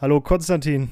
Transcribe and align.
Hallo 0.00 0.20
Konstantin. 0.20 0.88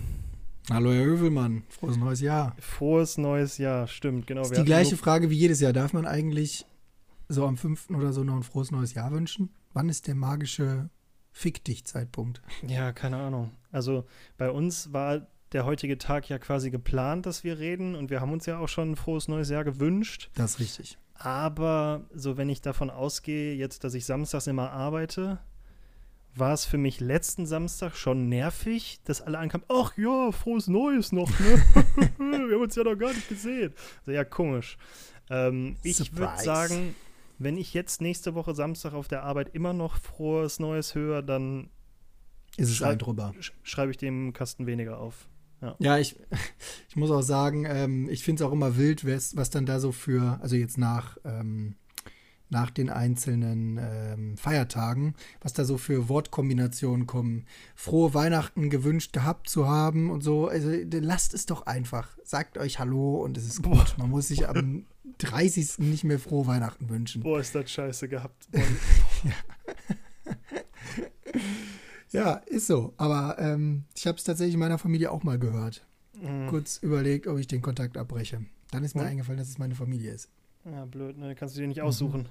Hallo 0.69 0.91
Herr 0.91 1.05
Hövelmann, 1.05 1.63
frohes 1.69 1.97
neues 1.97 2.21
Jahr. 2.21 2.57
Frohes 2.59 3.19
neues 3.19 3.57
Jahr, 3.57 3.87
stimmt, 3.87 4.27
genau. 4.27 4.43
Ist 4.43 4.57
die 4.57 4.65
gleiche 4.65 4.97
Frage 4.97 5.31
wie 5.31 5.37
jedes 5.37 5.61
Jahr. 5.61 5.73
Darf 5.73 5.93
man 5.93 6.07
eigentlich 6.07 6.67
so 7.29 7.47
am 7.47 7.57
5. 7.57 7.91
oder 7.91 8.13
so 8.13 8.25
noch 8.25 8.35
ein 8.35 8.43
frohes 8.43 8.73
neues 8.73 8.95
Jahr 8.95 9.13
wünschen? 9.13 9.51
Wann 9.73 9.89
ist 9.89 10.09
der 10.09 10.17
magische 10.17 10.91
Fick 11.31 11.63
dich 11.63 11.85
Zeitpunkt? 11.85 12.43
Ja, 12.67 12.91
keine 12.91 13.19
Ahnung. 13.19 13.53
Also 13.71 14.07
bei 14.39 14.51
uns 14.51 14.93
war 14.93 15.29
der 15.53 15.65
heutige 15.67 15.99
Tag 15.99 16.29
ja 16.29 16.41
quasi 16.41 16.73
geplant, 16.73 17.27
dass 17.27 17.45
wir 17.45 17.61
reden 17.61 17.95
und 17.95 18.11
wir 18.11 18.21
haben 18.21 18.33
uns 18.33 18.47
ja 18.47 18.59
auch 18.59 18.69
schon 18.69 18.91
ein 18.91 18.97
frohes 18.97 19.29
neues 19.29 19.51
Jahr 19.51 19.63
gewünscht. 19.63 20.31
Das 20.35 20.55
ist 20.55 20.59
richtig. 20.59 20.99
Aber 21.15 22.07
so, 22.13 22.37
wenn 22.37 22.49
ich 22.49 22.61
davon 22.61 22.91
ausgehe, 22.91 23.55
jetzt, 23.55 23.85
dass 23.85 23.95
ich 23.95 24.05
samstags 24.05 24.49
immer 24.49 24.73
arbeite, 24.73 25.39
war 26.39 26.53
es 26.53 26.65
für 26.65 26.79
mich 26.79 27.01
letzten 27.01 27.47
Samstag 27.47 27.97
schon 27.97 28.29
nervig, 28.29 29.01
dass 29.05 29.23
alle 29.23 29.39
ankamen, 29.39 29.67
ach 29.69 29.97
ja, 29.97 30.33
frohes 30.33 30.69
Neues 30.69 31.13
noch, 31.13 31.31
ne? 31.41 31.63
Wir 32.19 32.55
haben 32.55 32.63
uns 32.63 32.75
ja 32.75 32.85
noch 32.85 32.97
gar 32.97 33.13
nicht 33.13 33.29
gesehen. 33.29 33.73
Also 34.01 34.13
ja, 34.13 34.25
komisch. 34.25 34.77
Ähm, 35.31 35.77
ich 35.83 36.17
würde 36.17 36.39
sagen, 36.43 36.95
wenn 37.39 37.57
ich 37.57 37.75
jetzt 37.75 38.01
nächste 38.01 38.35
Woche 38.35 38.55
Samstag 38.55 38.93
auf 38.93 39.09
der 39.09 39.23
Arbeit 39.25 39.55
immer 39.55 39.73
noch 39.73 39.99
frohes 39.99 40.59
Neues 40.59 40.95
höre, 40.95 41.23
dann 41.23 41.71
ist 42.57 42.71
es 42.71 42.83
ein 42.83 42.99
drüber. 42.99 43.35
Schreibe 43.63 43.91
ich 43.91 43.97
dem 43.97 44.33
Kasten 44.33 44.67
weniger 44.67 44.99
auf. 44.99 45.29
Ja, 45.61 45.77
ja 45.79 45.99
ich, 45.99 46.17
ich 46.89 46.97
muss 46.97 47.11
auch 47.11 47.23
sagen, 47.23 47.65
ähm, 47.67 48.09
ich 48.09 48.23
finde 48.23 48.43
es 48.43 48.49
auch 48.49 48.53
immer 48.53 48.77
wild, 48.77 49.07
was, 49.07 49.37
was 49.37 49.51
dann 49.51 49.67
da 49.67 49.81
so 49.81 49.93
für, 49.93 50.39
also 50.41 50.57
jetzt 50.57 50.79
nach 50.79 51.19
ähm, 51.25 51.77
nach 52.49 52.71
den 52.71 52.91
einzelnen 52.91 53.79
ähm, 53.81 54.37
Feiertagen, 54.37 55.15
was 55.41 55.53
da 55.53 55.65
so 55.65 55.79
für 55.79 56.09
Wortkombinationen 56.09 57.07
kommen. 57.07 57.47
Frohe 57.75 58.15
Weihnachten 58.15 58.71
gewünscht 58.71 59.13
gehabt 59.13 59.49
zu 59.49 59.69
haben 59.69 60.11
und 60.11 60.23
so. 60.23 60.49
Also 60.49 60.71
lasst 60.93 61.35
es 61.35 61.47
doch 61.47 61.67
einfach. 61.67 62.17
Sagt 62.25 62.59
euch 62.59 62.79
Hallo 62.79 63.17
und 63.17 63.37
es 63.37 63.47
ist 63.47 63.63
gut. 63.63 63.97
Man 63.99 64.11
muss 64.11 64.29
sich 64.29 64.49
am 64.49 64.87
30. 65.19 65.79
nicht 65.79 66.05
mehr 66.05 66.19
frohe 66.19 66.47
Weihnachten 66.47 66.89
wünschen. 66.89 67.23
Boah, 67.23 67.41
ist 67.41 67.55
das 67.55 67.71
scheiße 67.71 68.09
gehabt. 68.09 68.49
ja. 69.25 69.33
ja, 72.13 72.33
ist 72.47 72.67
so. 72.67 72.95
Aber 72.97 73.37
ähm, 73.39 73.85
ich 73.95 74.07
habe 74.07 74.19
es 74.19 74.25
tatsächlich 74.25 74.55
in 74.55 74.61
meiner 74.61 74.79
Familie 74.79 75.11
auch 75.11 75.23
mal 75.23 75.39
gehört. 75.39 75.87
Mhm. 76.21 76.49
Kurz 76.49 76.79
überlegt, 76.79 77.27
ob 77.27 77.39
ich 77.39 77.47
den 77.47 77.63
Kontakt 77.63 77.97
abbreche. 77.97 78.45
Dann 78.71 78.85
ist 78.85 78.95
mir 78.95 79.03
mhm. 79.03 79.09
eingefallen, 79.09 79.39
dass 79.39 79.49
es 79.49 79.59
meine 79.59 79.75
Familie 79.75 80.13
ist. 80.13 80.29
Ja, 80.71 80.85
blöd, 80.85 81.17
ne? 81.19 81.35
Kannst 81.35 81.57
du 81.57 81.61
dir 81.61 81.69
nicht 81.69 81.83
aussuchen. 81.83 82.23
Mhm. 82.23 82.27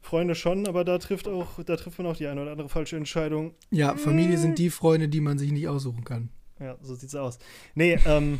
Freunde 0.00 0.34
schon, 0.34 0.66
aber 0.66 0.84
da 0.84 0.98
trifft 0.98 1.28
auch, 1.28 1.62
da 1.64 1.76
trifft 1.76 1.98
man 1.98 2.06
auch 2.06 2.16
die 2.16 2.26
eine 2.26 2.40
oder 2.42 2.52
andere 2.52 2.68
falsche 2.68 2.96
Entscheidung. 2.96 3.54
Ja, 3.70 3.96
Familie 3.96 4.38
sind 4.38 4.58
die 4.58 4.70
Freunde, 4.70 5.08
die 5.08 5.20
man 5.20 5.38
sich 5.38 5.50
nicht 5.50 5.66
aussuchen 5.68 6.04
kann. 6.04 6.30
Ja, 6.60 6.76
so 6.82 6.94
sieht's 6.94 7.14
aus. 7.14 7.38
Nee, 7.74 7.98
ähm, 8.06 8.34
äh, 8.34 8.38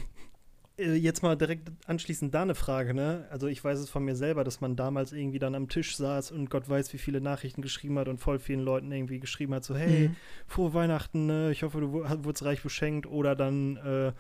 jetzt 0.79 1.23
mal 1.23 1.37
direkt 1.37 1.71
anschließend 1.87 2.33
da 2.33 2.43
eine 2.43 2.55
Frage, 2.55 2.95
ne? 2.95 3.27
Also 3.31 3.49
ich 3.49 3.63
weiß 3.63 3.79
es 3.79 3.91
von 3.91 4.05
mir 4.05 4.15
selber, 4.15 4.45
dass 4.45 4.61
man 4.61 4.77
damals 4.77 5.13
irgendwie 5.13 5.39
dann 5.39 5.55
am 5.55 5.69
Tisch 5.69 5.97
saß 5.97 6.31
und 6.31 6.51
Gott 6.51 6.69
weiß, 6.69 6.93
wie 6.93 6.99
viele 6.99 7.21
Nachrichten 7.21 7.63
geschrieben 7.63 7.99
hat 7.99 8.09
und 8.09 8.19
voll 8.19 8.39
vielen 8.39 8.61
Leuten 8.61 8.93
irgendwie 8.93 9.19
geschrieben 9.19 9.55
hat, 9.55 9.65
so, 9.65 9.75
hey, 9.77 10.09
mhm. 10.09 10.17
frohe 10.47 10.75
Weihnachten, 10.75 11.27
ne? 11.27 11.51
Ich 11.51 11.65
hoffe, 11.65 11.81
du 11.81 11.93
wurdest 11.93 12.45
reich 12.45 12.63
beschenkt 12.63 13.07
oder 13.07 13.35
dann 13.35 13.77
äh, 13.79 14.13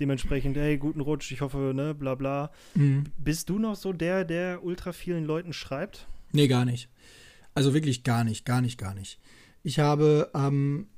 dementsprechend, 0.00 0.56
hey, 0.56 0.78
guten 0.78 1.00
Rutsch, 1.00 1.30
ich 1.32 1.42
hoffe, 1.42 1.72
ne, 1.74 1.94
bla 1.94 2.14
bla. 2.14 2.50
Mhm. 2.74 3.04
Bist 3.18 3.48
du 3.50 3.58
noch 3.58 3.76
so 3.76 3.92
der, 3.92 4.24
der 4.24 4.64
ultra 4.64 4.92
vielen 4.92 5.24
Leuten 5.24 5.52
schreibt? 5.52 6.06
Nee, 6.32 6.48
gar 6.48 6.64
nicht. 6.64 6.88
Also 7.54 7.74
wirklich 7.74 8.04
gar 8.04 8.24
nicht, 8.24 8.44
gar 8.44 8.60
nicht, 8.60 8.78
gar 8.78 8.94
nicht. 8.94 9.18
Ich 9.62 9.78
habe 9.78 10.30
ähm, 10.34 10.88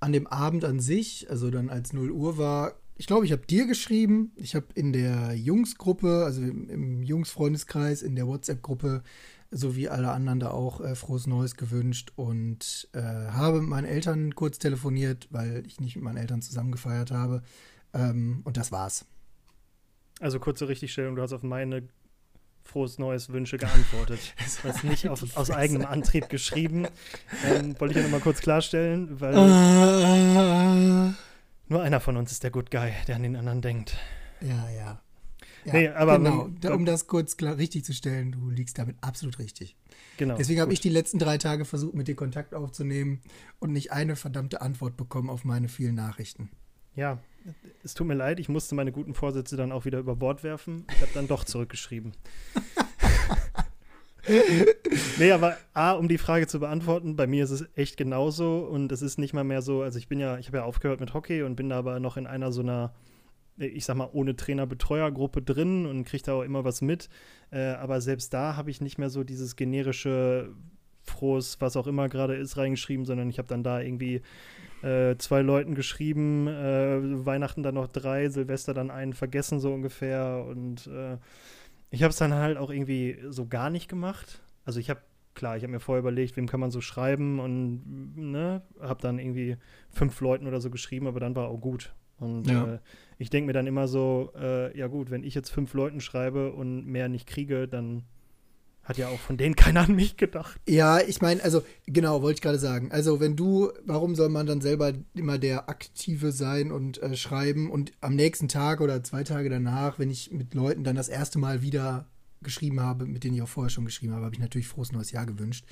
an 0.00 0.12
dem 0.12 0.26
Abend 0.26 0.64
an 0.64 0.80
sich, 0.80 1.28
also 1.30 1.50
dann 1.50 1.70
als 1.70 1.92
0 1.92 2.10
Uhr 2.10 2.38
war, 2.38 2.74
ich 2.98 3.06
glaube, 3.06 3.24
ich 3.24 3.32
habe 3.32 3.46
dir 3.46 3.66
geschrieben, 3.66 4.32
ich 4.34 4.56
habe 4.56 4.66
in 4.74 4.92
der 4.92 5.32
Jungsgruppe, 5.34 6.24
also 6.24 6.42
im, 6.42 6.68
im 6.68 7.02
Jungsfreundeskreis, 7.02 8.02
in 8.02 8.16
der 8.16 8.26
WhatsApp-Gruppe, 8.26 9.04
so 9.52 9.76
wie 9.76 9.88
alle 9.88 10.10
anderen 10.10 10.40
da 10.40 10.50
auch 10.50 10.80
äh, 10.80 10.96
frohes 10.96 11.28
Neues 11.28 11.54
gewünscht 11.54 12.12
und 12.16 12.88
äh, 12.92 13.00
habe 13.00 13.60
mit 13.60 13.70
meinen 13.70 13.86
Eltern 13.86 14.34
kurz 14.34 14.58
telefoniert, 14.58 15.28
weil 15.30 15.64
ich 15.64 15.80
nicht 15.80 15.94
mit 15.94 16.04
meinen 16.04 16.16
Eltern 16.16 16.42
zusammen 16.42 16.72
gefeiert 16.72 17.12
habe. 17.12 17.42
Ähm, 17.94 18.42
und 18.44 18.56
das 18.56 18.72
war's. 18.72 19.06
Also 20.20 20.40
kurze 20.40 20.68
Richtigstellung, 20.68 21.14
du 21.14 21.22
hast 21.22 21.32
auf 21.32 21.44
meine 21.44 21.88
frohes 22.64 22.98
neues 22.98 23.30
Wünsche 23.30 23.58
geantwortet. 23.58 24.34
Du 24.62 24.68
hast 24.68 24.82
nicht 24.82 25.08
auf, 25.08 25.36
aus 25.36 25.50
eigenem 25.52 25.86
Antrieb 25.86 26.28
geschrieben. 26.28 26.88
Ähm, 27.46 27.78
wollte 27.78 27.92
ich 27.92 27.98
ja 27.98 28.02
nochmal 28.02 28.20
kurz 28.20 28.40
klarstellen, 28.40 29.20
weil 29.20 29.36
uh, 29.36 31.14
nur 31.68 31.82
einer 31.82 32.00
von 32.00 32.16
uns 32.16 32.32
ist 32.32 32.42
der 32.42 32.50
Good 32.50 32.70
Guy, 32.70 32.92
der 33.06 33.16
an 33.16 33.22
den 33.22 33.36
anderen 33.36 33.60
denkt. 33.60 33.96
Ja, 34.40 34.70
ja. 34.70 35.02
ja 35.64 35.72
nee, 35.72 35.88
aber 35.88 36.18
genau, 36.18 36.48
wenn, 36.60 36.72
um 36.72 36.84
das 36.84 37.06
kurz 37.06 37.36
klar, 37.36 37.58
richtig 37.58 37.84
zu 37.84 37.92
stellen, 37.92 38.32
du 38.32 38.50
liegst 38.50 38.78
damit 38.78 38.96
absolut 39.00 39.38
richtig. 39.38 39.76
Genau. 40.16 40.36
Deswegen 40.36 40.60
habe 40.60 40.72
ich 40.72 40.80
die 40.80 40.88
letzten 40.88 41.18
drei 41.18 41.38
Tage 41.38 41.64
versucht, 41.64 41.94
mit 41.94 42.08
dir 42.08 42.16
Kontakt 42.16 42.54
aufzunehmen 42.54 43.20
und 43.58 43.72
nicht 43.72 43.92
eine 43.92 44.16
verdammte 44.16 44.60
Antwort 44.60 44.96
bekommen 44.96 45.30
auf 45.30 45.44
meine 45.44 45.68
vielen 45.68 45.94
Nachrichten. 45.94 46.50
Ja, 46.94 47.18
es 47.84 47.94
tut 47.94 48.06
mir 48.06 48.14
leid, 48.14 48.40
ich 48.40 48.48
musste 48.48 48.74
meine 48.74 48.92
guten 48.92 49.14
Vorsätze 49.14 49.56
dann 49.56 49.72
auch 49.72 49.84
wieder 49.84 49.98
über 49.98 50.16
Bord 50.16 50.42
werfen. 50.42 50.84
Ich 50.90 51.00
habe 51.00 51.12
dann 51.14 51.28
doch 51.28 51.44
zurückgeschrieben. 51.44 52.12
nee, 55.18 55.32
aber 55.32 55.56
A, 55.74 55.92
um 55.92 56.08
die 56.08 56.18
Frage 56.18 56.46
zu 56.46 56.60
beantworten, 56.60 57.16
bei 57.16 57.26
mir 57.26 57.44
ist 57.44 57.50
es 57.50 57.66
echt 57.74 57.96
genauso 57.96 58.60
und 58.60 58.92
es 58.92 59.02
ist 59.02 59.18
nicht 59.18 59.34
mal 59.34 59.44
mehr 59.44 59.62
so, 59.62 59.82
also 59.82 59.98
ich 59.98 60.08
bin 60.08 60.20
ja, 60.20 60.38
ich 60.38 60.48
habe 60.48 60.58
ja 60.58 60.64
aufgehört 60.64 61.00
mit 61.00 61.14
Hockey 61.14 61.42
und 61.42 61.56
bin 61.56 61.68
da 61.68 61.78
aber 61.78 62.00
noch 62.00 62.16
in 62.16 62.26
einer 62.26 62.52
so 62.52 62.62
einer, 62.62 62.94
ich 63.56 63.84
sag 63.84 63.96
mal, 63.96 64.08
ohne 64.12 64.36
Trainer-Betreuer-Gruppe 64.36 65.42
drin 65.42 65.86
und 65.86 66.04
kriege 66.04 66.22
da 66.24 66.34
auch 66.34 66.42
immer 66.42 66.64
was 66.64 66.80
mit. 66.80 67.08
Äh, 67.50 67.70
aber 67.72 68.00
selbst 68.00 68.32
da 68.32 68.56
habe 68.56 68.70
ich 68.70 68.80
nicht 68.80 68.98
mehr 68.98 69.10
so 69.10 69.24
dieses 69.24 69.56
generische 69.56 70.50
frohes, 71.02 71.60
was 71.60 71.76
auch 71.76 71.86
immer 71.86 72.08
gerade 72.08 72.36
ist, 72.36 72.56
reingeschrieben, 72.56 73.04
sondern 73.04 73.30
ich 73.30 73.38
habe 73.38 73.48
dann 73.48 73.62
da 73.62 73.80
irgendwie 73.80 74.22
äh, 74.82 75.16
zwei 75.16 75.40
Leuten 75.40 75.74
geschrieben, 75.74 76.46
äh, 76.46 77.26
Weihnachten 77.26 77.62
dann 77.62 77.74
noch 77.74 77.88
drei, 77.88 78.28
Silvester 78.28 78.74
dann 78.74 78.90
einen 78.90 79.14
vergessen 79.14 79.58
so 79.58 79.72
ungefähr 79.72 80.44
und 80.48 80.86
äh, 80.86 81.16
ich 81.90 82.02
habe 82.02 82.10
es 82.10 82.16
dann 82.16 82.34
halt 82.34 82.58
auch 82.58 82.70
irgendwie 82.70 83.18
so 83.28 83.46
gar 83.46 83.70
nicht 83.70 83.88
gemacht. 83.88 84.42
Also 84.64 84.80
ich 84.80 84.90
habe 84.90 85.00
klar, 85.34 85.56
ich 85.56 85.62
habe 85.62 85.72
mir 85.72 85.80
vorher 85.80 86.00
überlegt, 86.00 86.36
wem 86.36 86.48
kann 86.48 86.60
man 86.60 86.70
so 86.70 86.80
schreiben 86.80 87.38
und 87.38 88.16
ne, 88.16 88.62
habe 88.80 89.00
dann 89.00 89.18
irgendwie 89.18 89.56
fünf 89.88 90.20
Leuten 90.20 90.46
oder 90.46 90.60
so 90.60 90.68
geschrieben, 90.68 91.06
aber 91.06 91.20
dann 91.20 91.36
war 91.36 91.48
auch 91.48 91.60
gut. 91.60 91.94
Und 92.18 92.48
ja. 92.48 92.74
äh, 92.74 92.78
ich 93.18 93.30
denke 93.30 93.46
mir 93.46 93.52
dann 93.52 93.68
immer 93.68 93.86
so, 93.86 94.32
äh, 94.36 94.76
ja 94.76 94.88
gut, 94.88 95.10
wenn 95.10 95.22
ich 95.22 95.34
jetzt 95.34 95.50
fünf 95.50 95.72
Leuten 95.74 96.00
schreibe 96.00 96.52
und 96.52 96.86
mehr 96.86 97.08
nicht 97.08 97.28
kriege, 97.28 97.68
dann 97.68 98.02
hat 98.88 98.96
ja 98.96 99.08
auch 99.08 99.20
von 99.20 99.36
denen 99.36 99.54
keiner 99.54 99.82
an 99.82 99.94
mich 99.94 100.16
gedacht. 100.16 100.58
Ja, 100.66 100.98
ich 101.00 101.20
meine, 101.20 101.42
also 101.44 101.62
genau, 101.86 102.22
wollte 102.22 102.38
ich 102.38 102.42
gerade 102.42 102.58
sagen. 102.58 102.90
Also 102.90 103.20
wenn 103.20 103.36
du, 103.36 103.70
warum 103.84 104.14
soll 104.14 104.30
man 104.30 104.46
dann 104.46 104.62
selber 104.62 104.94
immer 105.14 105.38
der 105.38 105.68
Aktive 105.68 106.32
sein 106.32 106.72
und 106.72 107.02
äh, 107.02 107.14
schreiben 107.14 107.70
und 107.70 107.92
am 108.00 108.14
nächsten 108.14 108.48
Tag 108.48 108.80
oder 108.80 109.04
zwei 109.04 109.24
Tage 109.24 109.50
danach, 109.50 109.98
wenn 109.98 110.10
ich 110.10 110.32
mit 110.32 110.54
Leuten 110.54 110.84
dann 110.84 110.96
das 110.96 111.08
erste 111.08 111.38
Mal 111.38 111.60
wieder 111.60 112.06
geschrieben 112.40 112.80
habe, 112.80 113.04
mit 113.04 113.24
denen 113.24 113.36
ich 113.36 113.42
auch 113.42 113.48
vorher 113.48 113.70
schon 113.70 113.84
geschrieben 113.84 114.14
habe, 114.14 114.24
habe 114.24 114.34
ich 114.34 114.40
natürlich 114.40 114.68
frohes 114.68 114.92
neues 114.92 115.12
Jahr 115.12 115.26
gewünscht. 115.26 115.66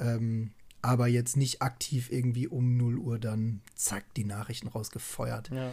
Ähm, 0.00 0.52
aber 0.80 1.06
jetzt 1.06 1.36
nicht 1.36 1.60
aktiv 1.60 2.10
irgendwie 2.10 2.46
um 2.46 2.76
0 2.76 2.98
Uhr 2.98 3.18
dann 3.18 3.60
zack 3.74 4.04
die 4.14 4.24
Nachrichten 4.24 4.68
rausgefeuert. 4.68 5.50
Ja. 5.50 5.72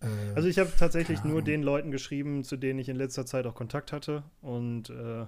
Äh, 0.00 0.34
also 0.34 0.48
ich 0.48 0.58
habe 0.58 0.72
tatsächlich 0.76 1.22
nur 1.24 1.42
den 1.42 1.62
Leuten 1.62 1.90
geschrieben, 1.90 2.42
zu 2.42 2.56
denen 2.56 2.78
ich 2.78 2.88
in 2.88 2.96
letzter 2.96 3.26
Zeit 3.26 3.46
auch 3.46 3.54
Kontakt 3.54 3.92
hatte 3.92 4.24
und 4.40 4.90
äh, 4.90 5.26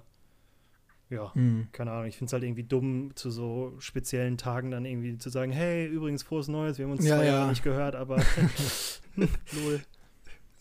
ja, 1.10 1.30
mhm. 1.34 1.68
keine 1.72 1.92
Ahnung, 1.92 2.06
ich 2.06 2.16
finde 2.16 2.28
es 2.28 2.32
halt 2.32 2.42
irgendwie 2.42 2.64
dumm, 2.64 3.12
zu 3.14 3.30
so 3.30 3.74
speziellen 3.78 4.38
Tagen 4.38 4.70
dann 4.70 4.84
irgendwie 4.84 5.18
zu 5.18 5.30
sagen, 5.30 5.52
hey, 5.52 5.86
übrigens, 5.86 6.22
frohes 6.22 6.48
Neues, 6.48 6.78
wir 6.78 6.86
haben 6.86 6.92
uns 6.92 7.06
ja, 7.06 7.16
zwei 7.16 7.26
ja. 7.26 7.32
Jahre 7.34 7.50
nicht 7.50 7.62
gehört, 7.62 7.94
aber 7.94 8.16
lol. 9.16 9.80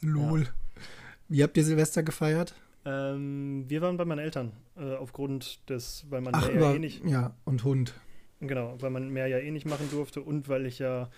Lol. 0.01 0.41
Ja. 0.41 0.47
Wie 1.29 1.43
habt 1.43 1.57
ihr 1.57 1.63
Silvester 1.63 2.03
gefeiert? 2.03 2.55
Ähm, 2.85 3.65
wir 3.67 3.81
waren 3.81 3.97
bei 3.97 4.05
meinen 4.05 4.19
Eltern, 4.19 4.51
äh, 4.75 4.95
aufgrund 4.95 5.67
des, 5.69 6.05
weil 6.09 6.21
man 6.21 6.35
Ach, 6.35 6.47
mehr 6.47 6.55
über, 6.55 6.69
ja 6.69 6.75
eh 6.75 6.79
nicht. 6.79 7.05
Ja, 7.05 7.35
und 7.45 7.63
Hund. 7.63 7.93
Genau, 8.41 8.75
weil 8.81 8.89
man 8.89 9.09
mehr 9.09 9.27
ja 9.27 9.37
eh 9.37 9.51
nicht 9.51 9.65
machen 9.65 9.87
durfte 9.89 10.21
und 10.21 10.49
weil 10.49 10.65
ich 10.65 10.79
ja 10.79 11.09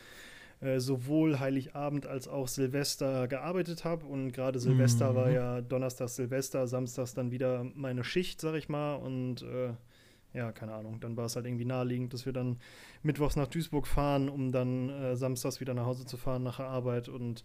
äh, 0.66 0.80
sowohl 0.80 1.40
Heiligabend 1.40 2.08
als 2.08 2.28
auch 2.28 2.48
Silvester 2.48 3.28
gearbeitet 3.28 3.86
habe. 3.86 4.06
Und 4.06 4.32
gerade 4.32 4.60
Silvester 4.60 5.12
mhm. 5.12 5.16
war 5.16 5.30
ja 5.30 5.62
Donnerstag 5.62 6.10
Silvester, 6.10 6.68
Samstags 6.68 7.14
dann 7.14 7.32
wieder 7.32 7.64
meine 7.76 8.04
Schicht, 8.04 8.42
sag 8.42 8.56
ich 8.56 8.68
mal. 8.68 8.96
Und 8.96 9.44
äh, 9.44 9.74
ja, 10.34 10.52
keine 10.52 10.74
Ahnung, 10.74 11.00
dann 11.00 11.16
war 11.16 11.26
es 11.26 11.36
halt 11.36 11.46
irgendwie 11.46 11.66
naheliegend, 11.66 12.14
dass 12.14 12.26
wir 12.26 12.34
dann 12.34 12.58
mittwochs 13.04 13.36
nach 13.36 13.48
Duisburg 13.48 13.86
fahren, 13.86 14.28
um 14.28 14.52
dann 14.52 14.90
äh, 14.90 15.16
samstags 15.16 15.62
wieder 15.62 15.76
nach 15.76 15.86
Hause 15.86 16.06
zu 16.06 16.18
fahren 16.18 16.42
nach 16.42 16.58
der 16.58 16.68
Arbeit. 16.68 17.10
Und 17.10 17.44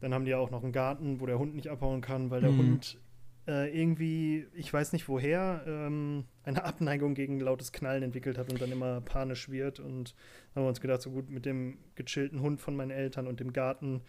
dann 0.00 0.14
haben 0.14 0.24
die 0.24 0.30
ja 0.30 0.38
auch 0.38 0.50
noch 0.50 0.62
einen 0.62 0.72
Garten, 0.72 1.20
wo 1.20 1.26
der 1.26 1.38
Hund 1.38 1.54
nicht 1.54 1.68
abhauen 1.68 2.00
kann, 2.00 2.30
weil 2.30 2.40
der 2.40 2.52
mhm. 2.52 2.58
Hund 2.58 2.98
äh, 3.46 3.76
irgendwie, 3.76 4.46
ich 4.54 4.72
weiß 4.72 4.92
nicht 4.92 5.08
woher, 5.08 5.64
ähm, 5.66 6.24
eine 6.44 6.64
Abneigung 6.64 7.14
gegen 7.14 7.40
lautes 7.40 7.72
Knallen 7.72 8.02
entwickelt 8.02 8.38
hat 8.38 8.50
und 8.50 8.60
dann 8.60 8.70
immer 8.70 9.00
panisch 9.00 9.48
wird. 9.48 9.80
Und 9.80 10.14
haben 10.54 10.64
wir 10.64 10.68
uns 10.68 10.80
gedacht, 10.80 11.02
so 11.02 11.10
gut, 11.10 11.30
mit 11.30 11.44
dem 11.46 11.78
gechillten 11.94 12.40
Hund 12.40 12.60
von 12.60 12.76
meinen 12.76 12.90
Eltern 12.90 13.26
und 13.26 13.40
dem 13.40 13.52
Garten 13.52 14.02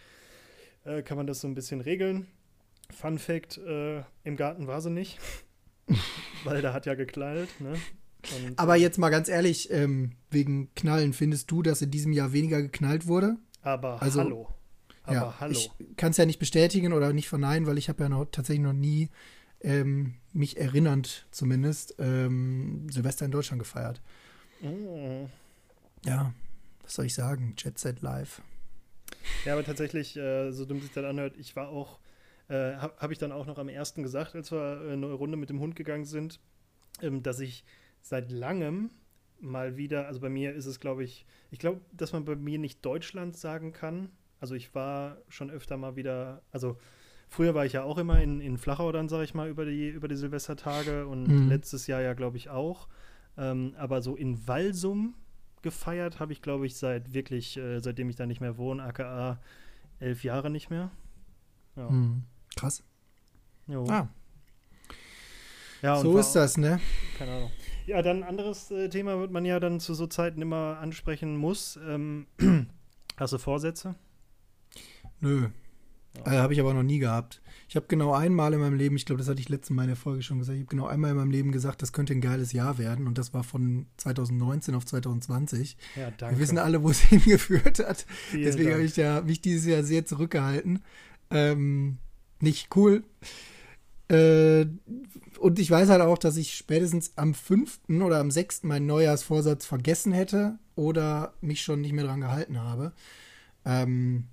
äh, 0.86 1.02
kann 1.02 1.18
man 1.18 1.28
das 1.28 1.42
so 1.42 1.48
ein 1.48 1.56
bisschen 1.56 1.82
regeln. 1.82 2.28
Fun 2.92 3.18
Fact: 3.18 3.58
äh, 3.58 4.04
Im 4.24 4.36
Garten 4.36 4.68
war 4.68 4.82
sie 4.82 4.92
nicht, 4.92 5.20
weil 6.44 6.62
da 6.62 6.74
hat 6.74 6.86
ja 6.86 6.94
geknallt. 6.94 7.50
Ne? 7.60 7.74
Und, 8.38 8.60
aber 8.60 8.76
jetzt 8.76 8.98
mal 8.98 9.10
ganz 9.10 9.30
ehrlich, 9.30 9.72
ähm, 9.72 10.14
wegen 10.30 10.74
Knallen, 10.76 11.14
findest 11.14 11.52
du, 11.52 11.62
dass 11.62 11.82
in 11.82 11.92
diesem 11.92 12.14
Jahr 12.14 12.34
weniger 12.34 12.62
geknallt 12.62 13.08
wurde? 13.08 13.38
Aber 13.62 14.02
also, 14.02 14.20
hallo. 14.20 14.48
Aber 15.04 15.16
ja, 15.16 15.36
hallo. 15.40 15.52
Ich 15.52 15.72
kann 15.98 16.12
es 16.12 16.18
ja 16.18 16.26
nicht 16.26 16.40
bestätigen 16.40 16.94
oder 16.94 17.14
nicht 17.14 17.30
verneinen, 17.30 17.68
weil 17.68 17.78
ich 17.78 17.90
habe 17.90 18.04
ja 18.04 18.10
noch 18.10 18.26
tatsächlich 18.26 18.64
noch 18.64 18.74
nie 18.74 19.10
ähm, 19.62 20.16
mich 20.32 20.58
erinnernd 20.58 21.26
zumindest 21.32 21.96
ähm, 22.00 22.88
Silvester 22.90 23.26
in 23.26 23.32
Deutschland 23.32 23.60
gefeiert. 23.60 24.02
Mm. 24.62 25.26
Ja, 26.06 26.34
was 26.84 26.96
soll 26.96 27.06
ich 27.06 27.14
sagen? 27.14 27.56
Jet 27.58 27.78
Set 27.80 28.02
Live. 28.02 28.42
Ja, 29.46 29.54
aber 29.54 29.64
tatsächlich, 29.64 30.18
äh, 30.18 30.52
so 30.52 30.66
dumm 30.66 30.82
sich 30.82 30.92
das 30.92 31.06
anhört, 31.06 31.36
ich 31.38 31.56
war 31.56 31.70
auch, 31.70 32.00
äh, 32.50 32.76
habe 32.76 32.94
hab 32.98 33.12
ich 33.12 33.18
dann 33.18 33.32
auch 33.32 33.46
noch 33.46 33.58
am 33.58 33.70
ersten 33.70 34.04
gesagt, 34.04 34.36
als 34.36 34.52
wir 34.52 34.82
eine 34.92 35.12
Runde 35.12 35.38
mit 35.38 35.50
dem 35.50 35.60
Hund 35.60 35.76
gegangen 35.76 36.06
sind, 36.06 36.40
ähm, 37.02 37.24
dass 37.24 37.40
ich 37.40 37.64
seit 38.02 38.32
langem 38.32 38.90
mal 39.40 39.78
wieder, 39.78 40.08
also 40.08 40.20
bei 40.20 40.30
mir 40.30 40.54
ist 40.54 40.66
es, 40.66 40.80
glaube 40.80 41.04
ich, 41.04 41.26
ich 41.52 41.60
glaube, 41.60 41.82
dass 41.92 42.14
man 42.14 42.26
bei 42.26 42.36
mir 42.36 42.60
nicht 42.60 42.84
Deutschland 42.86 43.38
sagen 43.38 43.74
kann. 43.74 44.10
Also 44.44 44.56
ich 44.56 44.76
war 44.76 45.20
schon 45.30 45.50
öfter 45.50 45.78
mal 45.78 45.96
wieder, 45.96 46.42
also 46.52 46.78
früher 47.30 47.56
war 47.56 47.66
ich 47.66 47.72
ja 47.72 47.84
auch 47.84 47.98
immer 47.98 48.22
in, 48.22 48.42
in 48.42 48.58
Flachau 48.58 48.92
dann, 48.92 49.08
sage 49.08 49.24
ich 49.24 49.34
mal, 49.34 49.48
über 49.48 49.64
die, 49.64 49.88
über 49.88 50.10
die 50.10 50.18
Silvestertage 50.18 51.08
und 51.08 51.30
mhm. 51.30 51.48
letztes 51.48 51.88
Jahr 51.88 52.02
ja, 52.02 52.14
glaube 52.14 52.36
ich, 52.36 52.50
auch. 52.50 52.90
Ähm, 53.38 53.74
aber 53.78 54.02
so 54.02 54.18
in 54.18 54.46
Walsum 54.46 55.14
gefeiert 55.62 56.20
habe 56.20 56.34
ich, 56.34 56.42
glaube 56.42 56.66
ich, 56.66 56.76
seit 56.76 57.14
wirklich, 57.14 57.56
äh, 57.56 57.80
seitdem 57.80 58.10
ich 58.10 58.18
da 58.18 58.26
nicht 58.26 58.42
mehr 58.42 58.58
wohne, 58.58 58.84
aka 58.84 59.40
elf 60.02 60.26
Jahre 60.26 60.50
nicht 60.50 60.70
mehr. 60.70 60.92
Ja. 61.78 61.90
Mhm. 61.90 62.24
Krass. 62.58 62.84
Jo. 63.68 63.86
Ah. 63.88 64.10
Ja, 65.82 66.02
so 66.02 66.18
ist 66.18 66.34
das, 66.34 66.58
ne? 66.58 66.82
Keine 67.18 67.32
Ahnung. 67.32 67.52
Ja, 67.86 68.02
dann 68.02 68.18
ein 68.18 68.24
anderes 68.24 68.72
äh, 68.72 68.90
Thema 68.90 69.18
wird 69.20 69.32
man 69.32 69.46
ja 69.46 69.62
dann 69.62 69.80
zu 69.80 69.94
so 69.94 70.06
Zeiten 70.06 70.42
immer 70.42 70.80
ansprechen 70.82 71.38
muss. 71.38 71.80
Ähm, 71.88 72.28
hast 73.16 73.32
du 73.32 73.38
Vorsätze? 73.38 73.96
Nö. 75.24 75.48
Ja. 76.18 76.34
Äh, 76.34 76.38
habe 76.38 76.54
ich 76.54 76.60
aber 76.60 76.74
noch 76.74 76.84
nie 76.84 77.00
gehabt. 77.00 77.42
Ich 77.68 77.76
habe 77.76 77.88
genau 77.88 78.14
einmal 78.14 78.54
in 78.54 78.60
meinem 78.60 78.76
Leben, 78.76 78.96
ich 78.96 79.06
glaube, 79.06 79.20
das 79.20 79.28
hatte 79.28 79.40
ich 79.40 79.50
letztes 79.50 79.72
Mal 79.72 79.84
in 79.84 79.88
der 79.88 79.96
Folge 79.96 80.22
schon 80.22 80.38
gesagt, 80.38 80.56
ich 80.58 80.64
habe 80.64 80.70
genau 80.70 80.86
einmal 80.86 81.12
in 81.12 81.18
meinem 81.18 81.32
Leben 81.32 81.52
gesagt, 81.52 81.82
das 81.82 81.92
könnte 81.92 82.14
ein 82.14 82.22
geiles 82.22 82.54
Jahr 82.54 82.78
werden 82.78 83.08
und 83.08 83.18
das 83.18 83.34
war 83.34 83.44
von 83.44 83.88
2019 83.98 84.76
auf 84.76 84.86
2020. 84.86 85.76
Ja, 85.96 86.12
danke. 86.12 86.36
Wir 86.36 86.44
wissen 86.44 86.60
alle, 86.60 86.84
wo 86.84 86.90
es 86.90 87.00
hingeführt 87.02 87.80
hat. 87.80 88.06
Vielen 88.30 88.44
Deswegen 88.44 88.74
habe 88.74 88.84
ich 88.84 88.96
ja 88.96 89.22
mich 89.22 89.42
dieses 89.42 89.66
Jahr 89.66 89.82
sehr 89.84 90.06
zurückgehalten. 90.06 90.84
Ähm, 91.32 91.98
nicht 92.42 92.76
cool. 92.76 93.04
Äh, 94.10 94.68
und 95.40 95.58
ich 95.58 95.72
weiß 95.72 95.90
halt 95.90 96.02
auch, 96.02 96.18
dass 96.18 96.38
ich 96.38 96.54
spätestens 96.56 97.14
am 97.16 97.34
5. 97.34 97.80
oder 97.90 98.20
am 98.20 98.30
6. 98.30 98.64
meinen 98.64 98.86
Neujahrsvorsatz 98.86 99.66
vergessen 99.66 100.12
hätte 100.12 100.60
oder 100.76 101.34
mich 101.42 101.64
schon 101.64 101.82
nicht 101.82 101.94
mehr 101.94 102.06
dran 102.06 102.22
gehalten 102.22 102.60
habe. 102.60 102.94
Ähm, 103.66 104.26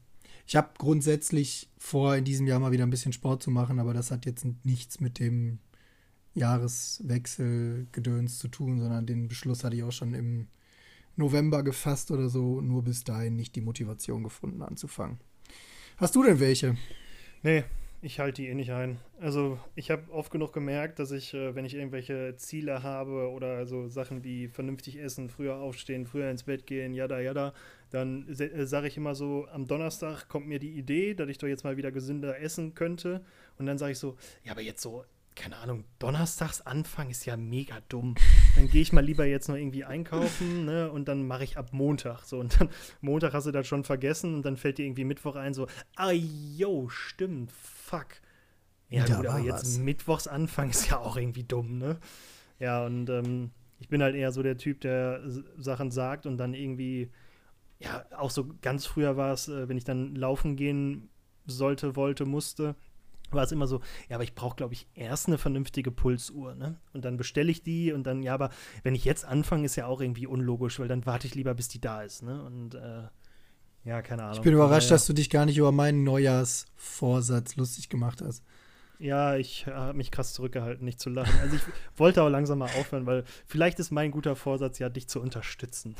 ich 0.50 0.56
habe 0.56 0.70
grundsätzlich 0.78 1.70
vor, 1.78 2.16
in 2.16 2.24
diesem 2.24 2.48
Jahr 2.48 2.58
mal 2.58 2.72
wieder 2.72 2.82
ein 2.82 2.90
bisschen 2.90 3.12
Sport 3.12 3.40
zu 3.40 3.52
machen, 3.52 3.78
aber 3.78 3.94
das 3.94 4.10
hat 4.10 4.26
jetzt 4.26 4.44
nichts 4.64 4.98
mit 4.98 5.20
dem 5.20 5.60
Jahreswechselgedöns 6.34 8.40
zu 8.40 8.48
tun, 8.48 8.80
sondern 8.80 9.06
den 9.06 9.28
Beschluss 9.28 9.62
hatte 9.62 9.76
ich 9.76 9.84
auch 9.84 9.92
schon 9.92 10.12
im 10.12 10.48
November 11.14 11.62
gefasst 11.62 12.10
oder 12.10 12.28
so, 12.28 12.60
nur 12.60 12.82
bis 12.82 13.04
dahin 13.04 13.36
nicht 13.36 13.54
die 13.54 13.60
Motivation 13.60 14.24
gefunden 14.24 14.62
anzufangen. 14.62 15.20
Hast 15.98 16.16
du 16.16 16.24
denn 16.24 16.40
welche? 16.40 16.76
Nee, 17.44 17.62
ich 18.02 18.18
halte 18.18 18.42
die 18.42 18.48
eh 18.48 18.54
nicht 18.54 18.72
ein. 18.72 18.98
Also 19.20 19.58
ich 19.74 19.90
habe 19.90 20.10
oft 20.12 20.30
genug 20.30 20.52
gemerkt, 20.52 20.98
dass 20.98 21.10
ich, 21.10 21.34
äh, 21.34 21.54
wenn 21.54 21.64
ich 21.64 21.74
irgendwelche 21.74 22.34
Ziele 22.36 22.82
habe 22.82 23.30
oder 23.30 23.66
so 23.66 23.88
Sachen 23.88 24.24
wie 24.24 24.48
vernünftig 24.48 24.98
essen, 24.98 25.28
früher 25.28 25.56
aufstehen, 25.56 26.06
früher 26.06 26.30
ins 26.30 26.44
Bett 26.44 26.66
gehen, 26.66 26.94
jada, 26.94 27.20
jada, 27.20 27.52
dann 27.90 28.28
äh, 28.28 28.66
sage 28.66 28.88
ich 28.88 28.96
immer 28.96 29.14
so, 29.14 29.46
am 29.48 29.66
Donnerstag 29.66 30.28
kommt 30.28 30.46
mir 30.46 30.58
die 30.58 30.72
Idee, 30.72 31.14
dass 31.14 31.28
ich 31.28 31.38
doch 31.38 31.48
jetzt 31.48 31.64
mal 31.64 31.76
wieder 31.76 31.92
gesünder 31.92 32.40
essen 32.40 32.74
könnte. 32.74 33.22
Und 33.58 33.66
dann 33.66 33.76
sage 33.76 33.92
ich 33.92 33.98
so, 33.98 34.16
ja, 34.44 34.52
aber 34.52 34.62
jetzt 34.62 34.80
so, 34.80 35.04
keine 35.40 35.56
Ahnung, 35.56 35.84
Donnerstags 35.98 36.60
Anfang 36.60 37.08
ist 37.08 37.24
ja 37.24 37.36
mega 37.38 37.78
dumm. 37.88 38.14
Dann 38.56 38.68
gehe 38.68 38.82
ich 38.82 38.92
mal 38.92 39.04
lieber 39.04 39.24
jetzt 39.24 39.48
noch 39.48 39.56
irgendwie 39.56 39.84
einkaufen, 39.84 40.66
ne? 40.66 40.92
Und 40.92 41.08
dann 41.08 41.26
mache 41.26 41.44
ich 41.44 41.56
ab 41.56 41.72
Montag. 41.72 42.24
So, 42.24 42.38
und 42.38 42.60
dann 42.60 42.68
Montag 43.00 43.32
hast 43.32 43.46
du 43.46 43.50
das 43.50 43.66
schon 43.66 43.84
vergessen 43.84 44.34
und 44.34 44.42
dann 44.44 44.58
fällt 44.58 44.76
dir 44.76 44.84
irgendwie 44.84 45.04
Mittwoch 45.04 45.36
ein, 45.36 45.54
so, 45.54 45.66
ah 45.96 46.10
jo, 46.12 46.88
stimmt, 46.90 47.52
fuck. 47.52 48.08
Ja, 48.90 49.06
da 49.06 49.16
gut, 49.16 49.26
aber 49.26 49.38
jetzt 49.38 49.64
was. 49.64 49.78
Mittwochs 49.78 50.26
Anfang 50.26 50.70
ist 50.70 50.90
ja 50.90 50.98
auch 50.98 51.16
irgendwie 51.16 51.44
dumm, 51.44 51.78
ne? 51.78 51.98
Ja, 52.58 52.84
und 52.84 53.08
ähm, 53.08 53.50
ich 53.78 53.88
bin 53.88 54.02
halt 54.02 54.14
eher 54.14 54.32
so 54.32 54.42
der 54.42 54.58
Typ, 54.58 54.82
der 54.82 55.22
Sachen 55.56 55.90
sagt 55.90 56.26
und 56.26 56.36
dann 56.36 56.52
irgendwie 56.52 57.10
ja, 57.78 58.04
auch 58.14 58.30
so 58.30 58.46
ganz 58.60 58.84
früher 58.84 59.16
war 59.16 59.32
es, 59.32 59.48
äh, 59.48 59.68
wenn 59.68 59.78
ich 59.78 59.84
dann 59.84 60.14
laufen 60.14 60.56
gehen 60.56 61.08
sollte, 61.46 61.96
wollte, 61.96 62.26
musste, 62.26 62.76
war 63.34 63.44
es 63.44 63.52
immer 63.52 63.66
so, 63.66 63.80
ja, 64.08 64.16
aber 64.16 64.24
ich 64.24 64.34
brauche, 64.34 64.56
glaube 64.56 64.74
ich, 64.74 64.86
erst 64.94 65.28
eine 65.28 65.38
vernünftige 65.38 65.90
Pulsuhr, 65.90 66.54
ne? 66.54 66.76
Und 66.92 67.04
dann 67.04 67.16
bestelle 67.16 67.50
ich 67.50 67.62
die 67.62 67.92
und 67.92 68.04
dann, 68.04 68.22
ja, 68.22 68.34
aber 68.34 68.50
wenn 68.82 68.94
ich 68.94 69.04
jetzt 69.04 69.24
anfange, 69.24 69.64
ist 69.64 69.76
ja 69.76 69.86
auch 69.86 70.00
irgendwie 70.00 70.26
unlogisch, 70.26 70.78
weil 70.80 70.88
dann 70.88 71.06
warte 71.06 71.26
ich 71.26 71.34
lieber, 71.34 71.54
bis 71.54 71.68
die 71.68 71.80
da 71.80 72.02
ist, 72.02 72.22
ne? 72.22 72.42
Und 72.42 72.74
äh, 72.74 73.02
ja, 73.84 74.02
keine 74.02 74.24
Ahnung. 74.24 74.36
Ich 74.36 74.42
bin 74.42 74.52
überrascht, 74.52 74.90
ja, 74.90 74.96
dass 74.96 75.06
du 75.06 75.12
dich 75.12 75.30
gar 75.30 75.46
nicht 75.46 75.56
über 75.56 75.72
meinen 75.72 76.04
Neujahrsvorsatz 76.04 77.56
lustig 77.56 77.88
gemacht 77.88 78.22
hast. 78.22 78.44
Ja, 78.98 79.36
ich 79.36 79.66
habe 79.66 79.96
mich 79.96 80.10
krass 80.10 80.34
zurückgehalten, 80.34 80.84
nicht 80.84 81.00
zu 81.00 81.08
lachen. 81.08 81.38
Also 81.40 81.56
ich 81.56 81.62
wollte 81.96 82.22
auch 82.22 82.28
langsam 82.28 82.58
mal 82.58 82.66
aufhören, 82.78 83.06
weil 83.06 83.24
vielleicht 83.46 83.78
ist 83.78 83.90
mein 83.90 84.10
guter 84.10 84.36
Vorsatz 84.36 84.78
ja, 84.78 84.90
dich 84.90 85.08
zu 85.08 85.20
unterstützen. 85.20 85.96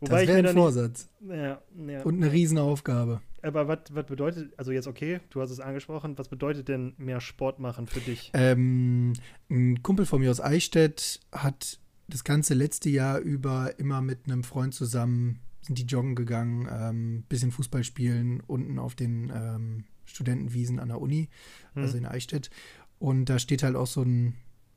Wobei 0.00 0.24
das 0.24 0.34
wäre 0.34 0.48
ein 0.48 0.54
Vorsatz. 0.54 1.08
Nicht, 1.20 1.36
ja, 1.36 1.60
ja. 1.86 2.02
Und 2.02 2.16
eine 2.16 2.32
Riesenaufgabe. 2.32 3.20
Aber 3.42 3.68
was 3.68 4.06
bedeutet, 4.06 4.52
also 4.58 4.72
jetzt 4.72 4.86
okay, 4.86 5.20
du 5.30 5.40
hast 5.40 5.50
es 5.50 5.60
angesprochen, 5.60 6.18
was 6.18 6.28
bedeutet 6.28 6.68
denn 6.68 6.94
mehr 6.98 7.20
Sport 7.20 7.58
machen 7.58 7.86
für 7.86 8.00
dich? 8.00 8.30
Ähm, 8.34 9.14
ein 9.48 9.82
Kumpel 9.82 10.06
von 10.06 10.20
mir 10.20 10.30
aus 10.30 10.40
Eichstätt 10.40 11.20
hat 11.32 11.78
das 12.08 12.24
ganze 12.24 12.54
letzte 12.54 12.90
Jahr 12.90 13.18
über 13.18 13.78
immer 13.78 14.02
mit 14.02 14.26
einem 14.26 14.44
Freund 14.44 14.74
zusammen, 14.74 15.40
sind 15.62 15.78
die 15.78 15.84
joggen 15.84 16.14
gegangen, 16.14 16.68
ähm, 16.70 17.24
bisschen 17.28 17.52
Fußball 17.52 17.84
spielen, 17.84 18.42
unten 18.46 18.78
auf 18.78 18.94
den 18.94 19.32
ähm, 19.34 19.84
Studentenwiesen 20.04 20.78
an 20.78 20.88
der 20.88 21.00
Uni, 21.00 21.28
hm. 21.74 21.82
also 21.82 21.96
in 21.96 22.06
Eichstätt. 22.06 22.50
Und 22.98 23.26
da 23.26 23.38
steht 23.38 23.62
halt 23.62 23.76
auch 23.76 23.86
so 23.86 24.02
ein, 24.02 24.34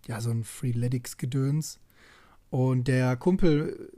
ja, 0.08 0.22
so 0.22 0.30
ein 0.30 0.44
Freeletics-Gedöns. 0.44 1.80
Und 2.50 2.88
der 2.88 3.18
Kumpel, 3.18 3.92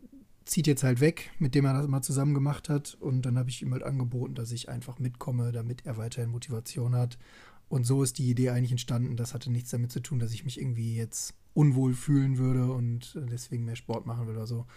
zieht 0.45 0.67
jetzt 0.67 0.83
halt 0.83 1.01
weg, 1.01 1.31
mit 1.39 1.55
dem 1.55 1.65
er 1.65 1.73
das 1.73 1.85
immer 1.85 2.01
zusammen 2.01 2.33
gemacht 2.33 2.69
hat. 2.69 2.95
Und 2.99 3.23
dann 3.23 3.37
habe 3.37 3.49
ich 3.49 3.61
ihm 3.61 3.73
halt 3.73 3.83
angeboten, 3.83 4.35
dass 4.35 4.51
ich 4.51 4.69
einfach 4.69 4.99
mitkomme, 4.99 5.51
damit 5.51 5.85
er 5.85 5.97
weiterhin 5.97 6.29
Motivation 6.29 6.95
hat. 6.95 7.17
Und 7.67 7.85
so 7.85 8.03
ist 8.03 8.19
die 8.19 8.29
Idee 8.29 8.51
eigentlich 8.51 8.71
entstanden. 8.71 9.17
Das 9.17 9.33
hatte 9.33 9.51
nichts 9.51 9.71
damit 9.71 9.91
zu 9.91 9.99
tun, 9.99 10.19
dass 10.19 10.33
ich 10.33 10.45
mich 10.45 10.59
irgendwie 10.59 10.95
jetzt 10.95 11.33
unwohl 11.53 11.93
fühlen 11.93 12.37
würde 12.37 12.71
und 12.71 13.17
deswegen 13.31 13.65
mehr 13.65 13.75
Sport 13.75 14.05
machen 14.05 14.27
will 14.27 14.35
oder 14.35 14.45
so. 14.45 14.67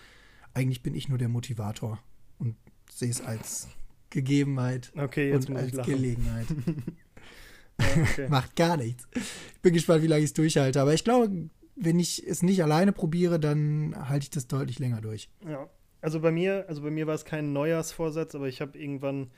Eigentlich 0.55 0.83
bin 0.83 0.95
ich 0.95 1.09
nur 1.09 1.19
der 1.19 1.29
Motivator 1.29 1.99
und 2.39 2.57
sehe 2.91 3.11
es 3.11 3.21
als 3.21 3.69
Gegebenheit 4.11 4.91
okay, 4.97 5.35
und 5.35 5.51
als 5.55 5.77
Gelegenheit. 5.85 6.47
ja, 7.81 7.87
okay. 8.03 8.29
Macht 8.31 8.57
gar 8.57 8.79
nichts. 8.79 9.07
Ich 9.15 9.61
bin 9.61 9.75
gespannt, 9.75 10.03
wie 10.03 10.07
lange 10.07 10.23
ich 10.23 10.31
es 10.31 10.35
durchhalte. 10.35 10.81
Aber 10.81 10.95
ich 10.95 11.05
glaube, 11.05 11.51
wenn 11.81 11.99
ich 11.99 12.27
es 12.27 12.43
nicht 12.43 12.63
alleine 12.63 12.93
probiere, 12.93 13.39
dann 13.39 13.95
halte 14.09 14.25
ich 14.25 14.31
das 14.31 14.47
deutlich 14.47 14.79
länger 14.79 15.01
durch. 15.01 15.31
Ja. 15.47 15.69
Also 16.01 16.21
bei 16.21 16.31
mir, 16.31 16.65
also 16.69 16.83
bei 16.83 16.91
mir 16.91 17.07
war 17.07 17.15
es 17.15 17.25
kein 17.25 17.53
Neujahrsvorsatz, 17.53 18.35
aber 18.35 18.47
ich 18.49 18.61
habe 18.61 18.79
irgendwann, 18.79 19.31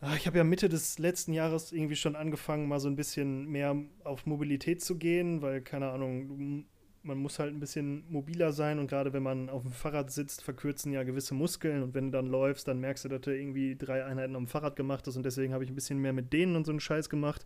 ach, 0.00 0.16
ich 0.16 0.26
habe 0.26 0.38
ja 0.38 0.44
Mitte 0.44 0.68
des 0.68 0.98
letzten 0.98 1.32
Jahres 1.32 1.72
irgendwie 1.72 1.96
schon 1.96 2.16
angefangen, 2.16 2.66
mal 2.66 2.80
so 2.80 2.88
ein 2.88 2.96
bisschen 2.96 3.46
mehr 3.46 3.76
auf 4.04 4.24
Mobilität 4.26 4.82
zu 4.82 4.96
gehen, 4.96 5.42
weil, 5.42 5.60
keine 5.60 5.90
Ahnung, 5.90 6.64
man 7.02 7.18
muss 7.18 7.38
halt 7.38 7.54
ein 7.54 7.60
bisschen 7.60 8.04
mobiler 8.10 8.52
sein 8.52 8.78
und 8.78 8.88
gerade 8.88 9.12
wenn 9.12 9.22
man 9.22 9.48
auf 9.48 9.62
dem 9.62 9.70
Fahrrad 9.70 10.10
sitzt, 10.10 10.42
verkürzen 10.42 10.92
ja 10.92 11.04
gewisse 11.04 11.34
Muskeln 11.34 11.82
und 11.82 11.94
wenn 11.94 12.06
du 12.06 12.18
dann 12.18 12.26
läufst, 12.26 12.66
dann 12.68 12.80
merkst 12.80 13.04
du, 13.04 13.08
dass 13.08 13.20
du 13.20 13.36
irgendwie 13.36 13.76
drei 13.76 14.04
Einheiten 14.04 14.34
am 14.34 14.48
Fahrrad 14.48 14.76
gemacht 14.76 15.06
hast 15.06 15.16
und 15.16 15.24
deswegen 15.24 15.52
habe 15.52 15.62
ich 15.62 15.70
ein 15.70 15.74
bisschen 15.74 15.98
mehr 15.98 16.12
mit 16.12 16.32
denen 16.32 16.56
und 16.56 16.64
so 16.64 16.72
einen 16.72 16.80
Scheiß 16.80 17.08
gemacht. 17.08 17.44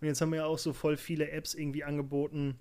Und 0.00 0.06
jetzt 0.06 0.20
haben 0.20 0.30
wir 0.30 0.38
ja 0.38 0.44
auch 0.46 0.58
so 0.58 0.72
voll 0.72 0.96
viele 0.96 1.30
Apps 1.30 1.54
irgendwie 1.54 1.84
angeboten, 1.84 2.58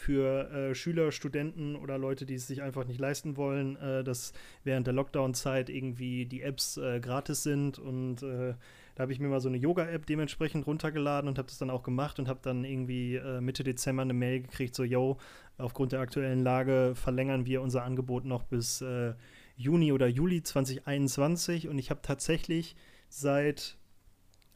für 0.00 0.50
äh, 0.50 0.74
Schüler, 0.74 1.12
Studenten 1.12 1.76
oder 1.76 1.98
Leute, 1.98 2.24
die 2.24 2.34
es 2.34 2.46
sich 2.46 2.62
einfach 2.62 2.86
nicht 2.86 2.98
leisten 2.98 3.36
wollen, 3.36 3.76
äh, 3.76 4.02
dass 4.02 4.32
während 4.64 4.86
der 4.86 4.94
Lockdown-Zeit 4.94 5.68
irgendwie 5.68 6.24
die 6.24 6.40
Apps 6.40 6.78
äh, 6.78 7.00
gratis 7.00 7.42
sind. 7.42 7.78
Und 7.78 8.22
äh, 8.22 8.54
da 8.94 9.02
habe 9.02 9.12
ich 9.12 9.20
mir 9.20 9.28
mal 9.28 9.40
so 9.40 9.50
eine 9.50 9.58
Yoga-App 9.58 10.06
dementsprechend 10.06 10.66
runtergeladen 10.66 11.28
und 11.28 11.36
habe 11.36 11.48
das 11.48 11.58
dann 11.58 11.68
auch 11.68 11.82
gemacht 11.82 12.18
und 12.18 12.28
habe 12.28 12.40
dann 12.42 12.64
irgendwie 12.64 13.16
äh, 13.16 13.42
Mitte 13.42 13.62
Dezember 13.62 14.00
eine 14.00 14.14
Mail 14.14 14.40
gekriegt, 14.40 14.74
so, 14.74 14.84
yo, 14.84 15.18
aufgrund 15.58 15.92
der 15.92 16.00
aktuellen 16.00 16.42
Lage 16.42 16.94
verlängern 16.94 17.44
wir 17.44 17.60
unser 17.60 17.84
Angebot 17.84 18.24
noch 18.24 18.44
bis 18.44 18.80
äh, 18.80 19.12
Juni 19.56 19.92
oder 19.92 20.06
Juli 20.06 20.42
2021 20.42 21.68
und 21.68 21.78
ich 21.78 21.90
habe 21.90 22.00
tatsächlich 22.00 22.74
seit 23.10 23.76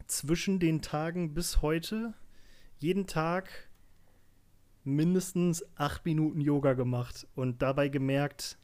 zwischen 0.06 0.58
den 0.58 0.80
Tagen 0.80 1.34
bis 1.34 1.60
heute 1.60 2.14
jeden 2.78 3.06
Tag 3.06 3.68
mindestens 4.84 5.64
acht 5.76 6.04
Minuten 6.04 6.40
Yoga 6.40 6.74
gemacht 6.74 7.26
und 7.34 7.62
dabei 7.62 7.88
gemerkt, 7.88 8.58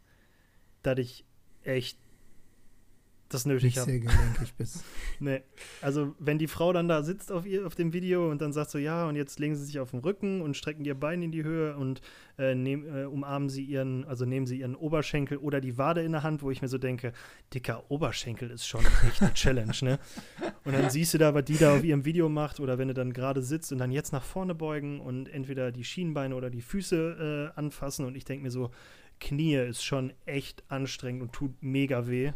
dass 0.83 0.99
ich 0.99 1.25
echt 1.63 1.99
das 3.31 3.47
nötig 3.47 3.79
habe. 3.79 3.91
sehr 3.91 4.01
gelenkig 4.01 4.55
bist. 4.59 4.85
nee. 5.21 5.41
Also, 5.81 6.15
wenn 6.19 6.39
die 6.39 6.49
Frau 6.49 6.73
dann 6.73 6.89
da 6.89 7.03
sitzt 7.03 7.31
auf, 7.33 7.47
ihr, 7.47 7.67
auf 7.67 7.75
dem 7.75 7.93
Video 7.93 8.31
und 8.31 8.43
dann 8.43 8.53
sagt 8.53 8.71
so, 8.71 8.79
ja, 8.79 9.09
und 9.09 9.17
jetzt 9.17 9.39
legen 9.39 9.55
sie 9.55 9.65
sich 9.65 9.79
auf 9.79 9.93
den 9.93 10.01
Rücken 10.01 10.43
und 10.43 10.57
strecken 10.57 10.85
ihr 10.85 10.95
Bein 10.95 11.23
in 11.23 11.31
die 11.31 11.45
Höhe 11.45 11.77
und 11.77 12.03
äh, 12.39 12.55
nehm, 12.55 12.85
äh, 12.85 13.05
umarmen 13.05 13.49
sie 13.49 13.65
ihren, 13.65 14.05
also 14.05 14.25
nehmen 14.25 14.47
sie 14.47 14.59
ihren 14.59 14.75
Oberschenkel 14.75 15.39
oder 15.39 15.61
die 15.61 15.79
Wade 15.79 16.03
in 16.03 16.13
der 16.13 16.23
Hand, 16.23 16.43
wo 16.43 16.51
ich 16.51 16.61
mir 16.61 16.69
so 16.69 16.79
denke, 16.79 17.13
dicker 17.55 17.91
Oberschenkel 17.91 18.51
ist 18.51 18.67
schon 18.67 18.85
echt 19.07 19.23
eine 19.23 19.33
Challenge, 19.35 19.77
ne? 19.83 19.99
Und 20.65 20.75
dann 20.75 20.91
siehst 20.91 21.15
du 21.15 21.19
da, 21.19 21.33
was 21.33 21.45
die 21.45 21.57
da 21.57 21.77
auf 21.77 21.85
ihrem 21.85 22.05
Video 22.05 22.29
macht 22.29 22.61
oder 22.61 22.79
wenn 22.79 22.89
du 22.89 22.95
dann 22.95 23.13
gerade 23.13 23.43
sitzt 23.43 23.73
und 23.73 23.79
dann 23.79 23.93
jetzt 23.93 24.13
nach 24.13 24.25
vorne 24.25 24.55
beugen 24.55 25.01
und 25.01 25.29
entweder 25.29 25.71
die 25.71 25.85
Schienbeine 25.85 26.35
oder 26.35 26.51
die 26.51 26.63
Füße 26.63 27.53
äh, 27.55 27.59
anfassen 27.59 28.05
und 28.07 28.17
ich 28.17 28.25
denke 28.25 28.43
mir 28.43 28.51
so, 28.51 28.71
Knie 29.21 29.55
ist 29.55 29.85
schon 29.85 30.13
echt 30.27 30.65
anstrengend 30.69 31.23
und 31.23 31.33
tut 31.33 31.63
mega 31.63 32.09
weh. 32.09 32.33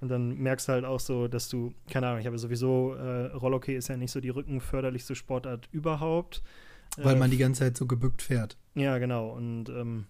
Und 0.00 0.08
dann 0.08 0.36
merkst 0.36 0.68
du 0.68 0.72
halt 0.72 0.84
auch 0.84 1.00
so, 1.00 1.28
dass 1.28 1.48
du, 1.48 1.72
keine 1.88 2.08
Ahnung, 2.08 2.20
ich 2.20 2.26
habe 2.26 2.38
sowieso, 2.38 2.94
äh, 2.94 3.26
Rollhockey 3.32 3.74
ist 3.74 3.88
ja 3.88 3.96
nicht 3.96 4.10
so 4.10 4.20
die 4.20 4.28
rückenförderlichste 4.28 5.14
Sportart 5.14 5.68
überhaupt. 5.72 6.42
Weil 6.96 7.16
Äh, 7.16 7.18
man 7.18 7.30
die 7.30 7.38
ganze 7.38 7.60
Zeit 7.60 7.76
so 7.76 7.86
gebückt 7.86 8.20
fährt. 8.22 8.56
Ja, 8.74 8.98
genau. 8.98 9.30
Und 9.30 9.68
ähm, 9.70 10.06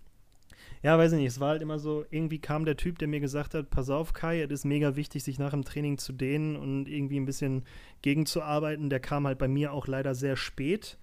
ja, 0.83 0.99
weiß 0.99 1.13
ich 1.13 1.19
nicht, 1.19 1.29
es 1.29 1.41
war 1.41 1.51
halt 1.51 1.63
immer 1.63 1.79
so, 1.79 2.05
irgendwie 2.11 2.39
kam 2.39 2.65
der 2.65 2.77
Typ, 2.77 2.99
der 2.99 3.09
mir 3.09 3.21
gesagt 3.21 3.55
hat, 3.55 3.71
pass 3.71 3.89
auf, 3.89 4.13
Kai, 4.13 4.43
es 4.43 4.51
ist 4.51 4.65
mega 4.65 4.97
wichtig, 4.97 5.23
sich 5.23 5.39
nach 5.39 5.51
dem 5.51 5.65
Training 5.65 5.97
zu 5.99 6.13
dehnen 6.13 6.57
und 6.57 6.89
irgendwie 6.89 7.19
ein 7.21 7.25
bisschen 7.25 7.63
gegenzuarbeiten. 8.03 8.91
Der 8.91 9.01
kam 9.01 9.27
halt 9.27 9.39
bei 9.39 9.49
mir 9.49 9.73
auch 9.73 9.87
leider 9.87 10.15
sehr 10.15 10.37
spät. 10.37 10.99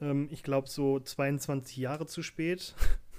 Ähm, 0.00 0.28
ich 0.30 0.42
glaube 0.42 0.68
so 0.68 0.98
22 0.98 1.76
Jahre 1.76 2.06
zu 2.06 2.22
spät. 2.22 2.74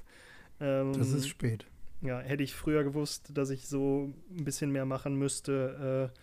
ähm, 0.60 0.94
Das 0.94 1.10
ist 1.12 1.28
spät. 1.28 1.66
Ja, 2.06 2.20
hätte 2.20 2.44
ich 2.44 2.54
früher 2.54 2.84
gewusst, 2.84 3.32
dass 3.34 3.50
ich 3.50 3.68
so 3.68 4.14
ein 4.30 4.44
bisschen 4.44 4.72
mehr 4.72 4.86
machen 4.86 5.16
müsste, 5.16 6.12
äh, 6.12 6.20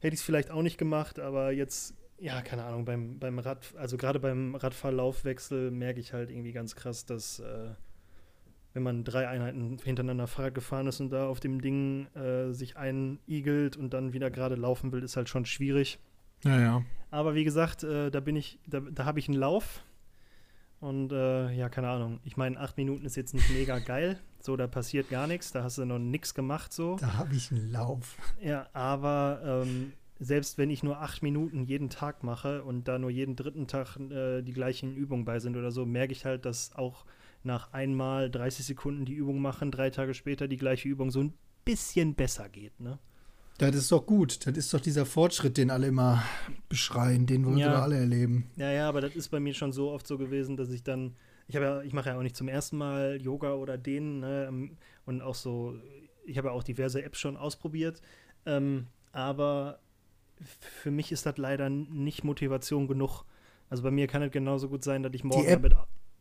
hätte 0.00 0.14
ich 0.14 0.20
es 0.20 0.26
vielleicht 0.26 0.50
auch 0.50 0.62
nicht 0.62 0.78
gemacht, 0.78 1.18
aber 1.18 1.52
jetzt, 1.52 1.94
ja, 2.18 2.42
keine 2.42 2.64
Ahnung, 2.64 2.84
beim, 2.84 3.18
beim 3.18 3.38
Rad, 3.38 3.74
also 3.76 3.96
gerade 3.96 4.20
beim 4.20 4.54
Radfahrlaufwechsel 4.54 5.70
merke 5.70 6.00
ich 6.00 6.12
halt 6.12 6.30
irgendwie 6.30 6.52
ganz 6.52 6.76
krass, 6.76 7.06
dass 7.06 7.40
äh, 7.40 7.70
wenn 8.76 8.82
man 8.82 9.04
drei 9.04 9.26
Einheiten 9.26 9.78
hintereinander 9.82 10.26
Fahrrad 10.26 10.54
gefahren 10.54 10.86
ist 10.86 11.00
und 11.00 11.10
da 11.10 11.28
auf 11.28 11.40
dem 11.40 11.62
Ding 11.62 12.08
äh, 12.14 12.52
sich 12.52 12.76
einigelt 12.76 13.76
und 13.78 13.94
dann 13.94 14.12
wieder 14.12 14.30
gerade 14.30 14.54
laufen 14.54 14.92
will, 14.92 15.02
ist 15.02 15.16
halt 15.16 15.30
schon 15.30 15.46
schwierig. 15.46 15.98
Ja, 16.44 16.60
ja. 16.60 16.82
Aber 17.10 17.34
wie 17.34 17.44
gesagt, 17.44 17.84
äh, 17.84 18.10
da 18.10 18.20
bin 18.20 18.36
ich, 18.36 18.58
da, 18.66 18.80
da 18.80 19.06
habe 19.06 19.18
ich 19.18 19.28
einen 19.28 19.38
Lauf. 19.38 19.82
Und 20.80 21.10
äh, 21.10 21.52
ja, 21.52 21.70
keine 21.70 21.88
Ahnung. 21.88 22.20
Ich 22.24 22.36
meine, 22.36 22.60
acht 22.60 22.76
Minuten 22.76 23.06
ist 23.06 23.16
jetzt 23.16 23.32
nicht 23.32 23.48
mega 23.50 23.78
geil. 23.78 24.18
So, 24.46 24.56
da 24.56 24.66
passiert 24.68 25.10
gar 25.10 25.26
nichts. 25.26 25.50
Da 25.52 25.62
hast 25.64 25.76
du 25.78 25.84
noch 25.84 25.98
nichts 25.98 26.32
gemacht 26.34 26.72
so. 26.72 26.96
Da 27.00 27.14
habe 27.14 27.34
ich 27.34 27.50
einen 27.50 27.70
Lauf. 27.70 28.16
Ja, 28.40 28.68
aber 28.72 29.64
ähm, 29.66 29.92
selbst 30.18 30.56
wenn 30.56 30.70
ich 30.70 30.82
nur 30.82 31.00
acht 31.02 31.22
Minuten 31.22 31.64
jeden 31.64 31.90
Tag 31.90 32.22
mache 32.22 32.62
und 32.62 32.86
da 32.88 32.98
nur 32.98 33.10
jeden 33.10 33.34
dritten 33.36 33.66
Tag 33.66 33.96
äh, 33.98 34.42
die 34.42 34.52
gleichen 34.52 34.96
Übungen 34.96 35.24
bei 35.24 35.40
sind 35.40 35.56
oder 35.56 35.70
so, 35.72 35.84
merke 35.84 36.12
ich 36.12 36.24
halt, 36.24 36.44
dass 36.46 36.74
auch 36.76 37.04
nach 37.42 37.72
einmal 37.72 38.30
30 38.30 38.64
Sekunden 38.64 39.04
die 39.04 39.14
Übung 39.14 39.40
machen, 39.40 39.70
drei 39.70 39.90
Tage 39.90 40.14
später 40.14 40.48
die 40.48 40.56
gleiche 40.56 40.88
Übung 40.88 41.10
so 41.10 41.20
ein 41.22 41.34
bisschen 41.64 42.14
besser 42.14 42.48
geht, 42.48 42.78
ne? 42.80 42.98
Das 43.58 43.74
ist 43.74 43.90
doch 43.90 44.04
gut. 44.04 44.46
Das 44.46 44.56
ist 44.56 44.72
doch 44.74 44.80
dieser 44.80 45.06
Fortschritt, 45.06 45.56
den 45.56 45.70
alle 45.70 45.86
immer 45.86 46.22
beschreien, 46.68 47.26
den 47.26 47.44
wollen 47.46 47.56
Ja. 47.58 47.66
wir 47.68 47.72
doch 47.76 47.82
alle 47.82 47.96
erleben. 47.98 48.50
Ja, 48.56 48.70
ja, 48.70 48.88
aber 48.88 49.00
das 49.00 49.16
ist 49.16 49.28
bei 49.30 49.40
mir 49.40 49.54
schon 49.54 49.72
so 49.72 49.90
oft 49.90 50.06
so 50.06 50.18
gewesen, 50.18 50.56
dass 50.56 50.70
ich 50.70 50.82
dann, 50.82 51.16
ich 51.48 51.56
habe 51.56 51.64
ja, 51.66 51.82
ich 51.82 51.92
mache 51.92 52.08
ja 52.10 52.18
auch 52.18 52.22
nicht 52.22 52.36
zum 52.36 52.48
ersten 52.48 52.76
Mal 52.76 53.20
Yoga 53.20 53.54
oder 53.54 53.78
den, 53.78 54.20
ne, 54.20 54.46
ähm, 54.48 54.76
und 55.04 55.22
auch 55.22 55.34
so, 55.34 55.74
ich 56.24 56.38
habe 56.38 56.48
ja 56.48 56.54
auch 56.54 56.62
diverse 56.62 57.02
Apps 57.02 57.20
schon 57.20 57.36
ausprobiert, 57.36 58.00
ähm, 58.46 58.86
aber 59.12 59.78
für 60.60 60.90
mich 60.90 61.12
ist 61.12 61.24
das 61.26 61.38
leider 61.38 61.70
nicht 61.70 62.24
Motivation 62.24 62.88
genug. 62.88 63.24
Also 63.70 63.82
bei 63.82 63.90
mir 63.90 64.06
kann 64.06 64.22
es 64.22 64.30
genauso 64.32 64.68
gut 64.68 64.84
sein, 64.84 65.02
dass 65.02 65.14
ich 65.14 65.24
morgen 65.24 65.46
damit. 65.62 65.74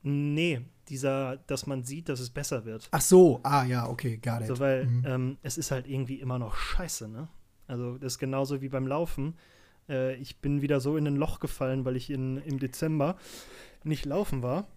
Nee, 0.03 0.62
dieser, 0.88 1.38
dass 1.48 1.65
man 1.65 1.84
sieht, 1.84 2.10
dass 2.10 2.20
es 2.20 2.29
besser 2.29 2.63
wird. 2.65 2.88
Ach 2.91 3.01
so, 3.01 3.39
ah 3.44 3.65
ja, 3.65 3.88
okay, 3.89 4.17
got 4.17 4.41
it. 4.41 4.48
So, 4.48 4.60
weil 4.60 4.86
Mhm. 4.86 5.03
ähm, 5.05 5.38
es 5.41 5.58
ist 5.58 5.72
halt 5.72 5.88
irgendwie 5.88 6.20
immer 6.20 6.38
noch 6.39 6.55
scheiße, 6.55 7.08
ne? 7.08 7.27
Also 7.67 7.98
das 7.98 8.13
ist 8.13 8.20
genauso 8.20 8.62
wie 8.62 8.70
beim 8.70 8.86
Laufen. 8.86 9.36
Äh, 9.89 10.15
ich 10.17 10.38
bin 10.38 10.62
wieder 10.62 10.79
so 10.79 10.96
in 10.96 11.08
ein 11.08 11.15
Loch 11.15 11.39
gefallen, 11.39 11.86
weil 11.86 11.96
ich 11.96 12.12
in, 12.12 12.38
im 12.38 12.60
Dezember 12.60 13.17
nicht 13.84 14.05
laufen 14.05 14.44
war 14.44 14.67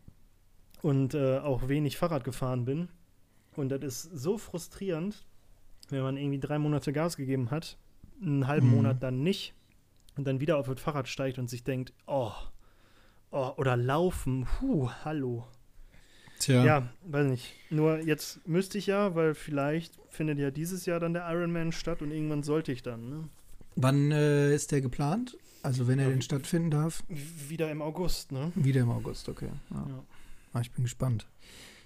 und 0.82 1.14
äh, 1.14 1.38
auch 1.38 1.68
wenig 1.68 1.96
Fahrrad 1.96 2.24
gefahren 2.24 2.64
bin. 2.64 2.88
Und 3.56 3.70
das 3.70 3.82
ist 3.82 4.02
so 4.02 4.38
frustrierend, 4.38 5.24
wenn 5.88 6.02
man 6.02 6.16
irgendwie 6.16 6.38
drei 6.38 6.58
Monate 6.58 6.92
Gas 6.92 7.16
gegeben 7.16 7.50
hat, 7.50 7.76
einen 8.22 8.46
halben 8.46 8.68
Mhm. 8.68 8.74
Monat 8.76 9.02
dann 9.02 9.22
nicht 9.22 9.54
und 10.16 10.26
dann 10.26 10.40
wieder 10.40 10.58
auf 10.58 10.66
das 10.68 10.80
Fahrrad 10.80 11.08
steigt 11.08 11.38
und 11.38 11.48
sich 11.50 11.64
denkt, 11.64 11.92
oh, 12.06 12.32
oh 13.30 13.52
oder 13.56 13.76
laufen, 13.76 14.46
puh, 14.58 14.88
hallo. 15.04 15.46
Tja, 16.38 16.64
Ja, 16.64 16.88
weiß 17.04 17.26
nicht. 17.26 17.52
Nur 17.70 17.98
jetzt 17.98 18.46
müsste 18.46 18.78
ich 18.78 18.86
ja, 18.86 19.16
weil 19.16 19.34
vielleicht 19.34 19.98
findet 20.08 20.38
ja 20.38 20.52
dieses 20.52 20.86
Jahr 20.86 21.00
dann 21.00 21.12
der 21.12 21.28
Ironman 21.28 21.72
statt 21.72 22.00
und 22.00 22.12
irgendwann 22.12 22.42
sollte 22.44 22.70
ich 22.70 22.82
dann, 22.82 23.08
ne? 23.08 23.28
wann 23.74 24.10
äh, 24.12 24.54
ist 24.54 24.70
der 24.72 24.80
geplant? 24.80 25.36
Also 25.62 25.88
wenn 25.88 25.98
er 25.98 26.04
Ja, 26.04 26.10
denn 26.10 26.18
wie- 26.20 26.22
stattfinden 26.24 26.70
darf? 26.70 27.02
Wieder 27.08 27.70
im 27.70 27.82
August, 27.82 28.30
ne? 28.30 28.52
Wieder 28.54 28.82
im 28.82 28.90
August, 28.90 29.28
okay. 29.28 29.50
Ja. 29.70 29.84
Ja. 29.88 30.04
Ah, 30.52 30.60
ich 30.60 30.70
bin 30.72 30.84
gespannt. 30.84 31.28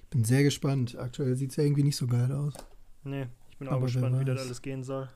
Ich 0.05 0.09
bin 0.11 0.25
sehr 0.25 0.43
gespannt. 0.43 0.97
Aktuell 0.97 1.37
sieht 1.37 1.51
es 1.51 1.57
ja 1.57 1.65
irgendwie 1.65 1.83
nicht 1.83 1.97
so 1.97 2.07
geil 2.07 2.31
aus. 2.33 2.55
Nee, 3.05 3.27
ich 3.51 3.59
bin 3.59 3.69
auch 3.69 3.73
Aber 3.73 3.87
gespannt, 3.87 4.19
wie 4.21 4.25
das 4.25 4.41
alles 4.41 4.63
gehen 4.63 4.83
soll. 4.85 5.09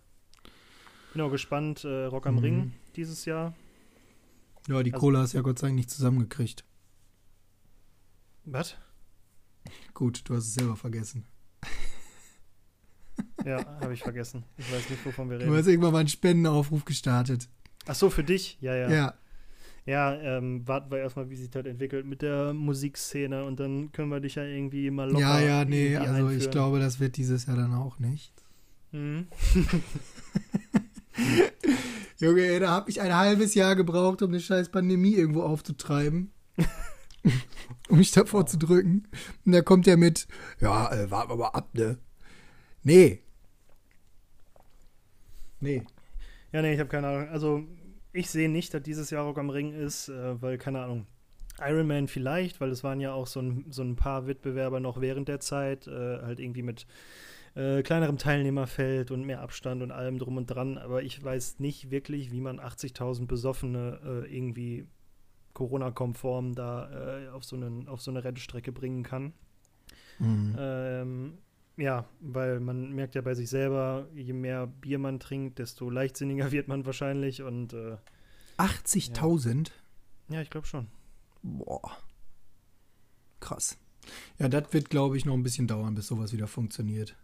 Bin 1.13 1.23
auch 1.23 1.31
gespannt, 1.31 1.85
äh, 1.85 2.05
Rock 2.07 2.27
am 2.27 2.35
Mhm. 2.37 2.41
Ring 2.41 2.73
dieses 2.97 3.25
Jahr. 3.25 3.55
Ja, 4.69 4.83
die 4.83 4.93
Also- 4.93 5.01
Cola 5.01 5.21
hast 5.21 5.33
ja 5.35 5.41
Gott 5.43 5.59
sei 5.59 5.69
Dank 5.69 5.77
nicht 5.77 5.91
zusammengekriegt. 5.91 6.65
Was? 8.45 8.77
Gut, 9.95 10.23
du 10.29 10.35
hast 10.35 10.45
es 10.49 10.55
selber 10.55 10.77
vergessen. 10.77 11.25
Ja, 13.45 13.65
habe 13.81 13.95
ich 13.95 14.03
vergessen. 14.03 14.45
Ich 14.57 14.71
weiß 14.73 14.91
nicht, 14.91 15.05
wovon 15.07 15.31
wir 15.31 15.39
Du 15.39 15.45
reden. 15.45 15.57
hast 15.57 15.67
irgendwann 15.69 15.93
mal 15.93 16.01
einen 16.01 16.09
Spendenaufruf 16.09 16.85
gestartet. 16.85 17.49
Ach 17.87 17.95
so, 17.95 18.11
für 18.11 18.25
dich? 18.25 18.59
Ja, 18.61 18.75
ja. 18.75 18.91
Ja. 18.91 19.15
Ja, 19.87 20.15
ähm, 20.15 20.67
warten 20.67 20.91
wir 20.91 20.99
erstmal, 20.99 21.31
wie 21.31 21.37
sich 21.37 21.49
das 21.49 21.65
entwickelt 21.65 22.07
mit 22.07 22.21
der 22.21 22.53
Musikszene 22.53 23.45
und 23.45 23.61
dann 23.61 23.93
können 23.93 24.11
wir 24.11 24.19
dich 24.19 24.35
ja 24.35 24.43
irgendwie 24.43 24.91
mal 24.91 25.09
locker 25.09 25.21
Ja, 25.21 25.41
ja, 25.41 25.65
nee, 25.65 25.97
also 25.97 26.13
ich 26.29 26.33
einführen. 26.35 26.51
glaube, 26.51 26.81
das 26.81 26.99
wird 26.99 27.17
dieses 27.17 27.47
Jahr 27.47 27.57
dann 27.57 27.73
auch 27.73 28.01
nicht. 28.01 28.33
Mhm. 28.91 29.29
Junge, 32.19 32.41
ey, 32.43 32.59
da 32.59 32.71
habe 32.71 32.91
ich 32.91 33.01
ein 33.01 33.15
halbes 33.15 33.55
Jahr 33.55 33.77
gebraucht, 33.77 34.23
um 34.23 34.31
eine 34.31 34.41
scheiß 34.41 34.71
Pandemie 34.71 35.15
irgendwo 35.15 35.43
aufzutreiben. 35.43 36.33
um 37.89 37.99
mich 37.99 38.11
davor 38.11 38.47
zu 38.47 38.59
drücken. 38.59 39.07
Und 39.45 39.53
da 39.53 39.63
kommt 39.63 39.87
er 39.87 39.97
mit, 39.97 40.27
ja, 40.61 40.93
äh, 40.93 41.11
warten 41.11 41.31
wir 41.31 41.37
mal 41.37 41.49
ab, 41.49 41.69
ne? 41.75 41.99
Nee. 42.83 43.21
Nee. 45.61 45.83
Ja, 46.53 46.63
nee, 46.63 46.75
ich 46.75 46.81
habe 46.81 46.89
keine 46.89 47.07
Ahnung. 47.09 47.29
Also, 47.29 47.65
ich 48.17 48.31
sehe 48.31 48.49
nicht, 48.49 48.75
dass 48.75 48.83
dieses 48.83 49.11
Jahr 49.11 49.25
Rock 49.25 49.39
am 49.39 49.51
Ring 49.51 49.73
ist, 49.73 50.09
äh, 50.09 50.41
weil, 50.41 50.59
keine 50.59 50.83
Ahnung, 50.83 51.07
Iron 51.61 51.87
Man 51.87 52.09
vielleicht, 52.09 52.61
weil 52.61 52.71
es 52.71 52.85
waren 52.85 53.01
ja 53.01 53.13
auch 53.13 53.27
so 53.27 53.41
ein, 53.41 53.67
so 53.71 53.83
ein 53.83 53.97
paar 53.97 54.27
Wettbewerber 54.27 54.81
noch 54.81 55.01
während 55.01 55.29
der 55.29 55.41
Zeit, 55.41 55.87
äh, 55.87 56.21
halt 56.21 56.41
irgendwie 56.41 56.63
mit 56.63 56.87
äh, 57.55 57.83
kleinerem 57.83 58.19
Teilnehmerfeld 58.19 59.11
und 59.11 59.25
mehr 59.25 59.41
Abstand 59.41 59.83
und 59.83 59.91
allem 59.91 60.19
drum 60.19 60.37
und 60.37 60.47
dran. 60.47 60.77
Aber 60.77 61.03
ich 61.03 61.23
weiß 61.23 61.59
nicht 61.59 61.91
wirklich, 61.91 62.31
wie 62.31 62.41
man 62.41 62.61
80.000 62.61 63.27
Besoffene 63.27 64.01
äh, 64.05 64.37
irgendwie 64.37 64.87
Corona-konform 65.55 66.55
da 66.55 67.25
äh, 67.25 67.29
auf, 67.29 67.45
so 67.45 67.57
einen, 67.57 67.89
auf 67.89 68.03
so 68.03 68.11
eine 68.11 68.23
Rennstrecke 68.23 68.73
bringen 68.73 69.03
kann. 69.03 69.33
Mhm. 70.19 70.57
Ähm, 70.59 71.39
ja, 71.77 72.09
weil 72.21 72.61
man 72.61 72.93
merkt 72.93 73.15
ja 73.15 73.23
bei 73.23 73.35
sich 73.35 73.49
selber, 73.49 74.09
je 74.15 74.33
mehr 74.33 74.67
Bier 74.67 74.99
man 74.99 75.21
trinkt, 75.21 75.59
desto 75.59 75.91
leichtsinniger 75.91 76.51
wird 76.53 76.69
man 76.69 76.87
wahrscheinlich 76.87 77.43
und 77.43 77.73
äh, 77.73 77.97
80.000? 78.59 79.71
ja, 80.29 80.41
ich 80.41 80.51
glaube 80.51 80.67
schon. 80.67 80.89
Boah. 81.43 81.97
Krass. 83.41 83.79
Ja, 84.39 84.49
das 84.49 84.73
wird, 84.73 84.89
glaube 84.89 85.17
ich, 85.17 85.25
noch 85.25 85.35
ein 85.35 85.43
bisschen 85.43 85.67
dauern, 85.67 85.95
bis 85.95 86.07
sowas 86.07 86.33
wieder 86.33 86.47
funktioniert. 86.47 87.17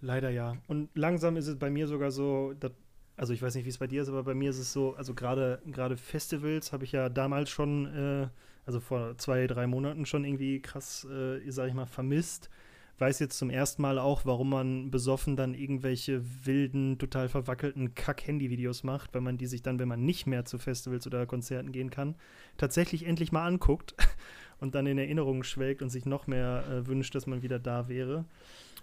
Leider 0.00 0.30
ja. 0.30 0.56
Und 0.66 0.90
langsam 0.94 1.36
ist 1.36 1.46
es 1.46 1.58
bei 1.58 1.70
mir 1.70 1.86
sogar 1.86 2.10
so, 2.10 2.54
dass 2.54 2.72
also 3.16 3.32
ich 3.32 3.42
weiß 3.42 3.54
nicht, 3.54 3.64
wie 3.64 3.70
es 3.70 3.78
bei 3.78 3.86
dir 3.86 4.02
ist, 4.02 4.08
aber 4.08 4.24
bei 4.24 4.34
mir 4.34 4.50
ist 4.50 4.58
es 4.58 4.72
so, 4.72 4.94
also 4.94 5.14
gerade 5.14 5.62
gerade 5.66 5.96
Festivals 5.96 6.72
habe 6.72 6.84
ich 6.84 6.92
ja 6.92 7.08
damals 7.08 7.50
schon, 7.50 7.86
äh, 7.94 8.28
also 8.64 8.80
vor 8.80 9.16
zwei, 9.18 9.46
drei 9.46 9.66
Monaten 9.66 10.06
schon 10.06 10.24
irgendwie 10.24 10.60
krass, 10.60 11.04
äh, 11.04 11.38
sag 11.50 11.68
ich 11.68 11.74
mal, 11.74 11.86
vermisst. 11.86 12.50
Weiß 12.98 13.18
jetzt 13.18 13.38
zum 13.38 13.50
ersten 13.50 13.82
Mal 13.82 13.98
auch, 13.98 14.24
warum 14.24 14.50
man 14.50 14.90
besoffen 14.90 15.36
dann 15.36 15.54
irgendwelche 15.54 16.22
wilden, 16.44 16.98
total 16.98 17.28
verwackelten 17.28 17.94
Kack-Handy-Videos 17.94 18.84
macht, 18.84 19.14
weil 19.14 19.22
man 19.22 19.38
die 19.38 19.46
sich 19.46 19.62
dann, 19.62 19.78
wenn 19.78 19.88
man 19.88 20.04
nicht 20.04 20.26
mehr 20.26 20.44
zu 20.44 20.58
Festivals 20.58 21.06
oder 21.06 21.26
Konzerten 21.26 21.72
gehen 21.72 21.90
kann, 21.90 22.14
tatsächlich 22.58 23.06
endlich 23.06 23.32
mal 23.32 23.46
anguckt 23.46 23.94
und 24.60 24.74
dann 24.74 24.86
in 24.86 24.98
Erinnerungen 24.98 25.42
schwelgt 25.42 25.82
und 25.82 25.90
sich 25.90 26.06
noch 26.06 26.26
mehr 26.26 26.64
äh, 26.70 26.86
wünscht, 26.86 27.14
dass 27.14 27.26
man 27.26 27.42
wieder 27.42 27.58
da 27.58 27.88
wäre. 27.88 28.24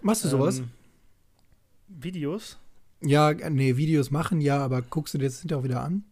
Machst 0.02 0.24
du 0.24 0.28
sowas? 0.28 0.58
Ähm, 0.58 0.70
Videos? 1.88 2.58
Ja, 3.02 3.32
nee, 3.32 3.76
Videos 3.76 4.10
machen, 4.10 4.40
ja, 4.40 4.58
aber 4.58 4.82
guckst 4.82 5.14
du 5.14 5.18
dir 5.18 5.26
das 5.26 5.40
hinterher 5.40 5.60
auch 5.60 5.64
wieder 5.64 5.82
an? 5.82 6.04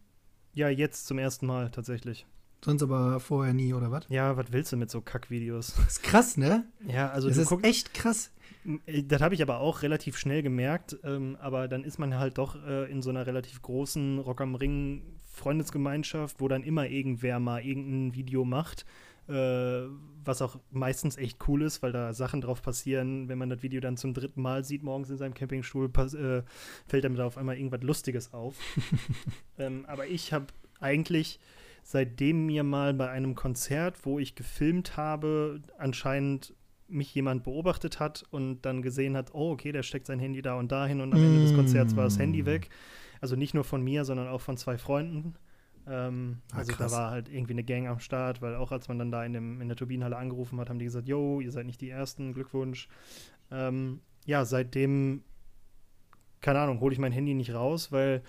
Ja, 0.53 0.69
jetzt 0.69 1.05
zum 1.05 1.19
ersten 1.19 1.45
Mal 1.45 1.69
tatsächlich. 1.69 2.25
Sonst 2.63 2.83
aber 2.83 3.19
vorher 3.19 3.53
nie, 3.53 3.73
oder 3.73 3.91
was? 3.91 4.05
Ja, 4.09 4.35
was 4.35 4.51
willst 4.51 4.71
du 4.71 4.77
mit 4.77 4.91
so 4.91 5.01
Kackvideos? 5.01 5.73
Das 5.77 5.87
ist 5.93 6.03
krass, 6.03 6.37
ne? 6.37 6.65
Ja, 6.87 7.09
also 7.09 7.29
das 7.29 7.37
ist 7.37 7.49
guckst, 7.49 7.65
echt 7.65 7.93
krass. 7.93 8.31
Äh, 8.85 9.03
Das 9.03 9.21
habe 9.21 9.33
ich 9.33 9.41
aber 9.41 9.59
auch 9.59 9.81
relativ 9.81 10.17
schnell 10.17 10.43
gemerkt, 10.43 10.97
ähm, 11.03 11.37
aber 11.39 11.67
dann 11.67 11.83
ist 11.83 11.99
man 11.99 12.17
halt 12.17 12.37
doch 12.37 12.55
äh, 12.65 12.91
in 12.91 13.01
so 13.01 13.09
einer 13.09 13.25
relativ 13.25 13.61
großen 13.61 14.19
Rock 14.19 14.41
am 14.41 14.55
Ring 14.55 15.03
Freundesgemeinschaft, 15.23 16.41
wo 16.41 16.47
dann 16.47 16.63
immer 16.63 16.87
irgendwer 16.87 17.39
mal 17.39 17.61
irgendein 17.63 18.13
Video 18.13 18.43
macht, 18.43 18.85
äh, 19.29 19.83
was 20.25 20.41
auch 20.41 20.59
meistens 20.71 21.15
echt 21.17 21.47
cool 21.47 21.61
ist, 21.61 21.81
weil 21.81 21.93
da 21.93 22.13
Sachen 22.13 22.41
drauf 22.41 22.61
passieren, 22.61 23.29
wenn 23.29 23.37
man 23.37 23.49
das 23.49 23.63
Video 23.63 23.79
dann 23.79 23.95
zum 23.95 24.13
dritten 24.13 24.41
Mal 24.41 24.65
sieht, 24.65 24.83
morgens 24.83 25.09
in 25.09 25.17
seinem 25.17 25.33
Campingstuhl, 25.33 25.85
äh, 25.85 26.43
fällt 26.87 27.05
einem 27.05 27.15
da 27.15 27.25
auf 27.25 27.37
einmal 27.37 27.55
irgendwas 27.55 27.83
Lustiges 27.83 28.33
auf. 28.33 28.57
ähm, 29.57 29.85
aber 29.87 30.07
ich 30.07 30.33
habe 30.33 30.47
eigentlich 30.81 31.39
seitdem 31.89 32.45
mir 32.45 32.63
mal 32.63 32.93
bei 32.93 33.09
einem 33.09 33.33
Konzert, 33.33 34.05
wo 34.05 34.19
ich 34.19 34.35
gefilmt 34.35 34.95
habe, 34.95 35.59
anscheinend 35.79 36.53
mich 36.87 37.15
jemand 37.15 37.43
beobachtet 37.43 37.99
hat 37.99 38.25
und 38.29 38.61
dann 38.61 38.83
gesehen 38.83 39.17
hat, 39.17 39.33
oh, 39.33 39.49
okay, 39.53 39.71
der 39.71 39.81
steckt 39.81 40.05
sein 40.05 40.19
Handy 40.19 40.43
da 40.43 40.53
und 40.53 40.71
dahin 40.71 41.01
und 41.01 41.11
am 41.13 41.23
Ende 41.23 41.39
des 41.39 41.51
Konzerts 41.51 41.97
war 41.97 42.03
das 42.03 42.19
Handy 42.19 42.43
Mm. 42.43 42.45
weg. 42.45 42.69
Also 43.21 43.35
nicht 43.35 43.55
nur 43.55 43.63
von 43.63 43.81
mir, 43.81 44.05
sondern 44.05 44.27
auch 44.27 44.39
von 44.41 44.55
zwei 44.55 44.77
Freunden. 44.77 45.33
Ähm, 45.87 46.41
Ah, 46.51 46.57
also 46.59 46.73
da 46.73 46.77
krass. 46.77 46.91
war 46.91 47.09
halt 47.09 47.27
irgendwie 47.27 47.53
eine 47.53 47.63
Gang 47.63 47.87
am 47.87 47.99
Start, 47.99 48.39
weil 48.43 48.53
auch 48.53 48.71
als 48.71 48.87
man 48.87 48.99
dann 48.99 49.09
da 49.11 49.25
in, 49.25 49.33
dem, 49.33 49.59
in 49.59 49.67
der 49.67 49.75
Turbinenhalle 49.75 50.15
angerufen 50.15 50.59
hat, 50.59 50.69
haben 50.69 50.77
die 50.77 50.85
gesagt, 50.85 51.07
yo, 51.07 51.41
ihr 51.41 51.51
seid 51.51 51.65
nicht 51.65 51.81
die 51.81 51.89
Ersten, 51.89 52.33
Glückwunsch. 52.35 52.87
Ähm, 53.49 54.01
ja, 54.27 54.45
seitdem, 54.45 55.23
keine 56.41 56.59
Ahnung, 56.59 56.81
hole 56.81 56.93
ich 56.93 56.99
mein 56.99 57.13
Handy 57.13 57.33
nicht 57.33 57.51
raus, 57.55 57.91
weil 57.91 58.21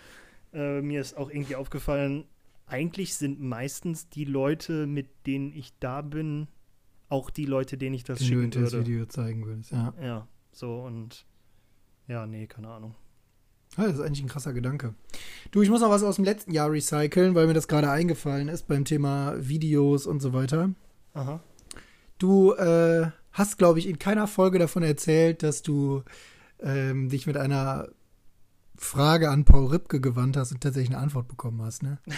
äh, 0.55 0.81
mir 0.81 1.03
ist 1.03 1.15
auch 1.19 1.29
irgendwie 1.29 1.57
aufgefallen, 1.57 2.25
eigentlich 2.71 3.15
sind 3.15 3.41
meistens 3.41 4.09
die 4.09 4.25
Leute, 4.25 4.87
mit 4.87 5.09
denen 5.27 5.53
ich 5.53 5.73
da 5.79 6.01
bin, 6.03 6.49
auch 7.09 7.31
die 7.31 7.45
Leute, 7.45 7.77
denen 7.77 7.95
ich 7.95 8.05
das 8.05 8.19
Den 8.19 8.29
du 8.29 8.35
schicken 8.35 8.51
das 8.51 8.73
würde. 8.73 8.87
Video 8.87 9.07
zeigen 9.07 9.45
würdest, 9.47 9.73
ja. 9.73 9.93
Ja, 10.01 10.29
so 10.53 10.81
und 10.83 11.27
ja, 12.07 12.27
nee, 12.27 12.47
keine 12.47 12.69
Ahnung. 12.69 12.95
Ja, 13.77 13.85
Das 13.87 13.95
ist 13.95 14.01
eigentlich 14.01 14.23
ein 14.23 14.29
krasser 14.29 14.53
Gedanke. 14.53 14.95
Du, 15.51 15.63
ich 15.63 15.71
muss 15.71 15.81
noch 15.81 15.91
was 15.91 16.03
aus 16.03 16.17
dem 16.17 16.25
letzten 16.25 16.53
Jahr 16.53 16.71
recyceln, 16.71 17.35
weil 17.35 17.47
mir 17.47 17.55
das 17.55 17.69
gerade 17.69 17.91
eingefallen 17.91 18.49
ist 18.49 18.67
beim 18.67 18.85
Thema 18.85 19.35
Videos 19.39 20.07
und 20.07 20.21
so 20.21 20.33
weiter. 20.33 20.71
Aha. 21.15 21.41
Du 22.19 22.53
äh, 22.55 23.11
hast, 23.33 23.59
glaube 23.59 23.79
ich, 23.79 23.89
in 23.89 23.99
keiner 23.99 24.27
Folge 24.27 24.59
davon 24.59 24.83
erzählt, 24.83 25.43
dass 25.43 25.63
du 25.63 26.03
ähm, 26.61 27.09
dich 27.09 27.27
mit 27.27 27.37
einer 27.37 27.89
Frage 28.77 29.31
an 29.31 29.45
Paul 29.45 29.67
Ripke 29.67 30.01
gewandt 30.01 30.37
hast 30.37 30.53
und 30.53 30.61
tatsächlich 30.63 30.95
eine 30.95 31.03
Antwort 31.03 31.29
bekommen 31.29 31.63
hast, 31.63 31.83
ne? 31.83 31.99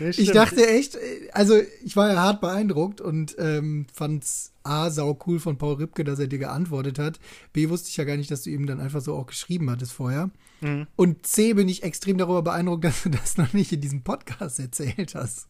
Ich 0.00 0.30
dachte 0.32 0.66
echt, 0.66 0.98
also 1.32 1.60
ich 1.84 1.96
war 1.96 2.12
ja 2.12 2.16
hart 2.20 2.40
beeindruckt 2.40 3.00
und 3.00 3.34
ähm, 3.38 3.86
fand's 3.92 4.52
A, 4.62 4.90
sau 4.90 5.18
cool 5.26 5.38
von 5.38 5.58
Paul 5.58 5.74
Ripke, 5.74 6.04
dass 6.04 6.18
er 6.18 6.26
dir 6.26 6.38
geantwortet 6.38 6.98
hat. 6.98 7.18
B, 7.52 7.68
wusste 7.68 7.88
ich 7.88 7.96
ja 7.96 8.04
gar 8.04 8.16
nicht, 8.16 8.30
dass 8.30 8.42
du 8.42 8.50
ihm 8.50 8.66
dann 8.66 8.80
einfach 8.80 9.00
so 9.00 9.14
auch 9.14 9.26
geschrieben 9.26 9.70
hattest 9.70 9.92
vorher. 9.92 10.30
Mhm. 10.60 10.86
Und 10.96 11.26
C, 11.26 11.54
bin 11.54 11.68
ich 11.68 11.82
extrem 11.82 12.18
darüber 12.18 12.42
beeindruckt, 12.42 12.84
dass 12.84 13.02
du 13.04 13.10
das 13.10 13.36
noch 13.36 13.52
nicht 13.52 13.72
in 13.72 13.80
diesem 13.80 14.02
Podcast 14.02 14.58
erzählt 14.58 15.14
hast. 15.14 15.48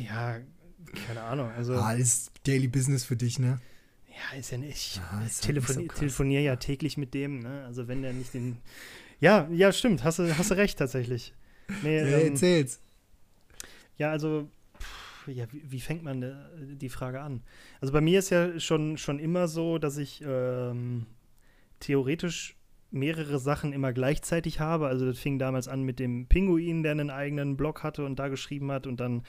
Ja, 0.00 0.38
keine 1.06 1.22
Ahnung. 1.22 1.50
Also, 1.56 1.74
Ah, 1.74 1.92
ist 1.92 2.30
Daily 2.46 2.68
Business 2.68 3.04
für 3.04 3.16
dich, 3.16 3.38
ne? 3.38 3.58
ja, 4.32 4.38
ist 4.38 4.52
ja 4.52 4.58
nicht. 4.58 4.76
Ich 4.76 4.96
Ja, 4.96 5.22
ist 5.26 5.42
telefoni 5.42 5.82
nicht 5.82 5.92
so 5.92 5.98
telefoniere 5.98 6.42
ja 6.42 6.56
täglich 6.56 6.96
mit 6.96 7.14
dem, 7.14 7.40
ne? 7.40 7.64
Also, 7.66 7.88
wenn 7.88 8.02
der 8.02 8.12
nicht 8.12 8.32
den. 8.34 8.58
Ja, 9.20 9.48
ja, 9.50 9.72
stimmt. 9.72 10.04
Hast 10.04 10.18
du, 10.20 10.38
hast 10.38 10.50
du 10.50 10.56
recht, 10.56 10.78
tatsächlich. 10.78 11.34
Nee, 11.82 11.98
Ja, 11.98 12.18
ähm, 12.18 12.32
erzähl's. 12.32 12.80
Ja, 13.96 14.10
also, 14.10 14.48
pff, 14.78 15.28
ja, 15.28 15.46
wie, 15.52 15.62
wie 15.70 15.80
fängt 15.80 16.02
man 16.02 16.22
äh, 16.22 16.34
die 16.76 16.88
Frage 16.88 17.20
an? 17.20 17.42
Also 17.80 17.92
bei 17.92 18.00
mir 18.00 18.18
ist 18.18 18.30
ja 18.30 18.58
schon, 18.58 18.98
schon 18.98 19.18
immer 19.18 19.48
so, 19.48 19.78
dass 19.78 19.96
ich 19.96 20.22
ähm, 20.26 21.06
theoretisch 21.80 22.56
mehrere 22.90 23.38
Sachen 23.38 23.72
immer 23.72 23.92
gleichzeitig 23.92 24.60
habe. 24.60 24.86
Also 24.86 25.06
das 25.06 25.18
fing 25.18 25.38
damals 25.38 25.68
an 25.68 25.82
mit 25.82 25.98
dem 25.98 26.26
Pinguin, 26.26 26.82
der 26.82 26.92
einen 26.92 27.10
eigenen 27.10 27.56
Blog 27.56 27.82
hatte 27.82 28.04
und 28.04 28.18
da 28.18 28.28
geschrieben 28.28 28.70
hat. 28.70 28.86
Und 28.86 29.00
dann 29.00 29.24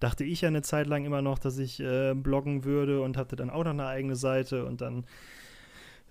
dachte 0.00 0.24
ich 0.24 0.42
ja 0.42 0.48
eine 0.48 0.62
Zeit 0.62 0.86
lang 0.86 1.04
immer 1.04 1.20
noch, 1.20 1.38
dass 1.38 1.58
ich 1.58 1.80
äh, 1.80 2.14
bloggen 2.14 2.64
würde 2.64 3.02
und 3.02 3.16
hatte 3.16 3.36
dann 3.36 3.50
auch 3.50 3.64
noch 3.64 3.72
eine 3.72 3.86
eigene 3.86 4.14
Seite 4.16 4.64
und 4.64 4.80
dann 4.80 5.04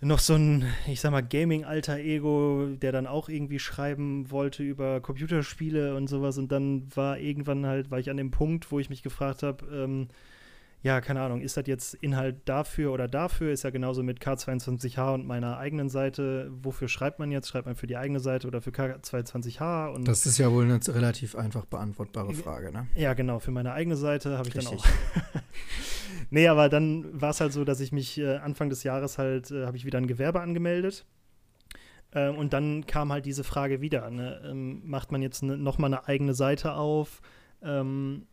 noch 0.01 0.19
so 0.19 0.35
ein, 0.35 0.65
ich 0.87 1.01
sag 1.01 1.11
mal, 1.11 1.21
Gaming-Alter-Ego, 1.21 2.75
der 2.81 2.91
dann 2.91 3.07
auch 3.07 3.29
irgendwie 3.29 3.59
schreiben 3.59 4.29
wollte 4.29 4.63
über 4.63 5.01
Computerspiele 5.01 5.95
und 5.95 6.07
sowas. 6.07 6.37
Und 6.37 6.51
dann 6.51 6.87
war 6.95 7.17
irgendwann 7.17 7.65
halt, 7.65 7.89
war 7.89 7.99
ich 7.99 8.09
an 8.09 8.17
dem 8.17 8.31
Punkt, 8.31 8.71
wo 8.71 8.79
ich 8.79 8.89
mich 8.89 9.01
gefragt 9.01 9.41
habe, 9.43 9.65
ähm, 9.73 10.07
ja, 10.87 11.01
keine 11.01 11.21
Ahnung, 11.21 11.41
ist 11.41 11.57
das 11.57 11.67
jetzt 11.67 11.95
Inhalt 11.95 12.37
dafür 12.45 12.93
oder 12.93 13.09
dafür? 13.09 13.51
Ist 13.51 13.63
ja 13.63 13.71
genauso 13.71 14.03
mit 14.03 14.21
K22H 14.21 15.15
und 15.15 15.27
meiner 15.27 15.57
eigenen 15.57 15.89
Seite. 15.89 16.49
Wofür 16.61 16.87
schreibt 16.87 17.19
man 17.19 17.29
jetzt? 17.29 17.49
Schreibt 17.49 17.65
man 17.65 17.75
für 17.75 17.87
die 17.87 17.97
eigene 17.97 18.21
Seite 18.21 18.47
oder 18.47 18.61
für 18.61 18.69
K22H? 18.69 19.93
Und 19.93 20.07
Das 20.07 20.25
ist 20.25 20.37
ja 20.37 20.49
wohl 20.49 20.63
eine 20.63 20.79
relativ 20.87 21.35
einfach 21.35 21.65
beantwortbare 21.65 22.33
Frage, 22.33 22.71
ne? 22.71 22.87
ja, 22.95 23.13
genau, 23.15 23.39
für 23.39 23.51
meine 23.51 23.73
eigene 23.73 23.97
Seite 23.97 24.37
habe 24.37 24.47
ich 24.47 24.53
dann 24.53 24.65
Richtig. 24.65 24.79
auch. 24.79 25.41
nee, 26.29 26.47
aber 26.47 26.69
dann 26.69 27.21
war 27.21 27.31
es 27.31 27.41
halt 27.41 27.51
so, 27.51 27.65
dass 27.65 27.81
ich 27.81 27.91
mich 27.91 28.17
äh, 28.17 28.37
Anfang 28.37 28.69
des 28.69 28.83
Jahres 28.83 29.17
halt, 29.17 29.51
äh, 29.51 29.65
habe 29.65 29.75
ich 29.75 29.83
wieder 29.83 29.97
ein 29.97 30.07
Gewerbe 30.07 30.39
angemeldet. 30.39 31.05
Ähm, 32.13 32.37
und 32.37 32.53
dann 32.53 32.85
kam 32.85 33.11
halt 33.11 33.25
diese 33.25 33.43
Frage 33.43 33.81
wieder, 33.81 34.09
ne? 34.09 34.41
ähm, 34.45 34.83
macht 34.85 35.11
man 35.11 35.21
jetzt 35.21 35.43
ne, 35.43 35.57
nochmal 35.57 35.93
eine 35.93 36.07
eigene 36.07 36.33
Seite 36.33 36.75
auf, 36.75 37.21
ähm, 37.61 38.25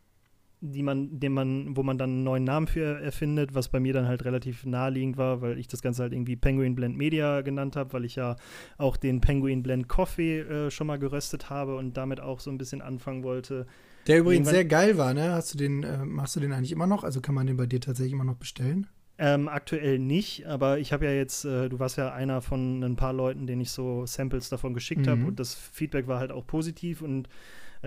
die 0.61 0.83
man, 0.83 1.19
dem 1.19 1.33
man, 1.33 1.75
wo 1.77 1.83
man 1.83 1.97
dann 1.97 2.09
einen 2.11 2.23
neuen 2.23 2.43
Namen 2.43 2.67
für 2.67 2.99
erfindet, 3.01 3.53
was 3.53 3.69
bei 3.69 3.79
mir 3.79 3.93
dann 3.93 4.07
halt 4.07 4.25
relativ 4.25 4.65
naheliegend 4.65 5.17
war, 5.17 5.41
weil 5.41 5.57
ich 5.59 5.67
das 5.67 5.81
Ganze 5.81 6.03
halt 6.03 6.13
irgendwie 6.13 6.35
Penguin 6.35 6.75
Blend 6.75 6.97
Media 6.97 7.41
genannt 7.41 7.75
habe, 7.75 7.93
weil 7.93 8.05
ich 8.05 8.15
ja 8.15 8.35
auch 8.77 8.97
den 8.97 9.21
Penguin 9.21 9.63
Blend 9.63 9.87
Coffee 9.87 10.39
äh, 10.39 10.71
schon 10.71 10.87
mal 10.87 10.97
geröstet 10.97 11.49
habe 11.49 11.75
und 11.75 11.97
damit 11.97 12.19
auch 12.21 12.39
so 12.39 12.49
ein 12.49 12.57
bisschen 12.57 12.81
anfangen 12.81 13.23
wollte. 13.23 13.67
Der 14.07 14.19
übrigens 14.19 14.47
Irgendwann- 14.47 14.53
sehr 14.53 14.65
geil 14.65 14.97
war, 14.97 15.13
ne? 15.13 15.31
Hast 15.33 15.53
du 15.53 15.57
den, 15.57 15.83
äh, 15.83 16.05
machst 16.05 16.35
du 16.35 16.39
den 16.39 16.53
eigentlich 16.53 16.71
immer 16.71 16.87
noch? 16.87 17.03
Also 17.03 17.21
kann 17.21 17.35
man 17.35 17.47
den 17.47 17.57
bei 17.57 17.65
dir 17.65 17.81
tatsächlich 17.81 18.13
immer 18.13 18.23
noch 18.23 18.35
bestellen? 18.37 18.87
Ähm, 19.17 19.47
aktuell 19.47 19.97
nicht, 19.97 20.45
aber 20.45 20.77
ich 20.79 20.91
habe 20.91 21.05
ja 21.05 21.11
jetzt, 21.11 21.45
äh, 21.45 21.69
du 21.69 21.79
warst 21.79 21.97
ja 21.97 22.13
einer 22.13 22.41
von 22.41 22.83
ein 22.83 22.97
paar 22.97 23.13
Leuten, 23.13 23.47
denen 23.47 23.61
ich 23.61 23.71
so 23.71 24.05
Samples 24.05 24.49
davon 24.49 24.73
geschickt 24.73 25.07
habe 25.07 25.21
Mhm. 25.21 25.27
und 25.27 25.39
das 25.39 25.55
Feedback 25.55 26.07
war 26.07 26.19
halt 26.19 26.31
auch 26.33 26.45
positiv 26.45 27.01
und 27.01 27.29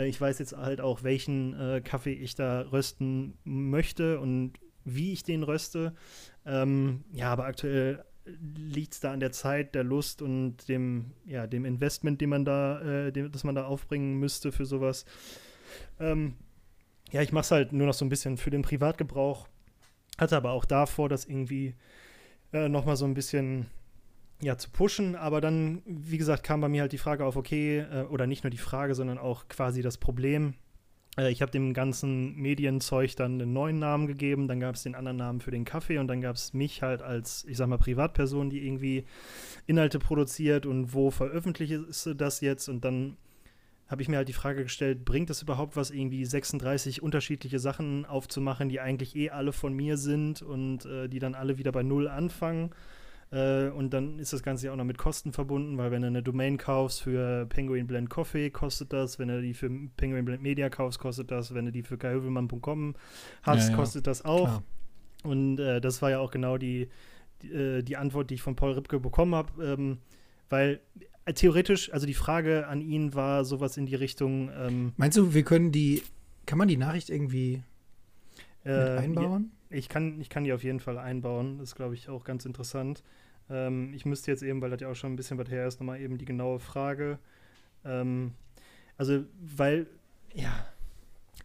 ich 0.06 0.20
weiß 0.20 0.38
jetzt 0.38 0.56
halt 0.56 0.80
auch, 0.80 1.02
welchen 1.02 1.54
äh, 1.54 1.80
Kaffee 1.80 2.12
ich 2.12 2.34
da 2.34 2.62
rösten 2.62 3.38
möchte 3.44 4.20
und 4.20 4.54
wie 4.84 5.12
ich 5.12 5.22
den 5.22 5.42
röste. 5.42 5.94
Ähm, 6.46 7.04
ja, 7.12 7.30
aber 7.30 7.44
aktuell 7.44 8.04
liegt 8.56 8.94
es 8.94 9.00
da 9.00 9.12
an 9.12 9.20
der 9.20 9.32
Zeit, 9.32 9.74
der 9.74 9.84
Lust 9.84 10.22
und 10.22 10.68
dem, 10.68 11.12
ja, 11.24 11.46
dem 11.46 11.64
Investment, 11.64 12.20
den 12.20 12.30
man 12.30 12.44
da, 12.44 12.80
äh, 12.80 13.12
dem, 13.12 13.32
das 13.32 13.44
man 13.44 13.54
da 13.54 13.64
aufbringen 13.64 14.18
müsste 14.18 14.52
für 14.52 14.66
sowas. 14.66 15.04
Ähm, 15.98 16.34
ja, 17.10 17.22
ich 17.22 17.32
mache 17.32 17.42
es 17.42 17.50
halt 17.50 17.72
nur 17.72 17.86
noch 17.86 17.94
so 17.94 18.04
ein 18.04 18.10
bisschen 18.10 18.36
für 18.36 18.50
den 18.50 18.62
Privatgebrauch. 18.62 19.48
Hatte 20.18 20.36
aber 20.36 20.50
auch 20.50 20.64
davor, 20.64 21.08
das 21.08 21.24
irgendwie 21.24 21.74
äh, 22.52 22.68
noch 22.68 22.84
mal 22.84 22.96
so 22.96 23.04
ein 23.04 23.14
bisschen 23.14 23.66
ja, 24.40 24.56
zu 24.56 24.70
pushen. 24.70 25.16
Aber 25.16 25.40
dann, 25.40 25.82
wie 25.86 26.18
gesagt, 26.18 26.42
kam 26.42 26.60
bei 26.60 26.68
mir 26.68 26.82
halt 26.82 26.92
die 26.92 26.98
Frage 26.98 27.24
auf, 27.24 27.36
okay, 27.36 27.80
äh, 27.80 28.02
oder 28.04 28.26
nicht 28.26 28.44
nur 28.44 28.50
die 28.50 28.58
Frage, 28.58 28.94
sondern 28.94 29.18
auch 29.18 29.48
quasi 29.48 29.82
das 29.82 29.98
Problem. 29.98 30.54
Äh, 31.18 31.30
ich 31.30 31.42
habe 31.42 31.50
dem 31.50 31.74
ganzen 31.74 32.36
Medienzeug 32.36 33.16
dann 33.16 33.40
einen 33.40 33.52
neuen 33.52 33.78
Namen 33.78 34.06
gegeben, 34.06 34.48
dann 34.48 34.60
gab 34.60 34.76
es 34.76 34.84
den 34.84 34.94
anderen 34.94 35.16
Namen 35.16 35.40
für 35.40 35.50
den 35.50 35.64
Kaffee 35.64 35.98
und 35.98 36.06
dann 36.08 36.20
gab 36.20 36.36
es 36.36 36.54
mich 36.54 36.82
halt 36.82 37.02
als, 37.02 37.44
ich 37.48 37.56
sag 37.56 37.68
mal, 37.68 37.78
Privatperson, 37.78 38.50
die 38.50 38.64
irgendwie 38.66 39.04
Inhalte 39.66 39.98
produziert 39.98 40.66
und 40.66 40.94
wo 40.94 41.10
veröffentlichst 41.10 42.06
du 42.06 42.14
das 42.14 42.40
jetzt? 42.40 42.68
Und 42.68 42.84
dann 42.84 43.16
habe 43.88 44.02
ich 44.02 44.08
mir 44.08 44.18
halt 44.18 44.28
die 44.28 44.34
Frage 44.34 44.62
gestellt, 44.62 45.04
bringt 45.04 45.30
es 45.30 45.42
überhaupt 45.42 45.74
was, 45.74 45.90
irgendwie 45.90 46.24
36 46.24 47.02
unterschiedliche 47.02 47.58
Sachen 47.58 48.04
aufzumachen, 48.04 48.68
die 48.68 48.80
eigentlich 48.80 49.16
eh 49.16 49.30
alle 49.30 49.52
von 49.52 49.74
mir 49.74 49.96
sind 49.96 50.42
und 50.42 50.84
äh, 50.84 51.08
die 51.08 51.18
dann 51.18 51.34
alle 51.34 51.58
wieder 51.58 51.72
bei 51.72 51.82
Null 51.82 52.06
anfangen? 52.06 52.70
Äh, 53.30 53.68
und 53.68 53.90
dann 53.90 54.18
ist 54.18 54.32
das 54.32 54.42
Ganze 54.42 54.66
ja 54.66 54.72
auch 54.72 54.76
noch 54.76 54.84
mit 54.84 54.98
Kosten 54.98 55.32
verbunden, 55.32 55.76
weil 55.76 55.90
wenn 55.90 56.02
du 56.02 56.08
eine 56.08 56.22
Domain 56.22 56.56
kaufst 56.56 57.02
für 57.02 57.46
Penguin 57.46 57.86
Blend 57.86 58.08
Coffee, 58.08 58.50
kostet 58.50 58.92
das. 58.92 59.18
Wenn 59.18 59.28
du 59.28 59.42
die 59.42 59.54
für 59.54 59.70
Penguin 59.96 60.24
Blend 60.24 60.42
Media 60.42 60.70
kaufst, 60.70 60.98
kostet 60.98 61.30
das. 61.30 61.52
Wenn 61.52 61.66
du 61.66 61.72
die 61.72 61.82
für 61.82 61.98
kaihovelmann.com 61.98 62.94
hast, 63.42 63.64
ja, 63.66 63.70
ja. 63.70 63.76
kostet 63.76 64.06
das 64.06 64.24
auch. 64.24 64.46
Klar. 64.46 64.62
Und 65.24 65.58
äh, 65.58 65.80
das 65.80 66.00
war 66.00 66.10
ja 66.10 66.20
auch 66.20 66.30
genau 66.30 66.56
die, 66.56 66.88
die, 67.42 67.52
äh, 67.52 67.82
die, 67.82 67.96
Antwort, 67.96 68.30
die 68.30 68.34
ich 68.34 68.42
von 68.42 68.56
Paul 68.56 68.72
Ripke 68.72 68.98
bekommen 69.00 69.34
habe. 69.34 69.62
Ähm, 69.62 69.98
weil 70.48 70.80
äh, 71.26 71.34
theoretisch, 71.34 71.92
also 71.92 72.06
die 72.06 72.14
Frage 72.14 72.66
an 72.66 72.80
ihn 72.80 73.14
war 73.14 73.44
sowas 73.44 73.76
in 73.76 73.84
die 73.84 73.94
Richtung. 73.94 74.50
Ähm, 74.56 74.92
Meinst 74.96 75.18
du, 75.18 75.34
wir 75.34 75.42
können 75.42 75.72
die, 75.72 76.02
kann 76.46 76.56
man 76.56 76.68
die 76.68 76.76
Nachricht 76.78 77.10
irgendwie 77.10 77.62
äh, 78.64 78.72
einbauen? 78.72 79.52
Ich 79.70 79.88
kann, 79.88 80.20
ich 80.20 80.30
kann 80.30 80.44
die 80.44 80.52
auf 80.52 80.62
jeden 80.62 80.80
Fall 80.80 80.98
einbauen. 80.98 81.58
Das 81.58 81.70
ist, 81.70 81.74
glaube 81.74 81.94
ich, 81.94 82.08
auch 82.08 82.24
ganz 82.24 82.44
interessant. 82.44 83.02
Ähm, 83.50 83.92
ich 83.94 84.06
müsste 84.06 84.30
jetzt 84.30 84.42
eben, 84.42 84.60
weil 84.60 84.70
das 84.70 84.80
ja 84.80 84.88
auch 84.88 84.94
schon 84.94 85.12
ein 85.12 85.16
bisschen 85.16 85.38
was 85.38 85.50
her 85.50 85.66
ist, 85.66 85.80
nochmal 85.80 86.00
eben 86.00 86.18
die 86.18 86.24
genaue 86.24 86.60
Frage. 86.60 87.18
Ähm, 87.84 88.32
also, 88.96 89.24
weil, 89.40 89.86
ja. 90.34 90.52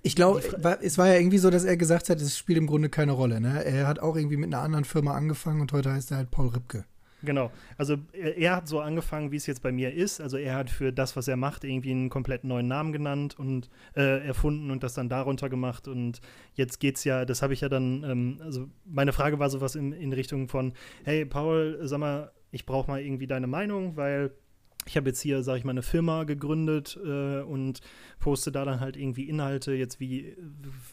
Ich 0.01 0.15
glaube, 0.15 0.41
es 0.81 0.97
war 0.97 1.07
ja 1.07 1.15
irgendwie 1.15 1.37
so, 1.37 1.49
dass 1.49 1.63
er 1.63 1.77
gesagt 1.77 2.09
hat, 2.09 2.19
es 2.19 2.37
spielt 2.37 2.57
im 2.57 2.67
Grunde 2.67 2.89
keine 2.89 3.13
Rolle. 3.13 3.39
Ne? 3.39 3.63
Er 3.63 3.87
hat 3.87 3.99
auch 3.99 4.17
irgendwie 4.17 4.35
mit 4.35 4.53
einer 4.53 4.61
anderen 4.61 4.83
Firma 4.83 5.13
angefangen 5.13 5.61
und 5.61 5.71
heute 5.71 5.93
heißt 5.93 6.11
er 6.11 6.17
halt 6.17 6.31
Paul 6.31 6.49
Ripke. 6.49 6.83
Genau. 7.23 7.51
Also 7.77 7.97
er, 8.11 8.37
er, 8.37 8.55
hat 8.57 8.67
so 8.67 8.81
angefangen, 8.81 9.31
wie 9.31 9.37
es 9.37 9.47
jetzt 9.47 9.61
bei 9.61 9.71
mir 9.71 9.93
ist. 9.93 10.19
Also 10.19 10.37
er 10.37 10.55
hat 10.55 10.69
für 10.69 10.91
das, 10.91 11.15
was 11.15 11.27
er 11.27 11.37
macht, 11.37 11.63
irgendwie 11.63 11.91
einen 11.91 12.09
komplett 12.09 12.43
neuen 12.43 12.67
Namen 12.67 12.91
genannt 12.91 13.39
und 13.39 13.69
äh, 13.95 14.25
erfunden 14.25 14.71
und 14.71 14.83
das 14.83 14.93
dann 14.93 15.09
darunter 15.09 15.49
gemacht. 15.49 15.87
Und 15.87 16.19
jetzt 16.53 16.79
geht's 16.79 17.03
ja, 17.05 17.23
das 17.25 17.41
habe 17.41 17.53
ich 17.53 17.61
ja 17.61 17.69
dann, 17.69 18.03
ähm, 18.03 18.37
also 18.41 18.67
meine 18.85 19.13
Frage 19.13 19.39
war 19.39 19.49
sowas 19.49 19.75
in, 19.75 19.93
in 19.93 20.11
Richtung 20.11 20.49
von, 20.49 20.73
hey 21.05 21.25
Paul, 21.25 21.79
sag 21.83 21.99
mal, 21.99 22.31
ich 22.51 22.65
brauche 22.65 22.91
mal 22.91 23.01
irgendwie 23.01 23.27
deine 23.27 23.47
Meinung, 23.47 23.95
weil 23.95 24.31
ich 24.85 24.97
habe 24.97 25.09
jetzt 25.09 25.21
hier, 25.21 25.43
sage 25.43 25.59
ich 25.59 25.63
mal, 25.63 25.71
eine 25.71 25.81
Firma 25.81 26.23
gegründet 26.23 26.99
äh, 27.03 27.41
und 27.41 27.79
poste 28.19 28.51
da 28.51 28.65
dann 28.65 28.79
halt 28.79 28.97
irgendwie 28.97 29.29
Inhalte, 29.29 29.73
jetzt 29.73 29.99
wie, 29.99 30.35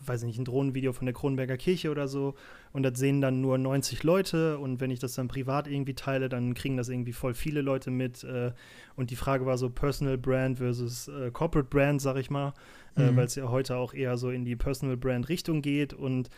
weiß 0.04 0.22
ich 0.22 0.28
nicht, 0.28 0.38
ein 0.38 0.44
Drohnenvideo 0.44 0.92
von 0.92 1.06
der 1.06 1.14
Kronberger 1.14 1.56
Kirche 1.56 1.90
oder 1.90 2.08
so. 2.08 2.34
Und 2.72 2.82
das 2.82 2.98
sehen 2.98 3.20
dann 3.20 3.40
nur 3.40 3.58
90 3.58 4.02
Leute. 4.02 4.58
Und 4.58 4.80
wenn 4.80 4.90
ich 4.90 5.00
das 5.00 5.14
dann 5.14 5.28
privat 5.28 5.66
irgendwie 5.66 5.94
teile, 5.94 6.28
dann 6.28 6.54
kriegen 6.54 6.76
das 6.76 6.88
irgendwie 6.88 7.12
voll 7.12 7.34
viele 7.34 7.62
Leute 7.62 7.90
mit. 7.90 8.24
Äh, 8.24 8.52
und 8.96 9.10
die 9.10 9.16
Frage 9.16 9.46
war 9.46 9.58
so 9.58 9.70
Personal 9.70 10.18
Brand 10.18 10.58
versus 10.58 11.08
äh, 11.08 11.30
Corporate 11.30 11.68
Brand, 11.68 12.00
sag 12.00 12.16
ich 12.16 12.30
mal, 12.30 12.54
äh, 12.96 13.10
mhm. 13.10 13.16
weil 13.16 13.24
es 13.24 13.34
ja 13.34 13.48
heute 13.48 13.76
auch 13.76 13.94
eher 13.94 14.16
so 14.16 14.30
in 14.30 14.44
die 14.44 14.56
Personal 14.56 14.96
Brand 14.96 15.28
Richtung 15.28 15.62
geht. 15.62 15.92
Und 15.92 16.30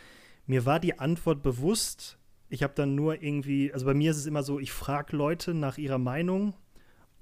mir 0.46 0.64
war 0.64 0.80
die 0.80 0.98
Antwort 0.98 1.42
bewusst. 1.42 2.18
Ich 2.48 2.62
habe 2.62 2.74
dann 2.74 2.94
nur 2.94 3.22
irgendwie, 3.22 3.72
also 3.72 3.86
bei 3.86 3.94
mir 3.94 4.10
ist 4.10 4.18
es 4.18 4.26
immer 4.26 4.42
so, 4.42 4.58
ich 4.58 4.72
frage 4.72 5.16
Leute 5.16 5.54
nach 5.54 5.78
ihrer 5.78 5.98
Meinung 5.98 6.54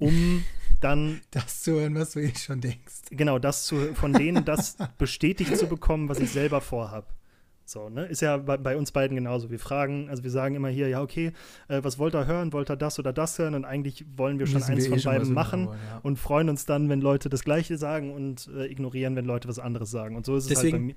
um 0.00 0.44
dann 0.80 1.20
das 1.30 1.62
zu 1.62 1.72
hören, 1.72 1.94
was 1.94 2.12
du 2.12 2.20
eh 2.20 2.34
schon 2.34 2.60
denkst. 2.60 3.02
Genau, 3.10 3.38
das 3.38 3.64
zu, 3.64 3.94
von 3.94 4.12
denen 4.12 4.44
das 4.44 4.76
bestätigt 4.98 5.56
zu 5.56 5.66
bekommen, 5.66 6.08
was 6.08 6.18
ich 6.18 6.30
selber 6.30 6.60
vorhabe. 6.60 7.06
So, 7.70 7.88
ne? 7.88 8.06
Ist 8.06 8.20
ja 8.20 8.36
bei, 8.36 8.56
bei, 8.56 8.76
uns 8.76 8.90
beiden 8.90 9.14
genauso. 9.14 9.48
Wir 9.48 9.60
fragen, 9.60 10.08
also 10.10 10.24
wir 10.24 10.30
sagen 10.30 10.56
immer 10.56 10.70
hier, 10.70 10.88
ja, 10.88 11.00
okay, 11.02 11.32
äh, 11.68 11.84
was 11.84 12.00
wollt 12.00 12.16
ihr 12.16 12.26
hören? 12.26 12.52
Wollt 12.52 12.68
ihr 12.68 12.74
das 12.74 12.98
oder 12.98 13.12
das 13.12 13.38
hören? 13.38 13.54
Und 13.54 13.64
eigentlich 13.64 14.04
wollen 14.16 14.40
wir 14.40 14.48
schon 14.48 14.56
Wissen 14.56 14.72
eins 14.72 14.84
wir 14.86 14.90
von 14.90 14.98
eh 14.98 15.02
beiden 15.04 15.32
machen 15.32 15.66
wollen, 15.68 15.78
ja. 15.88 16.00
und 16.02 16.18
freuen 16.18 16.48
uns 16.48 16.66
dann, 16.66 16.88
wenn 16.88 17.00
Leute 17.00 17.28
das 17.28 17.44
Gleiche 17.44 17.78
sagen 17.78 18.12
und 18.12 18.50
äh, 18.56 18.66
ignorieren, 18.66 19.14
wenn 19.14 19.24
Leute 19.24 19.46
was 19.48 19.60
anderes 19.60 19.92
sagen. 19.92 20.16
Und 20.16 20.26
so 20.26 20.36
ist 20.36 20.50
Deswegen, 20.50 20.90
es 20.90 20.96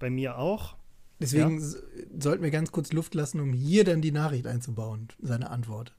bei, 0.00 0.06
bei 0.06 0.10
mir 0.10 0.38
auch. 0.38 0.74
Deswegen 1.20 1.60
ja? 1.60 1.66
sollten 2.18 2.42
wir 2.42 2.50
ganz 2.50 2.72
kurz 2.72 2.92
Luft 2.92 3.14
lassen, 3.14 3.38
um 3.38 3.52
hier 3.52 3.84
dann 3.84 4.00
die 4.00 4.12
Nachricht 4.12 4.48
einzubauen, 4.48 5.08
seine 5.22 5.50
Antwort. 5.50 5.94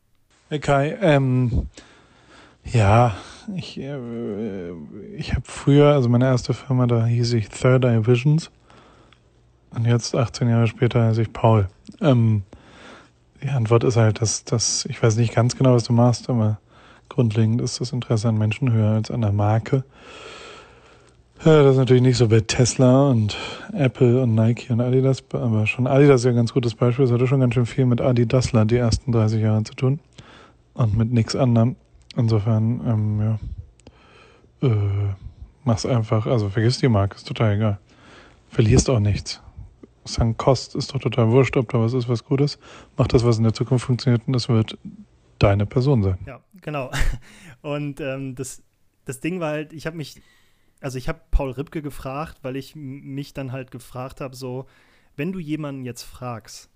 Hey 0.49 0.59
Kai, 0.59 0.97
ähm, 1.01 1.67
ja, 2.65 3.15
ich, 3.55 3.79
äh, 3.79 4.71
ich 5.17 5.33
habe 5.33 5.43
früher, 5.45 5.93
also 5.93 6.09
meine 6.09 6.25
erste 6.25 6.53
Firma, 6.53 6.87
da 6.87 7.05
hieß 7.05 7.33
ich 7.33 7.49
Third 7.49 7.85
Eye 7.85 8.05
Visions. 8.05 8.51
Und 9.71 9.85
jetzt, 9.85 10.15
18 10.15 10.49
Jahre 10.49 10.67
später, 10.67 11.03
heiße 11.03 11.21
ich 11.21 11.33
Paul. 11.33 11.67
Ähm, 12.01 12.43
die 13.43 13.49
Antwort 13.49 13.83
ist 13.83 13.97
halt, 13.97 14.21
dass, 14.21 14.43
dass 14.43 14.85
ich 14.85 15.01
weiß 15.01 15.15
nicht 15.17 15.33
ganz 15.33 15.55
genau, 15.55 15.73
was 15.73 15.83
du 15.83 15.93
machst, 15.93 16.29
aber 16.29 16.59
grundlegend 17.07 17.61
ist 17.61 17.79
das 17.79 17.91
Interesse 17.91 18.27
an 18.29 18.37
Menschen 18.37 18.71
höher 18.71 18.91
als 18.91 19.11
an 19.11 19.21
der 19.21 19.31
Marke. 19.31 19.83
Ja, 21.45 21.63
das 21.63 21.73
ist 21.73 21.77
natürlich 21.77 22.01
nicht 22.01 22.17
so 22.17 22.27
bei 22.27 22.41
Tesla 22.41 23.09
und 23.09 23.37
Apple 23.71 24.21
und 24.21 24.35
Nike 24.35 24.73
und 24.73 24.81
Adidas, 24.81 25.23
aber 25.31 25.67
schon 25.67 25.87
Adidas 25.87 26.21
ist 26.21 26.25
ja 26.25 26.31
ein 26.31 26.35
ganz 26.35 26.51
gutes 26.51 26.75
Beispiel. 26.75 27.05
Es 27.05 27.11
hatte 27.11 27.27
schon 27.27 27.39
ganz 27.39 27.53
schön 27.53 27.65
viel 27.65 27.85
mit 27.85 28.01
Adidasler 28.01 28.65
die 28.65 28.75
ersten 28.75 29.13
30 29.13 29.41
Jahre 29.41 29.63
zu 29.63 29.73
tun 29.73 29.99
und 30.73 30.97
mit 30.97 31.13
nichts 31.13 31.37
anderem. 31.37 31.77
Insofern, 32.15 32.81
ähm, 32.85 33.21
ja, 33.21 34.67
äh, 34.67 35.13
mach's 35.63 35.85
einfach, 35.85 36.25
also 36.25 36.49
vergiss 36.49 36.79
die 36.79 36.87
Marke, 36.87 37.15
ist 37.15 37.27
total 37.27 37.55
egal. 37.55 37.79
Verlierst 38.49 38.89
auch 38.89 38.99
nichts. 38.99 39.41
Sankt 40.05 40.39
Kost 40.39 40.75
ist 40.75 40.93
doch 40.93 40.99
total 40.99 41.29
wurscht, 41.29 41.55
ob 41.55 41.69
da 41.69 41.79
was 41.79 41.93
ist, 41.93 42.09
was 42.09 42.23
gut 42.23 42.41
ist. 42.41 42.59
Mach 42.97 43.07
das, 43.07 43.23
was 43.23 43.37
in 43.37 43.43
der 43.43 43.53
Zukunft 43.53 43.85
funktioniert 43.85 44.23
und 44.25 44.33
das 44.33 44.49
wird 44.49 44.77
deine 45.37 45.65
Person 45.65 46.03
sein. 46.03 46.17
Ja, 46.25 46.41
genau. 46.61 46.91
Und 47.61 47.99
ähm, 47.99 48.35
das, 48.35 48.63
das 49.05 49.19
Ding 49.19 49.39
war 49.39 49.51
halt, 49.51 49.73
ich 49.73 49.85
habe 49.85 49.97
mich, 49.97 50.21
also 50.81 50.97
ich 50.97 51.09
habe 51.09 51.21
Paul 51.31 51.51
Ripke 51.51 51.81
gefragt, 51.81 52.39
weil 52.41 52.55
ich 52.55 52.75
mich 52.75 53.33
dann 53.33 53.51
halt 53.51 53.71
gefragt 53.71 54.21
habe, 54.21 54.35
so, 54.35 54.65
wenn 55.15 55.31
du 55.31 55.39
jemanden 55.39 55.85
jetzt 55.85 56.03
fragst, 56.03 56.69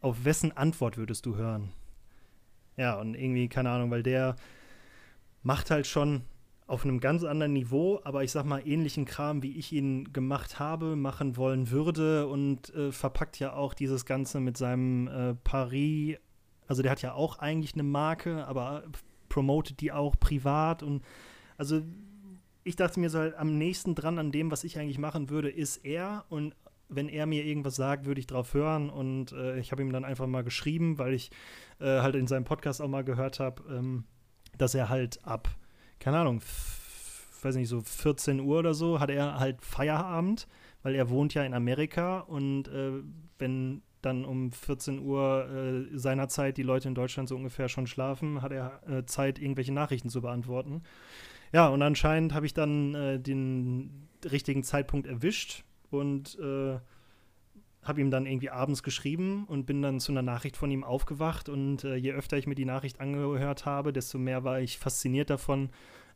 auf 0.00 0.24
wessen 0.24 0.52
Antwort 0.56 0.96
würdest 0.96 1.24
du 1.26 1.36
hören? 1.36 1.72
Ja, 2.76 2.98
und 2.98 3.14
irgendwie, 3.14 3.48
keine 3.48 3.70
Ahnung, 3.70 3.90
weil 3.90 4.02
der 4.02 4.36
macht 5.42 5.70
halt 5.70 5.86
schon 5.86 6.22
auf 6.66 6.84
einem 6.84 6.98
ganz 6.98 7.24
anderen 7.24 7.52
Niveau, 7.52 8.00
aber 8.04 8.24
ich 8.24 8.32
sag 8.32 8.46
mal 8.46 8.66
ähnlichen 8.66 9.04
Kram, 9.04 9.42
wie 9.42 9.56
ich 9.56 9.72
ihn 9.72 10.12
gemacht 10.12 10.58
habe, 10.58 10.96
machen 10.96 11.36
wollen 11.36 11.70
würde 11.70 12.26
und 12.26 12.74
äh, 12.74 12.90
verpackt 12.90 13.38
ja 13.38 13.52
auch 13.52 13.74
dieses 13.74 14.06
Ganze 14.06 14.40
mit 14.40 14.56
seinem 14.56 15.08
äh, 15.08 15.34
Paris. 15.44 16.16
Also 16.66 16.82
der 16.82 16.92
hat 16.92 17.02
ja 17.02 17.12
auch 17.12 17.38
eigentlich 17.38 17.74
eine 17.74 17.82
Marke, 17.82 18.46
aber 18.46 18.84
promotet 19.28 19.80
die 19.80 19.92
auch 19.92 20.18
privat 20.18 20.82
und 20.82 21.04
also 21.58 21.82
ich 22.62 22.76
dachte 22.76 22.98
mir 22.98 23.10
so 23.10 23.18
halt 23.18 23.34
am 23.36 23.58
nächsten 23.58 23.94
dran 23.94 24.18
an 24.18 24.32
dem, 24.32 24.50
was 24.50 24.64
ich 24.64 24.78
eigentlich 24.78 24.98
machen 24.98 25.28
würde, 25.28 25.50
ist 25.50 25.84
er 25.84 26.24
und 26.30 26.54
wenn 26.88 27.08
er 27.08 27.26
mir 27.26 27.44
irgendwas 27.44 27.76
sagt, 27.76 28.06
würde 28.06 28.20
ich 28.20 28.26
drauf 28.26 28.54
hören 28.54 28.90
und 28.90 29.32
äh, 29.32 29.58
ich 29.58 29.72
habe 29.72 29.82
ihm 29.82 29.92
dann 29.92 30.04
einfach 30.04 30.26
mal 30.26 30.44
geschrieben, 30.44 30.98
weil 30.98 31.14
ich 31.14 31.30
äh, 31.80 32.00
halt 32.00 32.14
in 32.14 32.26
seinem 32.26 32.44
Podcast 32.44 32.80
auch 32.80 32.88
mal 32.88 33.04
gehört 33.04 33.40
habe, 33.40 33.62
ähm, 33.70 34.04
dass 34.58 34.74
er 34.74 34.88
halt 34.88 35.24
ab, 35.24 35.48
keine 35.98 36.18
Ahnung, 36.18 36.40
weiß 37.42 37.56
nicht, 37.56 37.68
so 37.68 37.80
14 37.80 38.40
Uhr 38.40 38.58
oder 38.58 38.74
so, 38.74 39.00
hat 39.00 39.10
er 39.10 39.38
halt 39.38 39.62
Feierabend, 39.62 40.46
weil 40.82 40.94
er 40.94 41.10
wohnt 41.10 41.34
ja 41.34 41.44
in 41.44 41.54
Amerika 41.54 42.20
und 42.20 42.68
äh, 42.68 42.92
wenn 43.38 43.82
dann 44.02 44.24
um 44.24 44.52
14 44.52 45.00
Uhr 45.00 45.48
äh, 45.92 45.98
seiner 45.98 46.28
Zeit 46.28 46.56
die 46.56 46.62
Leute 46.62 46.88
in 46.88 46.94
Deutschland 46.94 47.28
so 47.28 47.36
ungefähr 47.36 47.68
schon 47.68 47.86
schlafen, 47.86 48.42
hat 48.42 48.52
er 48.52 48.80
äh, 48.88 49.04
Zeit, 49.06 49.38
irgendwelche 49.38 49.72
Nachrichten 49.72 50.10
zu 50.10 50.20
beantworten. 50.20 50.82
Ja, 51.52 51.68
und 51.68 51.82
anscheinend 51.82 52.34
habe 52.34 52.46
ich 52.46 52.54
dann 52.54 52.94
äh, 52.94 53.20
den 53.20 54.08
richtigen 54.24 54.62
Zeitpunkt 54.62 55.06
erwischt 55.06 55.64
und 55.98 56.38
äh, 56.38 56.78
habe 57.84 58.00
ihm 58.00 58.10
dann 58.10 58.26
irgendwie 58.26 58.50
abends 58.50 58.82
geschrieben 58.82 59.44
und 59.46 59.66
bin 59.66 59.82
dann 59.82 60.00
zu 60.00 60.10
einer 60.12 60.22
Nachricht 60.22 60.56
von 60.56 60.70
ihm 60.70 60.84
aufgewacht. 60.84 61.48
Und 61.48 61.84
äh, 61.84 61.96
je 61.96 62.12
öfter 62.12 62.38
ich 62.38 62.46
mir 62.46 62.54
die 62.54 62.64
Nachricht 62.64 63.00
angehört 63.00 63.66
habe, 63.66 63.92
desto 63.92 64.18
mehr 64.18 64.44
war 64.44 64.60
ich 64.60 64.78
fasziniert 64.78 65.30
davon, 65.30 65.70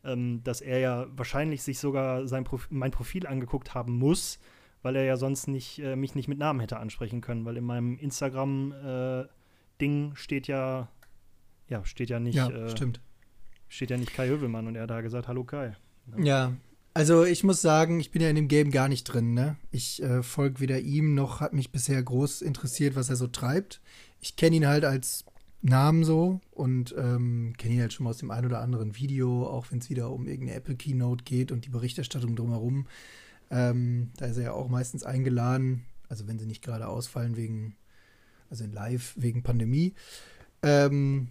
ähm, 0.05 0.43
dass 0.45 0.61
er 0.61 0.79
ja 0.79 1.07
wahrscheinlich 1.11 1.63
sich 1.63 1.79
sogar 1.79 2.27
sein 2.27 2.45
Prof 2.45 2.69
mein 2.71 2.91
Profil 2.91 3.27
angeguckt 3.27 3.75
haben 3.75 3.99
muss, 3.99 4.39
weil 4.83 4.97
er 4.97 5.05
ja 5.05 5.17
sonst 5.17 5.49
nicht, 5.49 5.79
äh, 5.81 5.97
mich 5.97 6.15
nicht 6.15 6.29
mit 6.29 6.39
Namen 6.39 6.61
hätte 6.61 6.79
ansprechen 6.79 7.21
können, 7.21 7.45
weil 7.45 7.59
in 7.59 7.65
meinem 7.65 7.99
Instagram-Ding 7.99 10.13
äh, 10.13 10.17
steht 10.17 10.47
ja, 10.47 10.89
ja, 11.69 11.85
steht 11.85 12.09
ja 12.09 12.19
nicht. 12.19 12.37
Ja, 12.37 12.49
äh, 12.49 12.71
stimmt. 12.71 13.03
Steht 13.69 13.91
ja 13.91 13.99
nicht 13.99 14.15
Kai 14.15 14.29
Hövelmann 14.29 14.67
und 14.67 14.77
er 14.77 14.85
hat 14.85 14.91
da 14.91 15.03
gesagt, 15.03 15.29
hallo 15.29 15.45
Kai. 15.45 15.77
Ja. 16.17 16.55
Also 16.99 17.25
ich 17.25 17.45
muss 17.45 17.63
sagen, 17.63 18.01
ich 18.01 18.11
bin 18.11 18.21
ja 18.21 18.29
in 18.29 18.35
dem 18.35 18.49
Game 18.49 18.73
gar 18.73 18.89
nicht 18.89 19.05
drin. 19.05 19.33
Ne? 19.33 19.55
Ich 19.71 20.03
äh, 20.03 20.25
folge 20.25 20.59
weder 20.59 20.81
ihm 20.81 21.15
noch 21.15 21.39
hat 21.39 21.53
mich 21.53 21.71
bisher 21.71 22.03
groß 22.03 22.43
interessiert, 22.43 22.97
was 22.97 23.09
er 23.09 23.15
so 23.15 23.29
treibt. 23.29 23.81
Ich 24.21 24.35
kenne 24.35 24.57
ihn 24.57 24.67
halt 24.67 24.85
als 24.85 25.25
Namen 25.63 26.03
so 26.03 26.41
und 26.51 26.97
ähm, 26.99 27.55
kenne 27.57 27.75
ihn 27.75 27.81
halt 27.83 27.93
schon 27.93 28.03
mal 28.03 28.11
aus 28.11 28.19
dem 28.19 28.33
ein 28.33 28.45
oder 28.45 28.61
anderen 28.61 28.97
Video, 28.97 29.47
auch 29.47 29.67
wenn 29.71 29.79
es 29.79 29.91
wieder 29.91 30.11
um 30.11 30.27
irgendeine 30.27 30.59
Apple 30.59 30.75
Keynote 30.75 31.23
geht 31.23 31.53
und 31.53 31.67
die 31.67 31.71
Berichterstattung 31.71 32.35
drumherum. 32.35 32.89
Ähm, 33.49 34.11
da 34.17 34.27
ist 34.27 34.37
er 34.37 34.43
ja 34.43 34.53
auch 34.53 34.69
meistens 34.69 35.05
eingeladen, 35.05 35.85
also 36.09 36.27
wenn 36.27 36.41
sie 36.41 36.47
nicht 36.47 36.65
gerade 36.65 36.89
ausfallen 36.89 37.37
wegen, 37.37 37.77
also 38.51 38.65
in 38.65 38.73
Live 38.73 39.13
wegen 39.15 39.45
Pandemie. 39.45 39.95
Ähm, 40.65 41.29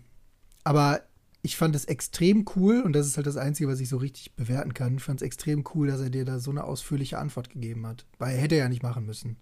aber 0.63 1.01
ich 1.41 1.55
fand 1.57 1.75
es 1.75 1.85
extrem 1.85 2.45
cool 2.55 2.81
und 2.81 2.93
das 2.93 3.07
ist 3.07 3.17
halt 3.17 3.27
das 3.27 3.37
Einzige, 3.37 3.69
was 3.69 3.79
ich 3.79 3.89
so 3.89 3.97
richtig 3.97 4.35
bewerten 4.35 4.73
kann. 4.73 4.97
Ich 4.97 5.03
fand 5.03 5.21
es 5.21 5.25
extrem 5.25 5.63
cool, 5.73 5.87
dass 5.87 6.01
er 6.01 6.09
dir 6.09 6.25
da 6.25 6.39
so 6.39 6.51
eine 6.51 6.63
ausführliche 6.65 7.19
Antwort 7.19 7.49
gegeben 7.49 7.85
hat. 7.87 8.05
Weil 8.17 8.35
er 8.35 8.41
hätte 8.41 8.55
ja 8.55 8.69
nicht 8.69 8.83
machen 8.83 9.05
müssen. 9.05 9.37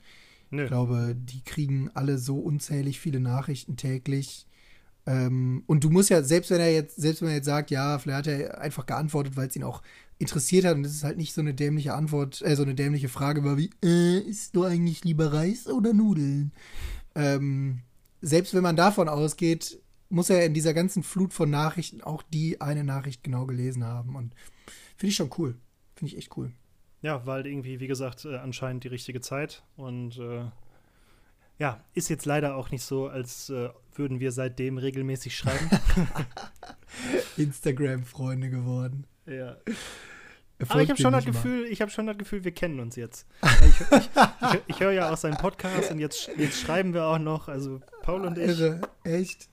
Nö. 0.52 0.64
Ich 0.64 0.68
glaube, 0.70 1.16
die 1.18 1.44
kriegen 1.44 1.90
alle 1.94 2.18
so 2.18 2.38
unzählig 2.40 3.00
viele 3.00 3.20
Nachrichten 3.20 3.78
täglich 3.78 4.46
Ähm, 5.08 5.64
und 5.68 5.84
du 5.84 5.90
musst 5.92 6.10
ja, 6.10 6.24
selbst 6.24 6.50
wenn 6.50 6.60
er 6.60 6.74
jetzt, 6.74 6.96
selbst 6.96 7.22
wenn 7.22 7.30
er 7.30 7.36
jetzt 7.36 7.46
sagt, 7.46 7.70
ja, 7.72 8.00
vielleicht 8.00 8.18
hat 8.18 8.28
er 8.28 8.62
einfach 8.62 8.86
geantwortet, 8.88 9.38
weil 9.38 9.48
es 9.48 9.56
ihn 9.56 9.64
auch 9.64 9.82
interessiert 10.18 10.66
hat 10.66 10.76
und 10.76 10.86
es 10.86 10.96
ist 10.96 11.04
halt 11.04 11.18
nicht 11.18 11.34
so 11.34 11.42
eine 11.42 11.54
dämliche 11.54 11.94
Antwort, 11.94 12.42
äh, 12.42 12.56
so 12.56 12.64
eine 12.64 12.74
dämliche 12.76 13.10
Frage 13.10 13.44
war 13.44 13.58
wie, 13.58 13.70
äh, 13.84 14.20
isst 14.20 14.56
du 14.56 14.64
eigentlich 14.64 15.04
lieber 15.04 15.32
Reis 15.34 15.68
oder 15.68 15.94
Nudeln? 15.94 16.54
Ähm, 17.16 17.82
selbst 18.22 18.54
wenn 18.56 18.64
man 18.64 18.76
davon 18.76 19.08
ausgeht, 19.08 19.80
muss 20.10 20.30
er 20.30 20.46
in 20.46 20.54
dieser 20.54 20.74
ganzen 20.74 21.04
Flut 21.04 21.34
von 21.34 21.50
Nachrichten 21.50 22.02
auch 22.02 22.22
die 22.24 22.62
eine 22.62 22.84
Nachricht 22.84 23.24
genau 23.24 23.46
gelesen 23.46 23.84
haben 23.84 24.15
und 24.15 24.34
finde 24.98 25.10
ich 25.10 25.15
schon 25.15 25.32
cool. 25.38 25.56
Finde 25.96 26.13
ich 26.13 26.18
echt 26.18 26.38
cool. 26.38 26.52
Ja, 27.02 27.26
weil 27.26 27.46
irgendwie, 27.46 27.80
wie 27.80 27.88
gesagt, 27.88 28.26
äh, 28.26 28.38
anscheinend 28.38 28.84
die 28.84 28.89
richtige 28.89 29.22
Zeit 29.22 29.63
und 29.78 30.18
äh, 30.18 30.46
ja, 31.58 31.84
ist 31.94 32.10
jetzt 32.10 32.26
leider 32.26 32.56
auch 32.56 32.72
nicht 32.72 32.84
so, 32.84 33.08
als 33.08 33.50
äh, 33.50 33.70
würden 33.94 34.20
wir 34.20 34.32
seitdem 34.32 34.78
regelmäßig 34.78 35.38
schreiben. 35.38 35.70
Instagram-Freunde 37.38 38.50
geworden. 38.50 39.08
Ja. 39.26 39.58
Er 40.58 40.72
Aber 40.72 40.82
ich 40.82 40.89
habe 40.89 41.02
schon 41.02 41.12
das 41.12 41.26
mal. 41.26 41.32
Gefühl, 41.32 41.65
ich 41.65 41.82
habe 41.82 41.91
schon 41.91 42.08
das 42.08 42.18
Gefühl, 42.18 42.44
wir 42.44 42.54
kennen 42.54 42.80
uns 42.80 42.96
jetzt. 42.96 43.28
ich 43.44 43.82
ich, 43.82 44.10
ich, 44.54 44.62
ich 44.68 44.80
höre 44.80 44.91
ja 44.91 45.12
auch 45.12 45.18
seinen 45.18 45.38
Podcast 45.38 45.91
und 45.91 46.00
jetzt, 46.00 46.30
jetzt 46.38 46.60
schreiben 46.60 46.94
wir 46.94 47.06
auch 47.06 47.20
noch. 47.20 47.48
Also 47.48 47.82
Paul 48.04 48.26
und 48.26 48.38
ich. 48.38 48.48
Irre, 48.48 48.82
echt. 49.04 49.50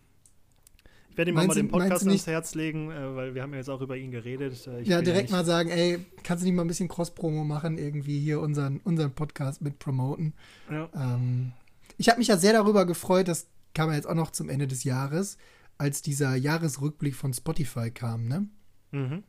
Ich 1.13 1.19
werde 1.19 1.31
ihm 1.31 1.35
Meinst 1.35 1.49
mal 1.49 1.55
den 1.57 1.69
Podcast 1.69 2.07
ans 2.07 2.27
Herz 2.27 2.55
legen, 2.55 2.91
äh, 2.91 3.15
weil 3.15 3.35
wir 3.35 3.43
haben 3.43 3.53
ja 3.53 3.59
jetzt 3.59 3.69
auch 3.69 3.83
über 3.83 3.99
ihn 3.99 4.11
geredet. 4.11 4.67
Äh, 4.67 4.81
ich 4.81 4.89
ja, 4.89 5.03
direkt 5.03 5.25
nicht- 5.25 5.33
mal 5.33 5.45
sagen, 5.45 5.69
ey, 5.69 5.99
kannst 6.23 6.43
du 6.43 6.47
nicht 6.47 6.57
mal 6.57 6.63
ein 6.63 6.69
bisschen 6.69 6.89
Cross-Promo 6.89 7.45
machen, 7.45 7.77
irgendwie 7.77 8.19
hier 8.19 8.41
unseren, 8.41 8.81
unseren 8.83 9.13
Podcast 9.13 9.61
mit 9.61 9.79
promoten? 9.79 10.33
Ja. 10.71 10.89
Ähm, 10.95 11.53
ich 11.99 12.09
habe 12.09 12.19
mich 12.19 12.29
ja 12.29 12.39
sehr 12.39 12.55
darüber 12.55 12.87
gefreut, 12.87 13.29
das 13.29 13.47
kam 13.75 13.91
ja 13.91 13.97
jetzt 13.97 14.07
auch 14.09 14.15
noch 14.15 14.31
zum 14.31 14.49
Ende 14.49 14.67
des 14.67 14.85
Jahres, 14.85 15.37
als 15.77 16.01
dieser 16.01 16.35
Jahresrückblick 16.35 17.15
von 17.15 17.35
Spotify 17.35 17.91
kam, 17.91 18.27
ne? 18.27 18.47
Mhm. 18.93 19.23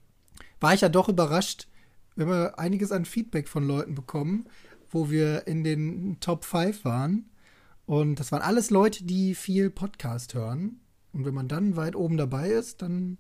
War 0.62 0.74
ich 0.74 0.82
ja 0.82 0.90
doch 0.90 1.10
überrascht, 1.10 1.68
wenn 2.16 2.30
wir 2.30 2.58
einiges 2.60 2.94
an 2.94 3.04
Feedback 3.04 3.50
von 3.50 3.68
Leuten 3.68 3.94
bekommen, 3.94 4.46
wo 4.90 5.10
wir 5.10 5.48
in 5.48 5.66
den 5.66 6.18
Top 6.22 6.46
5 6.46 6.86
waren. 6.86 7.30
Und 7.86 8.22
das 8.22 8.32
waren 8.32 8.42
alles 8.42 8.70
Leute, 8.70 9.04
die 9.04 9.36
viel 9.36 9.70
Podcast 9.70 10.34
hören. 10.34 10.80
Und 11.14 11.26
wenn 11.26 11.34
man 11.34 11.48
dann 11.48 11.76
weit 11.76 11.96
oben 11.96 12.18
dabei 12.18 12.50
ist, 12.50 12.82
dann 12.82 13.18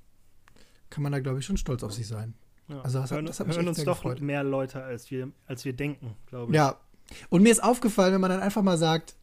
kann 0.89 1.03
man 1.03 1.11
da, 1.11 1.19
glaube 1.19 1.39
ich, 1.39 1.45
schon 1.45 1.57
stolz 1.57 1.83
auf 1.83 1.93
sich 1.93 2.07
sein. 2.07 2.33
Ja. 2.67 2.81
Also 2.81 2.99
das 2.99 3.11
hat- 3.11 3.15
hören, 3.17 3.25
das 3.25 3.39
hat 3.39 3.47
mich 3.47 3.55
hören 3.55 3.67
uns 3.67 3.83
doch 3.83 3.97
gefreut. 4.01 4.21
mehr 4.21 4.43
Leute, 4.43 4.83
als 4.83 5.09
wir, 5.11 5.31
als 5.45 5.63
wir 5.65 5.73
denken, 5.73 6.15
glaube 6.27 6.51
ich. 6.51 6.55
Ja. 6.55 6.79
Und 7.29 7.43
mir 7.43 7.51
ist 7.51 7.63
aufgefallen, 7.63 8.13
wenn 8.13 8.21
man 8.21 8.29
dann 8.31 8.41
einfach 8.41 8.61
mal 8.61 8.77
sagt, 8.77 9.15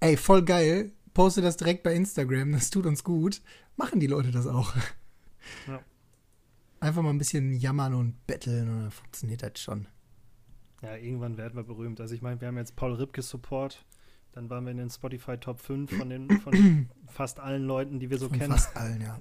ey, 0.00 0.16
voll 0.16 0.42
geil, 0.44 0.92
poste 1.14 1.40
das 1.42 1.56
direkt 1.56 1.82
bei 1.82 1.94
Instagram, 1.94 2.52
das 2.52 2.70
tut 2.70 2.86
uns 2.86 3.04
gut, 3.04 3.40
machen 3.76 4.00
die 4.00 4.06
Leute 4.06 4.30
das 4.30 4.46
auch. 4.46 4.74
Ja. 5.66 5.80
Einfach 6.80 7.02
mal 7.02 7.10
ein 7.10 7.18
bisschen 7.18 7.52
jammern 7.52 7.94
und 7.94 8.26
betteln 8.26 8.68
und 8.68 8.80
dann 8.82 8.90
funktioniert 8.90 9.42
das 9.42 9.60
schon. 9.60 9.86
Ja, 10.82 10.96
irgendwann 10.96 11.36
werden 11.36 11.54
wir 11.56 11.62
berühmt. 11.64 12.00
Also 12.00 12.14
ich 12.14 12.22
meine, 12.22 12.40
wir 12.40 12.48
haben 12.48 12.56
jetzt 12.56 12.74
Paul 12.76 12.94
Ripke 12.94 13.20
Support. 13.22 13.84
Dann 14.32 14.48
waren 14.48 14.64
wir 14.64 14.70
in 14.70 14.76
den 14.78 14.90
Spotify 14.90 15.36
Top 15.36 15.60
5 15.60 15.96
von, 15.96 16.08
den, 16.08 16.30
von 16.40 16.88
fast 17.08 17.40
allen 17.40 17.64
Leuten, 17.64 17.98
die 17.98 18.10
wir 18.10 18.18
so 18.18 18.28
Von 18.28 18.38
kennen. 18.38 18.52
fast 18.52 18.76
allen, 18.76 19.00
ja. 19.00 19.20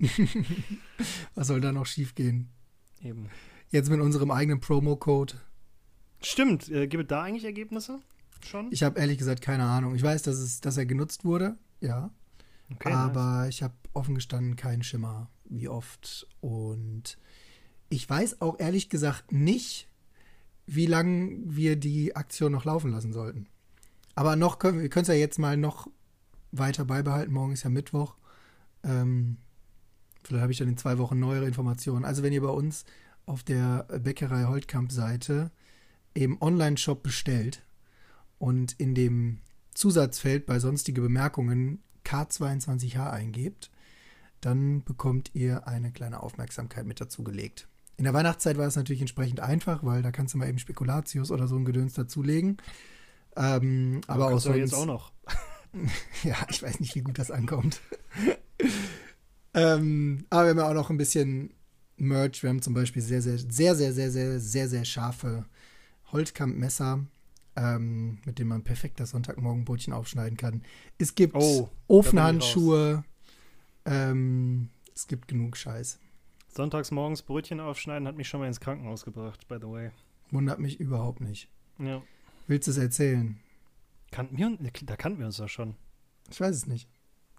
Was 1.34 1.46
soll 1.46 1.60
da 1.60 1.70
noch 1.70 1.86
schiefgehen? 1.86 2.48
Eben. 3.00 3.28
Jetzt 3.70 3.90
mit 3.90 4.00
unserem 4.00 4.30
eigenen 4.30 4.60
Promo-Code. 4.60 5.34
Stimmt, 6.20 6.68
äh, 6.68 6.86
gibt 6.88 7.04
es 7.04 7.08
da 7.08 7.22
eigentlich 7.22 7.44
Ergebnisse? 7.44 8.00
Schon? 8.44 8.68
Ich 8.72 8.82
habe 8.82 8.98
ehrlich 8.98 9.18
gesagt 9.18 9.40
keine 9.40 9.64
Ahnung. 9.64 9.94
Ich 9.94 10.02
weiß, 10.02 10.22
dass, 10.22 10.36
es, 10.36 10.60
dass 10.60 10.76
er 10.76 10.86
genutzt 10.86 11.24
wurde, 11.24 11.56
ja. 11.80 12.10
Okay, 12.74 12.90
nice. 12.90 12.98
aber 12.98 13.48
ich 13.48 13.62
habe 13.62 13.74
offen 13.92 14.14
gestanden 14.14 14.56
keinen 14.56 14.82
Schimmer, 14.82 15.30
wie 15.44 15.68
oft. 15.68 16.26
Und 16.40 17.18
ich 17.88 18.08
weiß 18.08 18.40
auch 18.40 18.58
ehrlich 18.58 18.88
gesagt 18.88 19.32
nicht, 19.32 19.88
wie 20.66 20.86
lange 20.86 21.38
wir 21.44 21.76
die 21.76 22.16
Aktion 22.16 22.52
noch 22.52 22.64
laufen 22.64 22.90
lassen 22.90 23.12
sollten. 23.12 23.46
Aber 24.14 24.36
noch 24.36 24.58
können 24.58 24.80
wir 24.80 24.88
können 24.88 25.02
es 25.02 25.08
ja 25.08 25.14
jetzt 25.14 25.38
mal 25.38 25.56
noch 25.56 25.88
weiter 26.50 26.84
beibehalten. 26.84 27.32
Morgen 27.32 27.52
ist 27.52 27.62
ja 27.62 27.70
Mittwoch. 27.70 28.14
Ähm, 28.84 29.38
vielleicht 30.22 30.42
habe 30.42 30.52
ich 30.52 30.58
dann 30.58 30.68
in 30.68 30.76
zwei 30.76 30.98
Wochen 30.98 31.18
neuere 31.18 31.46
Informationen. 31.46 32.04
Also 32.04 32.22
wenn 32.22 32.32
ihr 32.32 32.42
bei 32.42 32.48
uns 32.48 32.84
auf 33.26 33.42
der 33.42 33.84
Bäckerei 34.02 34.44
Holtkamp-Seite 34.44 35.50
im 36.14 36.40
Online-Shop 36.42 37.02
bestellt 37.02 37.62
und 38.38 38.72
in 38.72 38.94
dem 38.94 39.38
Zusatzfeld 39.74 40.46
bei 40.46 40.58
sonstige 40.58 41.00
Bemerkungen 41.00 41.82
K22H 42.04 43.10
eingebt, 43.10 43.70
dann 44.40 44.82
bekommt 44.82 45.30
ihr 45.34 45.66
eine 45.68 45.92
kleine 45.92 46.22
Aufmerksamkeit 46.22 46.84
mit 46.84 47.00
dazugelegt. 47.00 47.68
In 47.96 48.04
der 48.04 48.14
Weihnachtszeit 48.14 48.58
war 48.58 48.66
es 48.66 48.76
natürlich 48.76 49.00
entsprechend 49.00 49.40
einfach, 49.40 49.84
weil 49.84 50.02
da 50.02 50.10
kannst 50.10 50.34
du 50.34 50.38
mal 50.38 50.48
eben 50.48 50.58
Spekulatius 50.58 51.30
oder 51.30 51.46
so 51.46 51.56
ein 51.56 51.64
Gedöns 51.64 51.94
dazulegen. 51.94 52.56
Ähm, 53.36 54.00
aber 54.06 54.26
auch 54.32 54.38
sonst, 54.38 54.56
jetzt 54.56 54.74
auch 54.74 54.86
noch. 54.86 55.12
ja, 56.22 56.36
ich 56.50 56.62
weiß 56.62 56.80
nicht, 56.80 56.94
wie 56.94 57.02
gut 57.02 57.18
das 57.18 57.30
ankommt. 57.30 57.80
ähm, 59.54 60.26
aber 60.30 60.44
wir 60.44 60.50
haben 60.50 60.58
ja 60.58 60.68
auch 60.68 60.74
noch 60.74 60.90
ein 60.90 60.98
bisschen 60.98 61.54
Merch. 61.96 62.42
Wir 62.42 62.50
haben 62.50 62.62
zum 62.62 62.74
Beispiel 62.74 63.02
sehr, 63.02 63.22
sehr, 63.22 63.38
sehr, 63.38 63.74
sehr, 63.74 63.92
sehr, 63.92 64.10
sehr, 64.10 64.40
sehr, 64.40 64.68
sehr 64.68 64.84
scharfe 64.84 65.46
Holzkampmesser, 66.12 67.06
ähm, 67.56 68.18
mit 68.24 68.38
denen 68.38 68.50
man 68.50 68.64
perfekt 68.64 69.00
das 69.00 69.10
Sonntagmorgenbrötchen 69.10 69.92
aufschneiden 69.92 70.36
kann. 70.36 70.62
Es 70.98 71.14
gibt 71.14 71.34
Oh, 71.34 71.70
Ofenhandschuhe. 71.88 73.04
Ähm, 73.84 74.68
es 74.94 75.06
gibt 75.06 75.28
genug 75.28 75.56
Scheiß. 75.56 75.98
Sonntags 76.48 76.90
morgens 76.90 77.22
Brötchen 77.22 77.60
aufschneiden 77.60 78.06
hat 78.06 78.16
mich 78.16 78.28
schon 78.28 78.40
mal 78.40 78.46
ins 78.46 78.60
Krankenhaus 78.60 79.04
gebracht, 79.04 79.48
by 79.48 79.56
the 79.58 79.68
way. 79.68 79.90
Wundert 80.30 80.60
mich 80.60 80.78
überhaupt 80.78 81.20
nicht. 81.20 81.48
Ja. 81.78 82.02
Willst 82.52 82.66
du 82.66 82.72
es 82.72 82.76
erzählen? 82.76 83.38
Kannten 84.10 84.36
wir, 84.36 84.46
uns- 84.46 84.58
da 84.84 84.94
kannten 84.96 85.20
wir 85.20 85.24
uns 85.24 85.38
doch 85.38 85.48
schon. 85.48 85.74
Ich 86.30 86.38
weiß 86.38 86.54
es 86.54 86.66
nicht. 86.66 86.86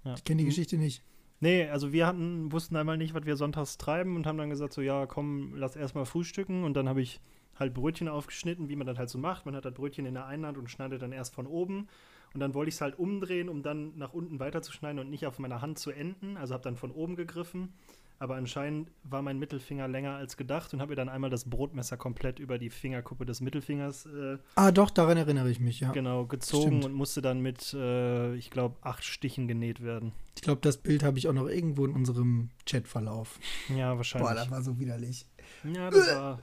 Ja. 0.04 0.16
Ich 0.16 0.24
kenne 0.24 0.38
die 0.40 0.46
Hm. 0.46 0.50
Geschichte 0.50 0.76
nicht. 0.80 1.04
Nee, 1.40 1.68
also 1.68 1.94
wir 1.94 2.08
hatten, 2.08 2.52
wussten 2.52 2.76
einmal 2.76 2.98
nicht, 2.98 3.14
was 3.14 3.24
wir 3.26 3.36
sonntags 3.36 3.78
treiben 3.78 4.16
und 4.16 4.26
haben 4.26 4.40
dann 4.40 4.50
gesagt, 4.50 4.74
so 4.74 4.82
ja, 4.82 5.06
komm, 5.06 5.54
lass 5.56 5.76
erstmal 5.76 6.06
frühstücken 6.08 6.64
und 6.64 6.74
dann 6.74 6.90
habe 6.90 7.00
ich 7.04 7.20
halt 7.60 7.76
Brötchen 7.76 8.08
aufgeschnitten, 8.08 8.70
wie 8.70 8.76
man 8.76 8.88
das 8.88 8.98
halt 8.98 9.10
so 9.12 9.20
macht. 9.20 9.46
Man 9.46 9.56
hat 9.56 9.66
das 9.66 9.76
Brötchen 9.76 10.08
in 10.08 10.16
der 10.16 10.26
einen 10.26 10.48
Hand 10.48 10.58
und 10.58 10.72
schneidet 10.72 11.04
dann 11.04 11.12
erst 11.12 11.36
von 11.36 11.46
oben 11.46 11.90
und 12.34 12.40
dann 12.40 12.56
wollte 12.56 12.70
ich 12.70 12.76
es 12.76 12.82
halt 12.82 12.98
umdrehen, 12.98 13.50
um 13.50 13.62
dann 13.62 13.96
nach 13.96 14.14
unten 14.14 14.40
weiterzuschneiden 14.40 14.98
und 14.98 15.12
nicht 15.12 15.28
auf 15.28 15.38
meiner 15.38 15.62
Hand 15.62 15.78
zu 15.78 15.92
enden. 15.92 16.38
Also 16.38 16.56
habe 16.56 16.64
dann 16.64 16.76
von 16.76 16.90
oben 16.90 17.16
gegriffen, 17.16 17.72
aber 18.24 18.36
anscheinend 18.36 18.90
war 19.04 19.22
mein 19.22 19.38
Mittelfinger 19.38 19.88
länger 19.90 20.16
als 20.16 20.38
gedacht 20.38 20.74
und 20.74 20.80
habe 20.80 20.92
mir 20.92 20.96
dann 20.96 21.10
einmal 21.10 21.30
das 21.30 21.44
Brotmesser 21.50 21.98
komplett 21.98 22.40
über 22.40 22.58
die 22.58 22.70
Fingerkuppe 22.70 23.26
des 23.26 23.42
Mittelfingers 23.42 24.06
äh, 24.06 24.38
Ah, 24.56 24.72
doch, 24.72 24.90
daran 24.92 25.18
erinnere 25.18 25.52
ich 25.52 25.60
mich, 25.60 25.82
ja. 25.82 25.92
genau 25.92 26.26
gezogen 26.26 26.68
Stimmt. 26.68 26.86
und 26.86 26.94
musste 26.94 27.22
dann 27.22 27.42
mit, 27.42 27.74
äh, 27.74 28.34
ich 28.36 28.50
glaube, 28.50 28.78
acht 28.82 29.04
Stichen 29.04 29.50
genäht 29.50 29.84
werden. 29.84 30.14
Ich 30.38 30.42
glaube, 30.42 30.62
das 30.62 30.78
Bild 30.78 31.04
habe 31.04 31.18
ich 31.18 31.28
auch 31.28 31.34
noch 31.34 31.48
irgendwo 31.50 31.84
in 31.86 31.92
unserem 31.92 32.50
Chatverlauf. 32.66 33.40
Ja, 33.76 33.98
wahrscheinlich. 33.98 34.30
Boah, 34.30 34.36
das 34.36 34.50
war 34.50 34.62
so 34.62 34.80
widerlich. 34.80 35.26
ja, 35.66 35.90
das 35.90 36.08
war. 36.16 36.40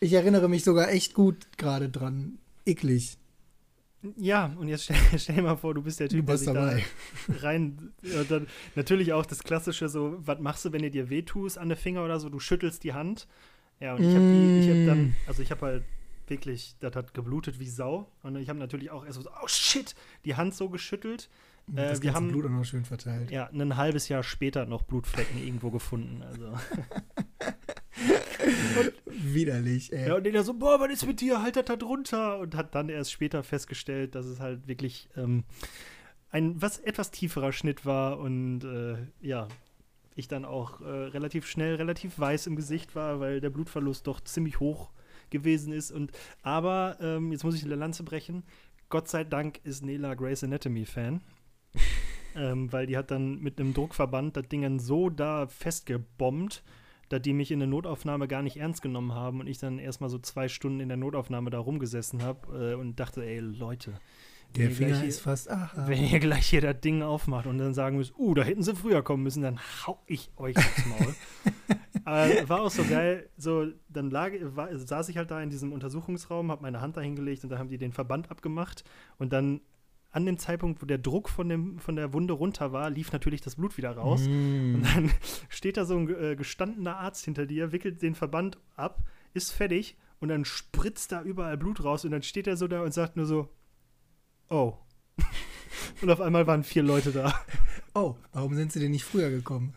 Ich 0.00 0.12
erinnere 0.12 0.48
mich 0.48 0.62
sogar 0.62 0.90
echt 0.90 1.14
gut 1.14 1.48
gerade 1.56 1.88
dran. 1.88 2.38
Eklig. 2.66 3.16
Ja, 4.16 4.54
und 4.58 4.68
jetzt 4.68 4.84
stell, 4.84 4.96
stell 5.18 5.36
dir 5.36 5.42
mal 5.42 5.56
vor, 5.56 5.74
du 5.74 5.82
bist 5.82 5.98
der 6.00 6.08
Du 6.08 6.16
Typ, 6.16 6.26
der 6.26 6.36
sich 6.38 6.46
dabei. 6.46 6.84
da 7.26 7.34
rein. 7.40 7.92
Dann 8.28 8.46
natürlich 8.76 9.12
auch 9.12 9.26
das 9.26 9.42
Klassische, 9.42 9.88
so, 9.88 10.16
was 10.20 10.38
machst 10.38 10.64
du, 10.64 10.72
wenn 10.72 10.82
dir 10.82 10.90
dir 10.90 11.10
wehtust 11.10 11.58
an 11.58 11.68
der 11.68 11.76
Finger 11.76 12.04
oder 12.04 12.20
so? 12.20 12.28
Du 12.28 12.38
schüttelst 12.38 12.84
die 12.84 12.92
Hand. 12.94 13.26
Ja, 13.80 13.94
und 13.94 14.02
ich 14.02 14.14
habe 14.14 14.24
die, 14.32 14.58
ich 14.60 14.68
habe 14.70 14.86
dann, 14.86 15.02
Mm. 15.08 15.16
also 15.26 15.42
ich 15.42 15.50
habe 15.50 15.66
halt 15.66 15.84
wirklich, 16.26 16.74
das 16.80 16.94
hat 16.96 17.14
geblutet 17.14 17.58
wie 17.60 17.68
Sau. 17.68 18.08
Und 18.22 18.36
ich 18.36 18.48
habe 18.48 18.58
natürlich 18.58 18.90
auch 18.90 19.04
erst 19.04 19.20
so, 19.20 19.28
oh 19.42 19.46
shit, 19.48 19.94
die 20.24 20.34
Hand 20.36 20.54
so 20.54 20.68
geschüttelt. 20.68 21.28
Äh, 21.76 21.88
das 21.88 22.02
wir 22.02 22.14
haben- 22.14 22.28
Blut 22.28 22.46
auch 22.46 22.50
noch 22.50 22.64
schön 22.64 22.84
verteilt. 22.84 23.30
Ja, 23.30 23.46
ein 23.48 23.76
halbes 23.76 24.08
Jahr 24.08 24.22
später 24.22 24.66
noch 24.66 24.82
Blutflecken 24.82 25.38
irgendwo 25.42 25.70
gefunden. 25.70 26.22
Also. 26.22 26.52
Widerlich, 29.06 29.92
ey. 29.92 30.08
Ja, 30.08 30.16
und 30.16 30.24
der 30.24 30.44
so, 30.44 30.54
boah, 30.54 30.80
was 30.80 30.90
ist 30.92 31.06
mit 31.06 31.20
dir? 31.20 31.42
Halt 31.42 31.56
das 31.56 31.64
da 31.66 31.76
drunter. 31.76 32.38
Und 32.38 32.54
hat 32.54 32.74
dann 32.74 32.88
erst 32.88 33.12
später 33.12 33.42
festgestellt, 33.42 34.14
dass 34.14 34.26
es 34.26 34.40
halt 34.40 34.66
wirklich 34.68 35.08
ähm, 35.16 35.44
ein 36.30 36.60
was 36.60 36.78
etwas 36.78 37.10
tieferer 37.10 37.52
Schnitt 37.52 37.84
war 37.86 38.18
und 38.18 38.62
äh, 38.64 38.96
ja, 39.20 39.48
ich 40.14 40.28
dann 40.28 40.44
auch 40.44 40.80
äh, 40.80 40.84
relativ 40.84 41.46
schnell 41.46 41.76
relativ 41.76 42.18
weiß 42.18 42.46
im 42.48 42.56
Gesicht 42.56 42.94
war, 42.94 43.20
weil 43.20 43.40
der 43.40 43.50
Blutverlust 43.50 44.06
doch 44.06 44.20
ziemlich 44.20 44.60
hoch 44.60 44.90
gewesen 45.30 45.72
ist. 45.72 45.90
Und 45.90 46.12
aber, 46.42 46.96
ähm, 47.00 47.32
jetzt 47.32 47.44
muss 47.44 47.54
ich 47.54 47.64
eine 47.64 47.74
Lanze 47.76 48.02
brechen, 48.02 48.42
Gott 48.90 49.08
sei 49.08 49.24
Dank 49.24 49.60
ist 49.64 49.84
Nela 49.84 50.14
Grey's 50.14 50.42
Anatomy 50.42 50.86
Fan. 50.86 51.20
Ähm, 52.38 52.72
weil 52.72 52.86
die 52.86 52.96
hat 52.96 53.10
dann 53.10 53.40
mit 53.40 53.60
einem 53.60 53.74
Druckverband 53.74 54.36
das 54.36 54.48
Ding 54.48 54.62
dann 54.62 54.78
so 54.78 55.10
da 55.10 55.46
festgebombt, 55.46 56.62
dass 57.08 57.22
die 57.22 57.32
mich 57.32 57.50
in 57.50 57.58
der 57.58 57.68
Notaufnahme 57.68 58.28
gar 58.28 58.42
nicht 58.42 58.56
ernst 58.56 58.82
genommen 58.82 59.14
haben 59.14 59.40
und 59.40 59.46
ich 59.46 59.58
dann 59.58 59.78
erstmal 59.78 60.10
so 60.10 60.18
zwei 60.18 60.48
Stunden 60.48 60.80
in 60.80 60.88
der 60.88 60.96
Notaufnahme 60.96 61.50
da 61.50 61.58
rumgesessen 61.58 62.22
habe 62.22 62.72
äh, 62.72 62.74
und 62.74 63.00
dachte, 63.00 63.24
ey, 63.24 63.40
Leute, 63.40 63.94
Der 64.54 64.64
Wenn 64.64 64.70
ihr 64.70 64.76
Finger 64.76 64.90
gleich 64.92 65.08
ist 65.08 65.20
fast. 65.20 65.50
Aha. 65.50 65.88
Wenn 65.88 66.04
ihr 66.04 66.20
gleich 66.20 66.46
hier 66.46 66.60
das 66.60 66.80
Ding 66.80 67.02
aufmacht 67.02 67.46
und 67.46 67.58
dann 67.58 67.74
sagen 67.74 67.96
müsst, 67.96 68.14
uh, 68.18 68.34
da 68.34 68.42
hätten 68.42 68.62
sie 68.62 68.74
früher 68.74 69.02
kommen 69.02 69.22
müssen, 69.22 69.42
dann 69.42 69.58
hau 69.86 69.98
ich 70.06 70.30
euch 70.36 70.56
aufs 70.56 70.86
Maul. 70.86 71.14
Aber 72.04 72.28
war 72.48 72.62
auch 72.62 72.70
so 72.70 72.84
geil, 72.84 73.28
so, 73.36 73.66
dann 73.88 74.10
lag, 74.10 74.32
war, 74.40 74.76
saß 74.76 75.08
ich 75.10 75.16
halt 75.18 75.30
da 75.30 75.42
in 75.42 75.50
diesem 75.50 75.72
Untersuchungsraum, 75.72 76.50
habe 76.50 76.62
meine 76.62 76.80
Hand 76.80 76.96
da 76.96 77.00
hingelegt 77.00 77.44
und 77.44 77.50
da 77.50 77.58
haben 77.58 77.68
die 77.68 77.78
den 77.78 77.92
Verband 77.92 78.30
abgemacht 78.30 78.84
und 79.18 79.32
dann 79.32 79.60
an 80.10 80.24
dem 80.24 80.38
Zeitpunkt, 80.38 80.80
wo 80.80 80.86
der 80.86 80.98
Druck 80.98 81.28
von, 81.28 81.48
dem, 81.48 81.78
von 81.78 81.96
der 81.96 82.12
Wunde 82.12 82.32
runter 82.32 82.72
war, 82.72 82.88
lief 82.90 83.12
natürlich 83.12 83.40
das 83.40 83.56
Blut 83.56 83.76
wieder 83.76 83.92
raus. 83.92 84.22
Mm. 84.22 84.76
Und 84.76 84.82
dann 84.82 85.10
steht 85.48 85.76
da 85.76 85.84
so 85.84 85.96
ein 85.96 86.08
äh, 86.08 86.34
gestandener 86.34 86.96
Arzt 86.96 87.24
hinter 87.24 87.46
dir, 87.46 87.72
wickelt 87.72 88.00
den 88.00 88.14
Verband 88.14 88.58
ab, 88.74 89.02
ist 89.34 89.52
fertig 89.52 89.96
und 90.20 90.28
dann 90.28 90.44
spritzt 90.44 91.12
da 91.12 91.22
überall 91.22 91.56
Blut 91.58 91.84
raus 91.84 92.04
und 92.04 92.10
dann 92.10 92.22
steht 92.22 92.46
er 92.46 92.56
so 92.56 92.68
da 92.68 92.82
und 92.82 92.94
sagt 92.94 93.16
nur 93.16 93.26
so, 93.26 93.48
oh. 94.48 94.74
und 96.02 96.10
auf 96.10 96.20
einmal 96.20 96.46
waren 96.46 96.64
vier 96.64 96.82
Leute 96.82 97.12
da. 97.12 97.34
Oh, 97.94 98.14
warum 98.32 98.54
sind 98.54 98.70
sie 98.70 98.78
denn 98.78 98.92
nicht 98.92 99.02
früher 99.02 99.28
gekommen? 99.28 99.74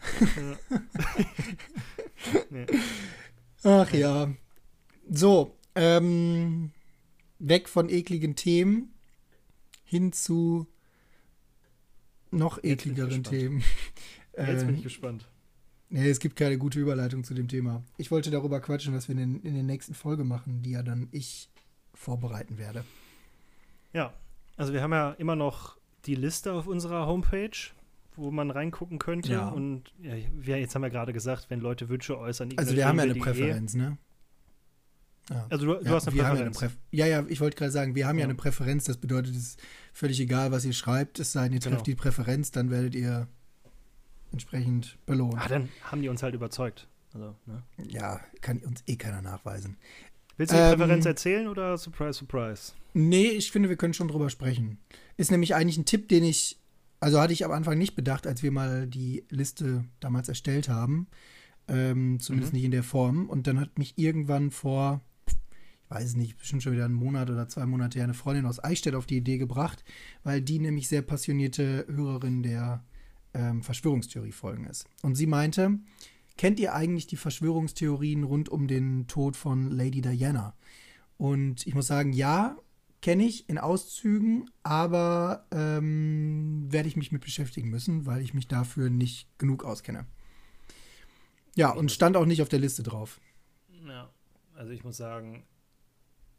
Nee. 2.51 2.67
Ach 3.63 3.91
ja. 3.93 4.31
So, 5.09 5.57
ähm, 5.73 6.71
weg 7.39 7.67
von 7.67 7.89
ekligen 7.89 8.35
Themen 8.35 8.93
hin 9.91 10.13
zu 10.13 10.67
noch 12.31 12.63
ekligeren. 12.63 13.25
Themen. 13.25 13.61
Jetzt 14.37 14.65
bin 14.65 14.75
ich 14.75 14.77
Ähm, 14.77 14.83
gespannt. 14.83 15.27
Nee, 15.89 16.09
es 16.09 16.21
gibt 16.21 16.37
keine 16.37 16.57
gute 16.57 16.79
Überleitung 16.79 17.25
zu 17.25 17.33
dem 17.33 17.49
Thema. 17.49 17.83
Ich 17.97 18.09
wollte 18.09 18.31
darüber 18.31 18.61
quatschen, 18.61 18.93
was 18.93 19.09
wir 19.09 19.17
in, 19.17 19.41
in 19.41 19.53
der 19.53 19.63
nächsten 19.63 19.93
Folge 19.93 20.23
machen, 20.23 20.61
die 20.61 20.71
ja 20.71 20.81
dann 20.81 21.09
ich 21.11 21.49
vorbereiten 21.93 22.57
werde. 22.57 22.85
Ja, 23.91 24.13
also 24.55 24.71
wir 24.71 24.81
haben 24.81 24.93
ja 24.93 25.11
immer 25.11 25.35
noch 25.35 25.77
die 26.05 26.15
Liste 26.15 26.53
auf 26.53 26.67
unserer 26.67 27.05
Homepage, 27.07 27.51
wo 28.15 28.31
man 28.31 28.49
reingucken 28.49 28.97
könnte. 28.97 29.33
Ja. 29.33 29.49
Und 29.49 29.93
ja, 30.01 30.13
wir, 30.33 30.57
jetzt 30.57 30.73
haben 30.73 30.83
wir 30.83 30.89
gerade 30.89 31.11
gesagt, 31.11 31.49
wenn 31.49 31.59
Leute 31.59 31.89
Wünsche 31.89 32.17
äußern, 32.17 32.53
Also 32.55 32.77
wir 32.77 32.87
haben 32.87 32.97
ja 32.97 33.03
eine 33.03 33.17
eh. 33.17 33.19
Präferenz, 33.19 33.73
ne? 33.73 33.97
Ja. 35.29 35.45
Also 35.49 35.65
du, 35.65 35.73
du 35.75 35.85
Ja, 35.85 35.91
hast 35.91 36.07
eine 36.07 36.23
haben 36.23 36.35
ja, 36.37 36.41
eine 36.41 36.51
Präferenz. 36.51 36.77
Ja, 36.91 37.05
ja, 37.05 37.25
ich 37.27 37.39
wollte 37.39 37.55
gerade 37.57 37.71
sagen, 37.71 37.95
wir 37.95 38.07
haben 38.07 38.17
ja. 38.17 38.25
Eine 38.25 38.35
Präferenz. 38.35 38.85
Das 38.85 38.97
bedeutet, 38.97 39.35
es 39.35 39.41
ist 39.41 39.59
völlig 39.93 40.19
egal, 40.19 40.51
was 40.51 40.65
ihr 40.65 40.73
schreibt. 40.73 41.19
Es 41.19 41.31
sei 41.31 41.43
denn, 41.43 41.53
ihr 41.53 41.59
Genau. 41.59 41.75
trefft 41.75 41.87
die 41.87 41.95
Präferenz, 41.95 42.51
dann 42.51 42.69
werdet 42.69 42.95
ihr 42.95 43.27
entsprechend 44.31 44.97
belohnt. 45.05 45.35
Ah, 45.37 45.47
dann 45.47 45.69
haben 45.83 46.01
die 46.01 46.09
uns 46.09 46.23
halt 46.23 46.35
überzeugt. 46.35 46.87
Also, 47.13 47.35
ne? 47.45 47.63
Ja, 47.89 48.21
kann 48.41 48.59
uns 48.59 48.83
eh 48.87 48.95
keiner 48.95 49.21
nachweisen. 49.21 49.77
Willst 50.37 50.53
du 50.53 50.57
die 50.57 50.61
Ähm, 50.63 50.77
Präferenz 50.79 51.05
erzählen 51.05 51.47
oder 51.47 51.77
Surprise, 51.77 52.13
Surprise? 52.19 52.71
Nee, 52.93 53.27
ich 53.27 53.51
finde, 53.51 53.69
wir 53.69 53.75
können 53.75 53.93
schon 53.93 54.07
drüber 54.07 54.29
sprechen. 54.29 54.77
Ist 55.17 55.31
nämlich 55.31 55.53
eigentlich 55.55 55.77
ein 55.77 55.85
Tipp, 55.85 56.07
den 56.07 56.23
ich, 56.23 56.57
also 56.99 57.19
hatte 57.19 57.33
ich 57.33 57.43
am 57.45 57.51
Anfang 57.51 57.77
nicht 57.77 57.95
bedacht, 57.95 58.25
als 58.27 58.43
wir 58.43 58.51
mal 58.51 58.87
die 58.87 59.25
Liste 59.29 59.83
damals 59.99 60.29
erstellt 60.29 60.69
haben. 60.69 61.07
Ähm, 61.67 62.19
zumindest 62.19 62.53
Mhm. 62.53 62.57
nicht 62.57 62.65
in 62.65 62.71
der 62.71 62.83
Form. 62.83 63.29
Und 63.29 63.47
dann 63.47 63.59
hat 63.59 63.77
mich 63.77 63.97
irgendwann 63.97 64.51
vor, 64.51 65.01
weiß 65.91 66.15
nicht, 66.15 66.37
bestimmt 66.37 66.63
schon 66.63 66.71
wieder 66.71 66.85
einen 66.85 66.93
Monat 66.93 67.29
oder 67.29 67.49
zwei 67.49 67.65
Monate 67.65 67.99
her, 67.99 68.05
eine 68.05 68.13
Freundin 68.13 68.45
aus 68.45 68.63
Eichstätt 68.63 68.95
auf 68.95 69.05
die 69.05 69.17
Idee 69.17 69.37
gebracht, 69.37 69.83
weil 70.23 70.41
die 70.41 70.57
nämlich 70.57 70.87
sehr 70.87 71.01
passionierte 71.01 71.85
Hörerin 71.87 72.43
der 72.43 72.83
ähm, 73.33 73.61
Verschwörungstheorie-Folgen 73.61 74.65
ist. 74.65 74.85
Und 75.01 75.15
sie 75.15 75.27
meinte, 75.27 75.79
kennt 76.37 76.59
ihr 76.59 76.73
eigentlich 76.73 77.07
die 77.07 77.17
Verschwörungstheorien 77.17 78.23
rund 78.23 78.47
um 78.47 78.67
den 78.67 79.07
Tod 79.07 79.35
von 79.35 79.69
Lady 79.69 80.01
Diana? 80.01 80.55
Und 81.17 81.67
ich 81.67 81.75
muss 81.75 81.87
sagen, 81.87 82.13
ja, 82.13 82.57
kenne 83.01 83.23
ich 83.23 83.49
in 83.49 83.57
Auszügen, 83.57 84.49
aber 84.63 85.45
ähm, 85.51 86.71
werde 86.71 86.87
ich 86.87 86.95
mich 86.95 87.11
mit 87.11 87.21
beschäftigen 87.21 87.69
müssen, 87.69 88.05
weil 88.05 88.21
ich 88.21 88.33
mich 88.33 88.47
dafür 88.47 88.89
nicht 88.89 89.27
genug 89.37 89.65
auskenne. 89.65 90.05
Ja, 91.55 91.71
und 91.71 91.91
stand 91.91 92.15
auch 92.15 92.25
nicht 92.25 92.41
auf 92.41 92.49
der 92.49 92.59
Liste 92.59 92.81
drauf. 92.81 93.19
Ja, 93.85 94.09
also 94.55 94.71
ich 94.71 94.85
muss 94.85 94.95
sagen, 94.95 95.43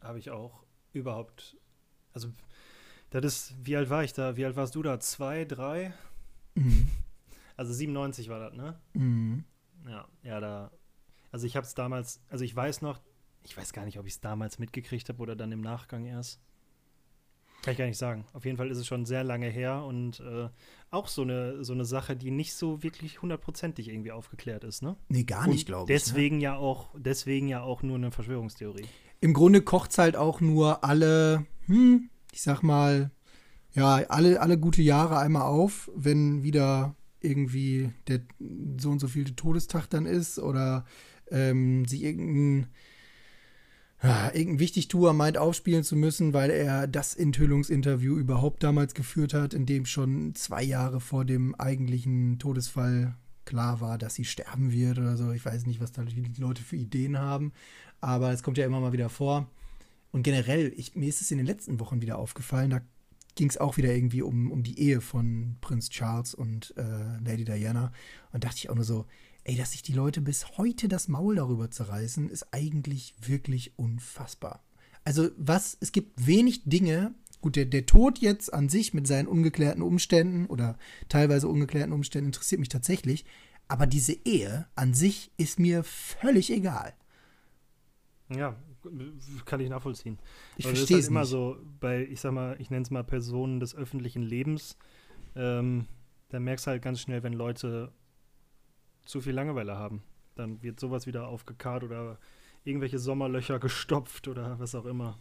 habe 0.02 0.18
ich 0.18 0.30
auch 0.30 0.64
überhaupt, 0.92 1.56
also 2.12 2.28
das 3.10 3.24
ist, 3.24 3.54
wie 3.62 3.76
alt 3.76 3.90
war 3.90 4.04
ich 4.04 4.12
da? 4.12 4.36
Wie 4.36 4.44
alt 4.44 4.56
warst 4.56 4.74
du 4.74 4.82
da? 4.82 4.98
Zwei, 5.00 5.44
drei? 5.44 5.92
Mhm. 6.54 6.88
Also 7.56 7.72
97 7.72 8.28
war 8.28 8.40
das, 8.40 8.54
ne? 8.54 8.78
Mhm. 8.94 9.44
Ja, 9.86 10.08
ja, 10.22 10.40
da. 10.40 10.70
Also 11.30 11.46
ich 11.46 11.56
habe 11.56 11.66
es 11.66 11.74
damals, 11.74 12.20
also 12.30 12.44
ich 12.44 12.54
weiß 12.54 12.82
noch, 12.82 13.00
ich 13.44 13.56
weiß 13.56 13.72
gar 13.72 13.84
nicht, 13.84 13.98
ob 13.98 14.06
ich 14.06 14.14
es 14.14 14.20
damals 14.20 14.58
mitgekriegt 14.58 15.08
habe 15.08 15.20
oder 15.20 15.36
dann 15.36 15.52
im 15.52 15.60
Nachgang 15.60 16.06
erst. 16.06 16.40
Kann 17.62 17.72
ich 17.72 17.78
gar 17.78 17.86
nicht 17.86 17.98
sagen. 17.98 18.24
Auf 18.32 18.44
jeden 18.44 18.56
Fall 18.56 18.70
ist 18.70 18.78
es 18.78 18.86
schon 18.88 19.06
sehr 19.06 19.22
lange 19.22 19.48
her 19.48 19.84
und 19.84 20.18
äh, 20.18 20.48
auch 20.90 21.06
so 21.06 21.22
eine, 21.22 21.62
so 21.64 21.72
eine 21.72 21.84
Sache, 21.84 22.16
die 22.16 22.32
nicht 22.32 22.54
so 22.54 22.82
wirklich 22.82 23.22
hundertprozentig 23.22 23.88
irgendwie 23.88 24.10
aufgeklärt 24.10 24.64
ist, 24.64 24.82
ne? 24.82 24.96
Nee, 25.08 25.22
gar 25.22 25.46
nicht, 25.46 25.66
glaube 25.66 25.84
ich. 25.84 25.88
Ne? 25.88 26.04
Deswegen 26.04 26.40
ja 26.40 26.56
auch, 26.56 26.90
deswegen 26.96 27.46
ja 27.46 27.62
auch 27.62 27.82
nur 27.84 27.96
eine 27.96 28.10
Verschwörungstheorie. 28.10 28.88
Im 29.22 29.35
Grunde 29.35 29.62
kocht's 29.62 29.98
halt 29.98 30.16
auch 30.16 30.40
nur 30.40 30.82
alle, 30.82 31.46
hm, 31.66 32.11
ich 32.32 32.42
sag 32.42 32.64
mal, 32.64 33.12
ja, 33.72 33.94
alle, 34.08 34.40
alle 34.40 34.58
gute 34.58 34.82
Jahre 34.82 35.18
einmal 35.18 35.42
auf, 35.42 35.88
wenn 35.94 36.42
wieder 36.42 36.96
irgendwie 37.20 37.92
der 38.08 38.22
so 38.78 38.90
und 38.90 38.98
so 38.98 39.06
vielte 39.06 39.37
Todestag 39.37 39.87
dann 39.88 40.06
ist 40.06 40.40
oder 40.40 40.85
ähm, 41.30 41.85
sich 41.85 42.02
irgendein, 42.02 42.66
ja, 44.02 44.35
irgendein 44.35 44.58
Wichtigtuer 44.58 45.12
meint 45.12 45.38
aufspielen 45.38 45.85
zu 45.85 45.94
müssen, 45.94 46.32
weil 46.32 46.50
er 46.50 46.88
das 46.88 47.14
Enthüllungsinterview 47.14 48.16
überhaupt 48.16 48.64
damals 48.64 48.92
geführt 48.92 49.35
hat, 49.35 49.54
in 49.54 49.66
dem 49.66 49.87
schon 49.87 50.35
zwei 50.35 50.64
Jahre 50.64 50.98
vor 50.98 51.24
dem 51.24 51.54
eigentlichen 51.54 52.40
Todesfall 52.40 53.14
klar 53.44 53.80
war, 53.80 53.98
dass 53.98 54.14
sie 54.14 54.24
sterben 54.24 54.72
wird 54.72 54.98
oder 54.98 55.16
so. 55.16 55.30
Ich 55.30 55.44
weiß 55.44 55.66
nicht, 55.66 55.80
was 55.80 55.92
da 55.92 56.02
die 56.02 56.24
Leute 56.38 56.62
für 56.62 56.76
Ideen 56.76 57.18
haben, 57.18 57.52
aber 58.02 58.32
es 58.32 58.42
kommt 58.42 58.58
ja 58.58 58.66
immer 58.66 58.80
mal 58.80 58.92
wieder 58.92 59.08
vor. 59.08 59.48
Und 60.10 60.24
generell, 60.24 60.74
ich, 60.76 60.94
mir 60.94 61.08
ist 61.08 61.22
es 61.22 61.30
in 61.30 61.38
den 61.38 61.46
letzten 61.46 61.80
Wochen 61.80 62.02
wieder 62.02 62.18
aufgefallen, 62.18 62.70
da 62.70 62.82
ging 63.34 63.48
es 63.48 63.56
auch 63.56 63.78
wieder 63.78 63.94
irgendwie 63.94 64.20
um, 64.20 64.50
um 64.50 64.62
die 64.62 64.78
Ehe 64.78 65.00
von 65.00 65.56
Prinz 65.62 65.88
Charles 65.88 66.34
und 66.34 66.74
äh, 66.76 67.18
Lady 67.24 67.46
Diana. 67.46 67.92
Und 68.32 68.44
dachte 68.44 68.56
ich 68.58 68.68
auch 68.68 68.74
nur 68.74 68.84
so, 68.84 69.06
ey, 69.44 69.56
dass 69.56 69.72
sich 69.72 69.82
die 69.82 69.94
Leute 69.94 70.20
bis 70.20 70.58
heute 70.58 70.88
das 70.88 71.08
Maul 71.08 71.36
darüber 71.36 71.70
zerreißen, 71.70 72.28
ist 72.28 72.52
eigentlich 72.52 73.14
wirklich 73.20 73.72
unfassbar. 73.78 74.62
Also 75.04 75.30
was, 75.38 75.78
es 75.80 75.92
gibt 75.92 76.26
wenig 76.26 76.64
Dinge, 76.64 77.14
gut, 77.40 77.56
der, 77.56 77.64
der 77.64 77.86
Tod 77.86 78.18
jetzt 78.18 78.52
an 78.52 78.68
sich 78.68 78.92
mit 78.92 79.06
seinen 79.06 79.28
ungeklärten 79.28 79.82
Umständen 79.82 80.46
oder 80.46 80.76
teilweise 81.08 81.48
ungeklärten 81.48 81.92
Umständen 81.92 82.26
interessiert 82.26 82.60
mich 82.60 82.68
tatsächlich, 82.68 83.24
aber 83.68 83.86
diese 83.86 84.12
Ehe 84.24 84.66
an 84.74 84.92
sich 84.92 85.30
ist 85.38 85.58
mir 85.58 85.82
völlig 85.84 86.52
egal. 86.52 86.92
Ja, 88.36 88.56
kann 89.44 89.60
ich 89.60 89.68
nachvollziehen. 89.68 90.18
Ich 90.56 90.64
Aber 90.64 90.72
das 90.72 90.82
ist 90.82 90.88
verstehe 90.88 90.96
halt 90.96 91.02
es 91.04 91.08
immer 91.08 91.20
nicht. 91.20 91.30
so 91.30 91.56
bei, 91.80 92.04
ich 92.06 92.20
sag 92.20 92.32
mal, 92.32 92.56
ich 92.58 92.70
nenne 92.70 92.82
es 92.82 92.90
mal 92.90 93.04
Personen 93.04 93.60
des 93.60 93.74
öffentlichen 93.74 94.22
Lebens. 94.22 94.76
Ähm, 95.36 95.86
da 96.28 96.40
merkst 96.40 96.66
du 96.66 96.70
halt 96.70 96.82
ganz 96.82 97.00
schnell, 97.00 97.22
wenn 97.22 97.32
Leute 97.32 97.92
zu 99.04 99.20
viel 99.20 99.32
Langeweile 99.34 99.76
haben. 99.76 100.02
Dann 100.34 100.62
wird 100.62 100.80
sowas 100.80 101.06
wieder 101.06 101.28
aufgekarrt 101.28 101.84
oder 101.84 102.18
irgendwelche 102.64 102.98
Sommerlöcher 102.98 103.58
gestopft 103.60 104.28
oder 104.28 104.58
was 104.58 104.74
auch 104.74 104.86
immer. 104.86 105.18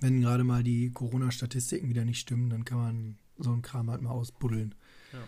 Wenn 0.00 0.20
gerade 0.20 0.44
mal 0.44 0.62
die 0.62 0.90
Corona-Statistiken 0.92 1.88
wieder 1.88 2.04
nicht 2.04 2.20
stimmen, 2.20 2.48
dann 2.50 2.64
kann 2.64 2.78
man 2.78 3.18
so 3.38 3.50
einen 3.52 3.62
Kram 3.62 3.90
halt 3.90 4.02
mal 4.02 4.10
ausbuddeln. 4.10 4.74
Ja. 5.12 5.18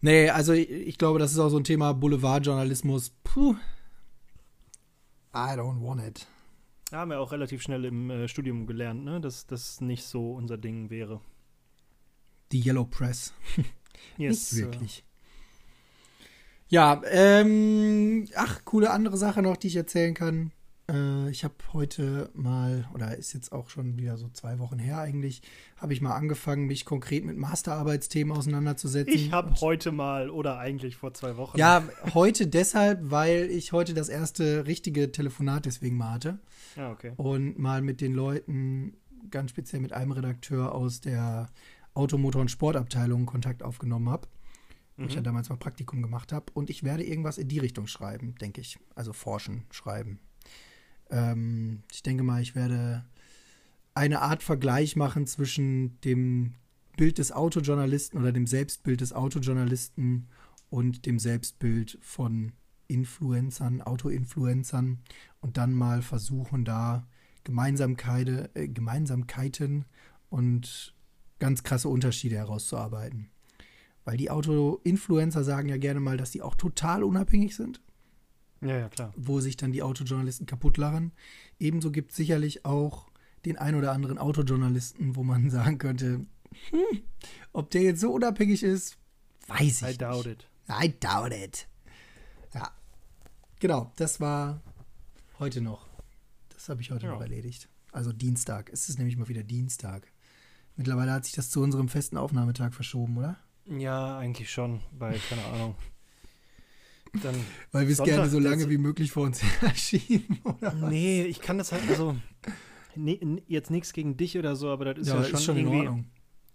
Nee, 0.00 0.30
also 0.30 0.52
ich, 0.52 0.68
ich 0.70 0.98
glaube, 0.98 1.18
das 1.20 1.32
ist 1.32 1.38
auch 1.38 1.48
so 1.50 1.56
ein 1.58 1.64
Thema 1.64 1.92
Boulevardjournalismus. 1.94 3.10
Puh. 3.22 3.54
I 5.34 5.54
don't 5.56 5.80
want 5.80 6.02
it. 6.02 6.26
Haben 6.92 7.10
wir 7.10 7.20
auch 7.20 7.32
relativ 7.32 7.62
schnell 7.62 7.84
im 7.86 8.10
äh, 8.10 8.28
Studium 8.28 8.66
gelernt, 8.66 9.04
ne? 9.04 9.20
dass 9.20 9.46
das 9.46 9.80
nicht 9.80 10.04
so 10.04 10.32
unser 10.32 10.58
Ding 10.58 10.90
wäre. 10.90 11.20
Die 12.52 12.60
Yellow 12.60 12.84
Press. 12.84 13.32
Yes, 14.16 14.52
nicht 14.52 14.64
wirklich. 14.64 15.04
Ja, 16.66 17.02
ähm, 17.04 18.26
ach, 18.34 18.64
coole 18.64 18.90
andere 18.90 19.16
Sache 19.16 19.42
noch, 19.42 19.56
die 19.56 19.68
ich 19.68 19.76
erzählen 19.76 20.12
kann. 20.14 20.50
Äh, 20.90 21.30
ich 21.30 21.44
habe 21.44 21.54
heute 21.72 22.30
mal, 22.34 22.88
oder 22.94 23.16
ist 23.16 23.32
jetzt 23.32 23.52
auch 23.52 23.68
schon 23.70 23.96
wieder 23.96 24.16
so 24.16 24.28
zwei 24.30 24.58
Wochen 24.58 24.78
her 24.78 24.98
eigentlich, 24.98 25.42
habe 25.76 25.92
ich 25.92 26.00
mal 26.00 26.16
angefangen, 26.16 26.66
mich 26.66 26.84
konkret 26.84 27.24
mit 27.24 27.36
Masterarbeitsthemen 27.36 28.36
auseinanderzusetzen. 28.36 29.14
Ich 29.14 29.30
habe 29.30 29.54
heute 29.60 29.92
mal 29.92 30.30
oder 30.30 30.58
eigentlich 30.58 30.96
vor 30.96 31.14
zwei 31.14 31.36
Wochen. 31.36 31.58
Ja, 31.58 31.84
heute 32.14 32.46
deshalb, 32.48 33.10
weil 33.10 33.50
ich 33.50 33.72
heute 33.72 33.94
das 33.94 34.08
erste 34.08 34.66
richtige 34.66 35.12
Telefonat 35.12 35.66
deswegen 35.66 35.96
mal 35.96 36.12
hatte 36.12 36.38
Ja, 36.76 36.90
okay. 36.92 37.12
und 37.16 37.58
mal 37.58 37.82
mit 37.82 38.00
den 38.00 38.12
Leuten, 38.14 38.96
ganz 39.30 39.50
speziell 39.50 39.80
mit 39.82 39.92
einem 39.92 40.12
Redakteur 40.12 40.74
aus 40.74 41.00
der 41.00 41.48
Automotor- 41.94 42.40
und 42.40 42.50
Sportabteilung 42.50 43.26
Kontakt 43.26 43.62
aufgenommen 43.62 44.08
habe, 44.08 44.28
wo 44.96 45.04
ich 45.04 45.14
ja 45.14 45.20
Mhm. 45.20 45.24
damals 45.24 45.48
mal 45.48 45.56
Praktikum 45.56 46.02
gemacht 46.02 46.32
habe. 46.32 46.46
Und 46.54 46.70
ich 46.70 46.82
werde 46.82 47.04
irgendwas 47.04 47.38
in 47.38 47.48
die 47.48 47.58
Richtung 47.58 47.86
schreiben, 47.86 48.34
denke 48.40 48.60
ich. 48.60 48.78
Also 48.94 49.12
forschen, 49.12 49.64
schreiben. 49.70 50.18
Ähm, 51.10 51.82
ich 51.92 52.02
denke 52.02 52.22
mal, 52.22 52.40
ich 52.40 52.54
werde 52.54 53.04
eine 53.94 54.22
Art 54.22 54.42
Vergleich 54.42 54.96
machen 54.96 55.26
zwischen 55.26 56.00
dem 56.00 56.54
Bild 56.96 57.18
des 57.18 57.32
Autojournalisten 57.32 58.18
oder 58.20 58.32
dem 58.32 58.46
Selbstbild 58.46 59.00
des 59.02 59.12
Autojournalisten 59.12 60.28
und 60.70 61.04
dem 61.04 61.18
Selbstbild 61.18 61.98
von 62.00 62.52
Influencern, 62.92 63.82
Autoinfluencern 63.82 64.98
und 65.40 65.56
dann 65.56 65.72
mal 65.72 66.02
versuchen, 66.02 66.64
da 66.64 67.06
Gemeinsamkeiten, 67.44 68.48
äh, 68.54 68.68
Gemeinsamkeiten 68.68 69.84
und 70.28 70.94
ganz 71.38 71.62
krasse 71.62 71.88
Unterschiede 71.88 72.36
herauszuarbeiten. 72.36 73.30
Weil 74.04 74.16
die 74.16 74.30
Auto-Influencer 74.30 75.44
sagen 75.44 75.68
ja 75.68 75.76
gerne 75.76 76.00
mal, 76.00 76.16
dass 76.16 76.30
die 76.30 76.42
auch 76.42 76.54
total 76.54 77.04
unabhängig 77.04 77.54
sind. 77.56 77.80
Ja, 78.60 78.78
ja, 78.78 78.88
klar. 78.88 79.12
Wo 79.16 79.40
sich 79.40 79.56
dann 79.56 79.72
die 79.72 79.82
Autojournalisten 79.82 80.46
kaputt 80.46 80.76
lachen. 80.76 81.12
Ebenso 81.58 81.90
gibt 81.90 82.12
es 82.12 82.16
sicherlich 82.16 82.64
auch 82.64 83.10
den 83.44 83.58
ein 83.58 83.74
oder 83.74 83.92
anderen 83.92 84.18
Autojournalisten, 84.18 85.16
wo 85.16 85.24
man 85.24 85.50
sagen 85.50 85.78
könnte, 85.78 86.26
hm, 86.70 87.02
ob 87.52 87.70
der 87.70 87.82
jetzt 87.82 88.00
so 88.00 88.12
unabhängig 88.12 88.62
ist, 88.62 88.98
weiß 89.48 89.82
ich 89.82 89.94
I 89.94 89.98
doubt 89.98 90.26
nicht. 90.26 90.42
it. 90.42 90.48
I 90.68 90.94
doubt 91.00 91.32
it. 91.32 91.66
Ja. 92.54 92.70
Genau, 93.62 93.92
das 93.94 94.18
war 94.20 94.60
heute 95.38 95.60
noch. 95.60 95.86
Das 96.48 96.68
habe 96.68 96.80
ich 96.80 96.90
heute 96.90 97.06
Ja. 97.06 97.12
noch 97.12 97.20
erledigt. 97.20 97.68
Also 97.92 98.12
Dienstag. 98.12 98.68
Es 98.72 98.88
ist 98.88 98.98
nämlich 98.98 99.16
mal 99.16 99.28
wieder 99.28 99.44
Dienstag. 99.44 100.10
Mittlerweile 100.74 101.12
hat 101.12 101.26
sich 101.26 101.34
das 101.34 101.48
zu 101.48 101.62
unserem 101.62 101.88
festen 101.88 102.16
Aufnahmetag 102.16 102.74
verschoben, 102.74 103.16
oder? 103.18 103.36
Ja, 103.66 104.18
eigentlich 104.18 104.50
schon, 104.50 104.80
weil, 104.98 105.16
keine 105.28 105.44
Ahnung. 105.44 105.76
Dann. 107.22 107.36
Weil 107.70 107.86
wir 107.86 107.92
es 107.92 108.02
gerne 108.02 108.28
so 108.28 108.40
lange 108.40 108.68
wie 108.68 108.78
möglich 108.78 109.12
vor 109.12 109.26
uns 109.26 109.40
herschieben, 109.60 110.40
oder? 110.42 110.74
was? 110.80 110.90
Nee, 110.90 111.22
ich 111.22 111.40
kann 111.40 111.56
das 111.56 111.70
halt, 111.70 111.88
also. 111.88 112.16
Nee, 112.96 113.44
jetzt 113.46 113.70
nichts 113.70 113.92
gegen 113.92 114.16
dich 114.16 114.36
oder 114.36 114.56
so, 114.56 114.70
aber 114.70 114.86
das 114.92 115.06
ist 115.06 115.14
ja, 115.14 115.38
schon, 115.38 115.56
in 115.56 115.66
irgendwie. 115.68 115.86
Ordnung. 115.86 116.10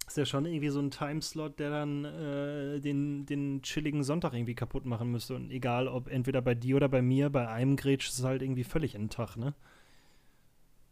Ist 0.08 0.16
ja 0.18 0.26
schon 0.26 0.46
irgendwie 0.46 0.70
so 0.70 0.80
ein 0.80 0.90
Timeslot, 0.90 1.60
der 1.60 1.70
dann 1.70 2.06
äh, 2.06 2.80
den, 2.80 3.26
den 3.26 3.62
chilligen 3.62 4.04
Sonntag 4.04 4.34
irgendwie 4.34 4.56
kaputt 4.56 4.86
machen 4.86 5.12
müsste. 5.12 5.36
Und 5.36 5.52
egal, 5.52 5.88
ob 5.90 6.08
entweder 6.08 6.42
bei 6.42 6.56
dir 6.56 6.78
oder 6.78 6.88
bei 6.88 7.02
mir, 7.02 7.30
bei 7.30 7.48
einem 7.50 7.76
Grätsch 7.76 8.08
ist 8.08 8.20
es 8.20 8.24
halt 8.24 8.42
irgendwie 8.42 8.64
völlig 8.64 8.96
in 8.96 9.04
den 9.04 9.10
Tag, 9.10 9.36
ne? 9.36 9.54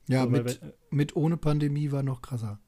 Ja, 0.08 0.24
So, 0.26 0.32
weil 0.34 0.44
mit, 0.44 0.62
wir- 0.62 0.74
mit 0.90 1.16
ohne 1.16 1.38
Pandemie 1.38 1.92
war 1.92 2.04
noch 2.04 2.22
krasser. 2.22 2.60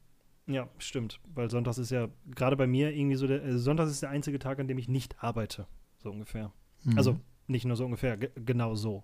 Ja, 0.47 0.69
stimmt. 0.77 1.19
Weil 1.35 1.51
Sonntags 1.51 1.77
ist 1.77 1.91
ja, 1.91 2.07
gerade 2.33 2.55
bei 2.55 2.65
mir 2.65 2.95
irgendwie 2.95 3.17
so 3.17 3.27
der, 3.27 3.43
äh, 3.43 3.57
Sonntags 3.57 3.91
ist 3.91 4.01
der 4.01 4.09
einzige 4.11 4.39
Tag, 4.39 4.59
an 4.59 4.69
dem 4.69 4.77
ich 4.77 4.87
nicht 4.87 5.21
arbeite. 5.21 5.67
So 6.01 6.09
ungefähr. 6.11 6.53
Mhm. 6.85 6.97
Also 6.97 7.19
nicht 7.47 7.65
nur 7.65 7.75
so 7.75 7.83
ungefähr, 7.83 8.15
ge 8.15 8.29
genau 8.45 8.73
so. 8.75 9.03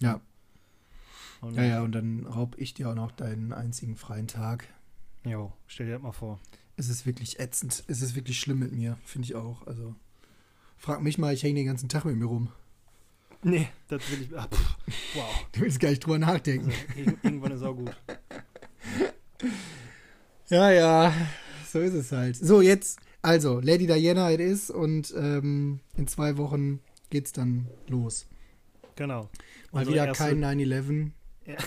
Ja, 0.00 0.20
Und, 1.40 1.54
ja, 1.54 1.62
ja, 1.62 1.82
und 1.82 1.92
dann 1.92 2.26
raub 2.26 2.56
ich 2.58 2.74
dir 2.74 2.90
auch 2.90 2.94
noch 2.96 3.12
deinen 3.12 3.52
einzigen 3.52 3.94
freien 3.94 4.26
Tag. 4.26 4.66
Jo, 5.24 5.52
stell 5.66 5.86
dir 5.86 5.92
das 5.94 6.02
mal 6.02 6.12
vor. 6.12 6.40
Es 6.76 6.88
ist 6.88 7.04
wirklich 7.06 7.38
ätzend. 7.40 7.84
Es 7.88 8.00
ist 8.02 8.14
wirklich 8.14 8.40
schlimm 8.40 8.58
mit 8.60 8.72
mir, 8.72 8.96
finde 9.04 9.26
ich 9.26 9.34
auch. 9.34 9.66
Also, 9.66 9.94
frag 10.78 11.02
mich 11.02 11.18
mal, 11.18 11.34
ich 11.34 11.42
hänge 11.42 11.56
den 11.56 11.66
ganzen 11.66 11.88
Tag 11.88 12.04
mit 12.04 12.16
mir 12.16 12.24
rum. 12.24 12.50
Nee, 13.42 13.68
das 13.88 14.02
will 14.10 14.22
ich. 14.22 14.36
Ah, 14.38 14.48
pff, 14.48 14.76
wow. 15.14 15.46
Du 15.52 15.60
willst 15.60 15.80
gar 15.80 15.90
nicht 15.90 16.04
drüber 16.04 16.18
nachdenken. 16.18 16.70
Also, 16.70 17.00
ir- 17.10 17.16
irgendwann 17.22 17.52
ist 17.52 17.62
auch 17.62 17.74
gut. 17.74 17.94
Ja, 20.48 20.70
ja, 20.72 21.14
so 21.70 21.78
ist 21.78 21.94
es 21.94 22.10
halt. 22.10 22.36
So, 22.36 22.60
jetzt, 22.60 22.98
also, 23.22 23.60
Lady 23.60 23.86
Diana 23.86 24.32
it 24.32 24.40
is 24.40 24.68
und 24.68 25.14
ähm, 25.16 25.78
in 25.96 26.08
zwei 26.08 26.36
Wochen 26.38 26.80
geht's 27.08 27.32
dann 27.32 27.68
los. 27.86 28.26
Genau. 28.96 29.30
Mal 29.70 29.86
Unsere 29.86 29.94
wieder 29.94 30.12
kein 30.12 30.44
9-11. 30.44 31.10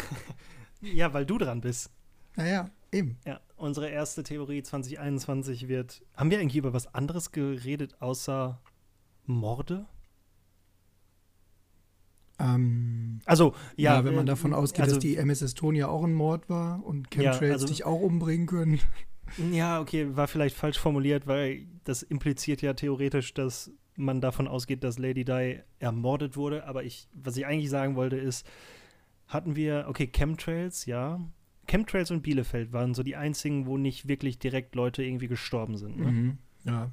Ja, 0.81 1.13
weil 1.13 1.25
du 1.25 1.37
dran 1.37 1.61
bist. 1.61 1.89
Naja, 2.35 2.69
eben. 2.93 3.17
Ja, 3.25 3.39
unsere 3.55 3.89
erste 3.89 4.23
Theorie 4.23 4.63
2021 4.63 5.67
wird. 5.67 6.03
Haben 6.15 6.29
wir 6.31 6.39
eigentlich 6.39 6.55
über 6.57 6.73
was 6.73 6.93
anderes 6.93 7.31
geredet 7.31 8.01
außer 8.01 8.61
Morde? 9.25 9.85
Ähm, 12.39 13.19
Also, 13.25 13.53
ja, 13.75 13.95
ja, 13.95 14.05
wenn 14.05 14.15
man 14.15 14.25
äh, 14.25 14.29
davon 14.29 14.53
ausgeht, 14.53 14.81
also, 14.81 14.95
dass 14.95 15.01
die 15.01 15.17
MS 15.17 15.41
Estonia 15.41 15.87
auch 15.87 16.03
ein 16.03 16.13
Mord 16.13 16.49
war 16.49 16.83
und 16.83 17.11
Chemtrails 17.11 17.41
Ja, 17.41 17.51
also- 17.53 17.67
dich 17.67 17.85
auch 17.85 17.99
umbringen 18.01 18.47
können. 18.47 18.79
Ja, 19.51 19.79
okay, 19.81 20.15
war 20.15 20.27
vielleicht 20.27 20.55
falsch 20.55 20.77
formuliert, 20.77 21.25
weil 21.25 21.65
das 21.85 22.03
impliziert 22.03 22.61
ja 22.61 22.73
theoretisch, 22.73 23.33
dass 23.33 23.71
man 23.95 24.21
davon 24.21 24.47
ausgeht, 24.47 24.83
dass 24.83 24.99
Lady 24.99 25.23
Di 25.25 25.59
ermordet 25.79 26.35
wurde. 26.35 26.65
Aber 26.67 26.83
ich, 26.83 27.07
was 27.13 27.35
ich 27.37 27.45
eigentlich 27.47 27.69
sagen 27.71 27.95
wollte, 27.95 28.17
ist, 28.17 28.45
hatten 29.27 29.55
wir, 29.55 29.85
okay, 29.87 30.05
Chemtrails, 30.07 30.85
ja. 30.85 31.19
Chemtrails 31.67 32.11
und 32.11 32.21
Bielefeld 32.21 32.73
waren 32.73 32.93
so 32.93 33.03
die 33.03 33.15
einzigen, 33.15 33.65
wo 33.65 33.77
nicht 33.77 34.07
wirklich 34.07 34.39
direkt 34.39 34.75
Leute 34.75 35.03
irgendwie 35.03 35.27
gestorben 35.27 35.77
sind. 35.77 35.99
Ne? 35.99 36.11
Mhm. 36.11 36.37
Ja. 36.65 36.91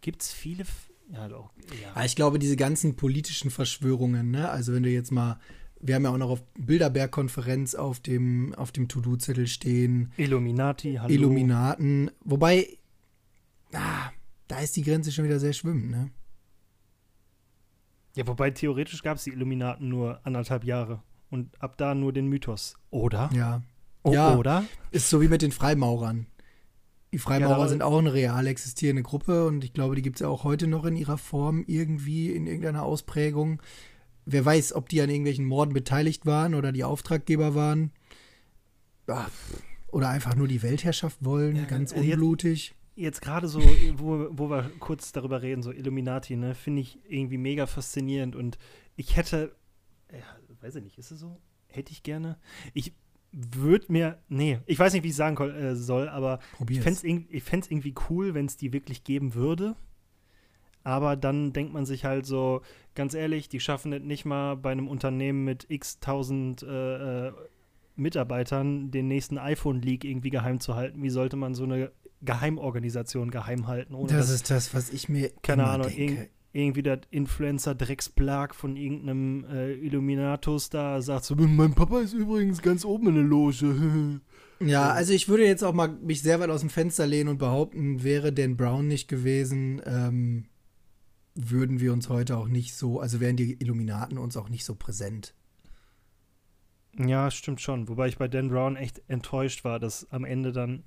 Gibt 0.00 0.22
es 0.22 0.32
viele. 0.32 0.62
F 0.62 0.90
ja, 1.10 1.28
doch. 1.28 1.50
Ja. 1.82 1.92
Ja, 1.94 2.04
ich 2.04 2.16
glaube, 2.16 2.38
diese 2.38 2.56
ganzen 2.56 2.96
politischen 2.96 3.50
Verschwörungen, 3.50 4.30
ne? 4.30 4.48
Also 4.48 4.72
wenn 4.72 4.82
du 4.82 4.88
jetzt 4.88 5.10
mal, 5.10 5.38
wir 5.80 5.94
haben 5.94 6.04
ja 6.04 6.10
auch 6.10 6.18
noch 6.18 6.30
auf 6.30 6.42
Bilderberg-Konferenz 6.54 7.74
auf 7.74 8.00
dem, 8.00 8.54
auf 8.54 8.72
dem 8.72 8.88
To-Do-Zettel 8.88 9.46
stehen, 9.46 10.12
Illuminati, 10.16 10.94
hallo. 10.94 11.12
Illuminaten, 11.12 12.10
wobei, 12.24 12.78
ah, 13.72 14.10
da 14.48 14.60
ist 14.60 14.76
die 14.76 14.82
Grenze 14.82 15.12
schon 15.12 15.24
wieder 15.24 15.38
sehr 15.38 15.52
schwimmend, 15.52 15.90
ne? 15.90 16.10
Ja, 18.14 18.26
wobei 18.26 18.50
theoretisch 18.50 19.02
gab 19.02 19.16
es 19.16 19.24
die 19.24 19.30
Illuminaten 19.30 19.88
nur 19.88 20.20
anderthalb 20.24 20.64
Jahre. 20.64 21.02
Und 21.30 21.60
ab 21.62 21.78
da 21.78 21.94
nur 21.94 22.12
den 22.12 22.26
Mythos. 22.26 22.76
Oder? 22.90 23.30
Ja. 23.34 23.62
O 24.04 24.12
Ja. 24.12 24.36
Oder? 24.36 24.64
Ist 24.90 25.08
so 25.10 25.20
wie 25.20 25.28
mit 25.28 25.42
den 25.42 25.52
Freimaurern. 25.52 26.26
Die 27.12 27.18
Freimaurer 27.18 27.58
Ja, 27.60 27.68
sind 27.68 27.82
auch 27.82 27.98
eine 27.98 28.12
real 28.14 28.46
existierende 28.46 29.02
Gruppe 29.02 29.46
und 29.46 29.64
ich 29.64 29.72
glaube, 29.74 29.94
die 29.96 30.02
gibt 30.02 30.16
es 30.16 30.20
ja 30.20 30.28
auch 30.28 30.44
heute 30.44 30.66
noch 30.66 30.84
in 30.86 30.96
ihrer 30.96 31.18
Form 31.18 31.62
irgendwie 31.66 32.30
in 32.30 32.46
irgendeiner 32.46 32.84
Ausprägung. 32.84 33.60
Wer 34.24 34.44
weiß, 34.44 34.72
ob 34.74 34.88
die 34.88 35.02
an 35.02 35.10
irgendwelchen 35.10 35.44
Morden 35.44 35.74
beteiligt 35.74 36.24
waren 36.26 36.54
oder 36.54 36.72
die 36.72 36.84
Auftraggeber 36.84 37.54
waren. 37.54 37.92
Ah, 39.08 39.26
Oder 39.88 40.08
einfach 40.08 40.34
nur 40.36 40.48
die 40.48 40.62
Weltherrschaft 40.62 41.18
wollen, 41.22 41.56
Ja, 41.56 41.64
ganz 41.64 41.92
jetzt- 41.92 42.00
unblutig. 42.00 42.74
Jetzt 42.94 43.20
gerade 43.20 43.46
so, 43.48 43.60
wo, 43.96 44.26
wo 44.30 44.48
wir 44.48 44.70
kurz 44.78 45.12
darüber 45.12 45.42
reden, 45.42 45.62
so 45.62 45.70
Illuminati, 45.72 46.36
ne, 46.36 46.54
finde 46.54 46.80
ich 46.82 46.98
irgendwie 47.08 47.36
mega 47.38 47.66
faszinierend. 47.66 48.36
Und 48.36 48.58
ich 48.96 49.16
hätte, 49.16 49.54
ja, 50.10 50.18
weiß 50.62 50.76
ich 50.76 50.82
nicht, 50.84 50.98
ist 50.98 51.10
es 51.10 51.20
so? 51.20 51.38
Hätte 51.68 51.92
ich 51.92 52.02
gerne. 52.02 52.38
Ich 52.74 52.92
würde 53.32 53.86
mir, 53.88 54.18
nee, 54.28 54.58
ich 54.66 54.78
weiß 54.78 54.92
nicht, 54.92 55.02
wie 55.02 55.08
ich 55.08 55.16
sagen 55.16 55.36
äh, 55.50 55.74
soll, 55.74 56.08
aber 56.08 56.38
ich 56.52 56.58
Probier's. 56.58 56.84
fände 56.84 56.98
es 56.98 57.26
ich 57.30 57.42
fänd's 57.42 57.70
irgendwie 57.70 57.94
cool, 58.08 58.34
wenn 58.34 58.46
es 58.46 58.56
die 58.56 58.72
wirklich 58.72 59.04
geben 59.04 59.34
würde. 59.34 59.74
Aber 60.84 61.16
dann 61.16 61.52
denkt 61.52 61.72
man 61.72 61.86
sich 61.86 62.04
halt 62.04 62.26
so, 62.26 62.62
ganz 62.94 63.14
ehrlich, 63.14 63.48
die 63.48 63.60
schaffen 63.60 63.92
es 63.92 64.02
nicht 64.02 64.24
mal 64.24 64.56
bei 64.56 64.72
einem 64.72 64.88
Unternehmen 64.88 65.44
mit 65.44 65.66
x 65.68 66.00
tausend 66.00 66.62
äh, 66.62 67.28
äh, 67.28 67.32
Mitarbeitern 67.94 68.90
den 68.90 69.06
nächsten 69.06 69.38
iPhone-Leak 69.38 70.04
irgendwie 70.04 70.30
geheim 70.30 70.60
zu 70.60 70.74
halten. 70.74 71.02
Wie 71.02 71.10
sollte 71.10 71.36
man 71.36 71.54
so 71.54 71.64
eine 71.64 71.92
Geheimorganisation 72.22 73.30
geheim 73.30 73.66
halten, 73.66 73.94
das 74.06 74.30
ist 74.30 74.50
das, 74.50 74.74
was 74.74 74.90
ich 74.90 75.08
mir 75.08 75.30
keine 75.42 75.66
Ahnung, 75.66 75.88
denke. 75.88 76.30
Irgend, 76.52 76.76
irgendwie 76.76 76.82
der 76.82 77.00
Influencer-Drecksplag 77.10 78.54
von 78.54 78.76
irgendeinem 78.76 79.44
äh, 79.44 79.72
Illuminatus 79.74 80.70
da 80.70 81.00
sagt 81.02 81.24
so, 81.24 81.34
mein 81.34 81.74
Papa 81.74 82.00
ist 82.00 82.12
übrigens 82.12 82.62
ganz 82.62 82.84
oben 82.84 83.08
in 83.08 83.14
der 83.14 83.24
Loge. 83.24 84.20
Ja, 84.64 84.92
also 84.92 85.12
ich 85.12 85.28
würde 85.28 85.44
jetzt 85.44 85.64
auch 85.64 85.72
mal 85.72 85.88
mich 85.88 86.22
sehr 86.22 86.38
weit 86.38 86.48
aus 86.48 86.60
dem 86.60 86.70
Fenster 86.70 87.04
lehnen 87.04 87.30
und 87.30 87.38
behaupten, 87.38 88.04
wäre 88.04 88.32
Dan 88.32 88.56
Brown 88.56 88.86
nicht 88.86 89.08
gewesen, 89.08 89.82
ähm, 89.84 90.44
würden 91.34 91.80
wir 91.80 91.92
uns 91.92 92.08
heute 92.08 92.36
auch 92.36 92.46
nicht 92.46 92.74
so, 92.74 93.00
also 93.00 93.18
wären 93.18 93.36
die 93.36 93.54
Illuminaten 93.60 94.18
uns 94.18 94.36
auch 94.36 94.48
nicht 94.48 94.64
so 94.64 94.76
präsent. 94.76 95.34
Ja, 96.96 97.28
stimmt 97.32 97.60
schon. 97.60 97.88
Wobei 97.88 98.06
ich 98.06 98.18
bei 98.18 98.28
Dan 98.28 98.50
Brown 98.50 98.76
echt 98.76 99.02
enttäuscht 99.08 99.64
war, 99.64 99.80
dass 99.80 100.08
am 100.12 100.24
Ende 100.24 100.52
dann 100.52 100.84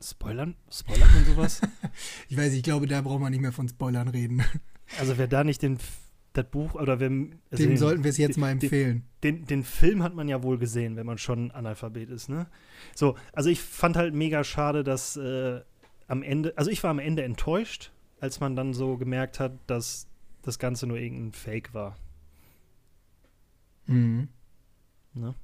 Spoilern? 0.00 0.56
Spoilert 0.68 1.14
man 1.14 1.24
sowas? 1.24 1.60
Ich 2.28 2.36
weiß, 2.36 2.52
ich 2.52 2.64
glaube, 2.64 2.88
da 2.88 3.00
braucht 3.00 3.20
man 3.20 3.30
nicht 3.30 3.42
mehr 3.42 3.52
von 3.52 3.68
Spoilern 3.68 4.08
reden. 4.08 4.42
Also 4.98 5.18
wer 5.18 5.26
da 5.28 5.44
nicht 5.44 5.62
den 5.62 5.78
das 6.32 6.46
Buch 6.50 6.74
oder 6.74 6.98
wer 6.98 7.08
Dem 7.08 7.38
den, 7.52 7.76
sollten 7.76 8.02
wir 8.02 8.10
es 8.10 8.16
jetzt 8.18 8.34
den- 8.34 8.40
mal 8.40 8.50
empfehlen. 8.50 9.04
den, 9.22 9.44
den 9.46 9.62
Film 9.62 10.02
hat 10.02 10.14
man 10.14 10.26
ja 10.28 10.42
wohl 10.42 10.58
gesehen, 10.58 10.96
wenn 10.96 11.06
man 11.06 11.16
schon 11.18 11.52
Analphabet 11.52 12.10
ist, 12.10 12.28
ne? 12.28 12.46
So, 12.94 13.16
also 13.32 13.50
ich 13.50 13.60
fand 13.60 13.96
halt 13.96 14.14
mega 14.14 14.42
schade, 14.42 14.82
dass 14.82 15.16
äh, 15.16 15.60
am 16.08 16.22
Ende, 16.24 16.52
also 16.56 16.70
ich 16.72 16.82
war 16.82 16.90
am 16.90 16.98
Ende 16.98 17.22
enttäuscht, 17.22 17.92
als 18.20 18.40
man 18.40 18.56
dann 18.56 18.74
so 18.74 18.96
gemerkt 18.96 19.38
hat, 19.38 19.52
dass 19.68 20.08
das 20.42 20.58
Ganze 20.58 20.86
nur 20.88 20.98
irgendein 20.98 21.32
Fake 21.32 21.72
war. 21.72 21.96
Mhm. 23.86 24.28
Ne? 25.12 25.34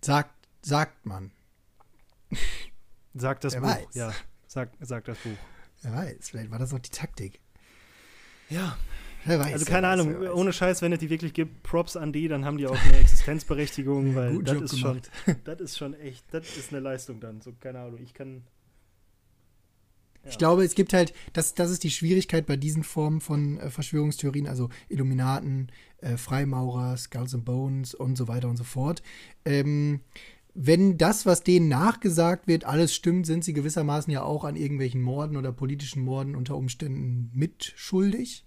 Sagt, 0.00 0.30
sagt 0.62 1.04
man. 1.06 1.32
Sagt 3.14 3.44
das 3.44 3.54
Wer 3.54 3.60
Buch, 3.62 3.68
weiß. 3.68 3.94
ja. 3.94 4.12
Sagt, 4.46 4.76
sagt 4.86 5.08
das 5.08 5.18
Buch. 5.18 5.36
Wer 5.82 5.92
weiß, 5.92 6.28
vielleicht 6.30 6.50
war 6.50 6.58
das 6.58 6.72
auch 6.72 6.78
die 6.78 6.90
Taktik. 6.90 7.40
Ja, 8.50 8.76
Wer 9.24 9.38
weiß, 9.38 9.52
Also 9.54 9.64
keine 9.64 9.86
weiß, 9.86 10.00
Ahnung, 10.00 10.28
ohne 10.34 10.52
Scheiß, 10.52 10.82
wenn 10.82 10.92
es 10.92 10.98
die 10.98 11.10
wirklich 11.10 11.32
gibt, 11.32 11.62
Props 11.62 11.96
an 11.96 12.12
die, 12.12 12.28
dann 12.28 12.44
haben 12.44 12.58
die 12.58 12.66
auch 12.66 12.78
eine 12.78 12.98
Existenzberechtigung, 12.98 14.14
weil 14.14 14.32
Guten 14.32 14.44
das 14.44 14.54
Job 14.54 14.64
ist 14.64 14.78
schon, 14.78 15.00
das 15.44 15.60
ist 15.60 15.78
schon 15.78 15.94
echt, 15.94 16.24
das 16.30 16.56
ist 16.56 16.72
eine 16.72 16.80
Leistung 16.80 17.20
dann. 17.20 17.40
So, 17.40 17.52
keine 17.58 17.80
Ahnung, 17.80 18.00
ich 18.02 18.12
kann. 18.12 18.42
Ja. 20.24 20.30
Ich 20.30 20.38
glaube, 20.38 20.64
es 20.64 20.74
gibt 20.74 20.92
halt, 20.94 21.12
das, 21.34 21.54
das 21.54 21.70
ist 21.70 21.84
die 21.84 21.90
Schwierigkeit 21.90 22.46
bei 22.46 22.56
diesen 22.56 22.82
Formen 22.82 23.20
von 23.20 23.58
äh, 23.58 23.70
Verschwörungstheorien, 23.70 24.46
also 24.46 24.70
Illuminaten, 24.88 25.70
äh, 25.98 26.16
Freimaurer, 26.16 26.96
Skulls 26.96 27.34
and 27.34 27.44
Bones 27.44 27.94
und 27.94 28.16
so 28.16 28.26
weiter 28.28 28.48
und 28.48 28.56
so 28.56 28.64
fort. 28.64 29.02
Ähm, 29.44 30.00
wenn 30.54 30.98
das, 30.98 31.26
was 31.26 31.42
denen 31.42 31.68
nachgesagt 31.68 32.46
wird, 32.46 32.64
alles 32.64 32.94
stimmt, 32.94 33.26
sind 33.26 33.44
sie 33.44 33.52
gewissermaßen 33.52 34.12
ja 34.12 34.22
auch 34.22 34.44
an 34.44 34.56
irgendwelchen 34.56 35.02
Morden 35.02 35.36
oder 35.36 35.52
politischen 35.52 36.02
Morden 36.02 36.36
unter 36.36 36.56
Umständen 36.56 37.30
mitschuldig 37.34 38.44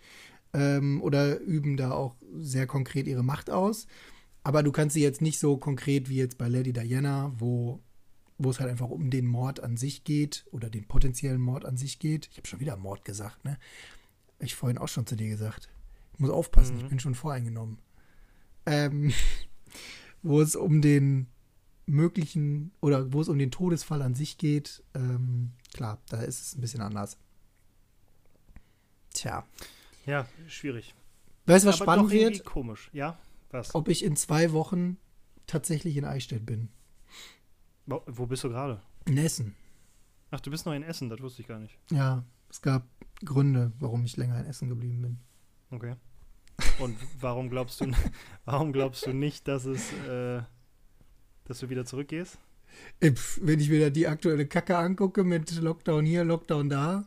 ähm, 0.54 1.02
oder 1.02 1.40
üben 1.40 1.76
da 1.76 1.92
auch 1.92 2.16
sehr 2.40 2.66
konkret 2.66 3.08
ihre 3.08 3.24
Macht 3.24 3.50
aus. 3.50 3.88
Aber 4.44 4.64
du 4.64 4.72
kannst 4.72 4.94
sie 4.94 5.02
jetzt 5.04 5.22
nicht 5.22 5.40
so 5.40 5.58
konkret 5.58 6.08
wie 6.08 6.16
jetzt 6.16 6.38
bei 6.38 6.48
Lady 6.48 6.72
Diana, 6.74 7.34
wo 7.38 7.82
wo 8.40 8.52
es 8.52 8.60
halt 8.60 8.70
einfach 8.70 8.90
um 8.92 9.10
den 9.10 9.26
Mord 9.26 9.62
an 9.64 9.78
sich 9.78 10.04
geht 10.04 10.46
oder 10.52 10.70
den 10.70 10.88
potenziellen 10.88 11.42
Mord 11.42 11.66
an 11.66 11.76
sich 11.76 11.98
geht. 11.98 12.28
Ich 12.32 12.38
habe 12.38 12.48
schon 12.48 12.60
wieder 12.60 12.78
Mord 12.78 13.04
gesagt, 13.04 13.44
ne? 13.44 13.58
Ich 14.40 14.56
vorhin 14.56 14.78
auch 14.78 14.88
schon 14.90 15.08
zu 15.08 15.16
dir 15.16 15.28
gesagt. 15.28 15.70
Ich 16.14 16.20
muss 16.20 16.30
aufpassen, 16.30 16.76
Mhm. 16.76 16.82
ich 16.84 16.88
bin 16.88 17.00
schon 17.00 17.16
voreingenommen. 17.16 17.80
Ähm, 18.68 19.12
wo 20.22 20.40
es 20.40 20.56
um 20.56 20.82
den 20.84 21.26
möglichen 21.88 22.72
oder 22.82 23.12
wo 23.14 23.22
es 23.22 23.30
um 23.30 23.40
den 23.40 23.50
Todesfall 23.52 24.02
an 24.02 24.14
sich 24.14 24.38
geht, 24.38 24.84
ähm, 24.94 25.54
klar, 25.74 26.00
da 26.10 26.22
ist 26.22 26.42
es 26.42 26.56
ein 26.56 26.62
bisschen 26.62 26.82
anders. 26.82 27.18
Tja. 29.14 29.46
Ja, 30.06 30.28
schwierig. 30.48 30.94
Weißt 31.46 31.66
du, 31.66 31.70
was 31.70 31.82
Aber 31.82 31.94
spannend 31.94 32.12
wird? 32.12 32.46
komisch. 32.46 32.90
Ja, 32.94 33.18
was? 33.52 33.74
Ob 33.74 33.88
ich 33.88 34.04
in 34.04 34.16
zwei 34.16 34.52
Wochen 34.52 34.98
tatsächlich 35.48 35.98
in 35.98 36.06
Eichstätt 36.06 36.46
bin. 36.46 36.70
Wo, 37.86 38.04
wo 38.06 38.26
bist 38.26 38.44
du 38.44 38.50
gerade? 38.50 38.82
In 39.06 39.18
Essen. 39.18 39.56
Ach, 40.30 40.42
du 40.42 40.52
bist 40.52 40.66
noch 40.66 40.74
in 40.74 40.84
Essen, 40.84 41.10
das 41.10 41.22
wusste 41.22 41.42
ich 41.42 41.48
gar 41.48 41.60
nicht. 41.60 41.78
Ja, 41.90 42.26
es 42.50 42.62
gab 42.62 42.86
Gründe, 43.24 43.72
warum 43.80 44.04
ich 44.04 44.18
länger 44.18 44.40
in 44.40 44.46
Essen 44.46 44.68
geblieben 44.68 45.02
bin. 45.02 45.20
Okay. 45.72 45.96
Und 46.80 46.98
warum 47.20 47.50
glaubst 47.50 47.80
du, 47.80 47.92
warum 48.46 48.74
glaubst 48.74 49.06
du 49.06 49.14
nicht, 49.14 49.48
dass 49.48 49.66
es, 49.66 49.94
äh, 50.08 50.42
dass 51.48 51.60
du 51.60 51.70
wieder 51.70 51.86
zurückgehst? 51.86 52.38
Pf, 53.04 53.40
Wenn 53.42 53.60
ich 53.60 53.70
mir 53.70 53.80
da 53.80 53.90
die 53.90 54.08
aktuelle 54.08 54.46
Kacke 54.46 54.78
angucke 54.78 55.24
mit 55.24 55.54
Lockdown 55.62 56.06
hier, 56.06 56.24
Lockdown 56.24 56.70
da, 56.70 57.06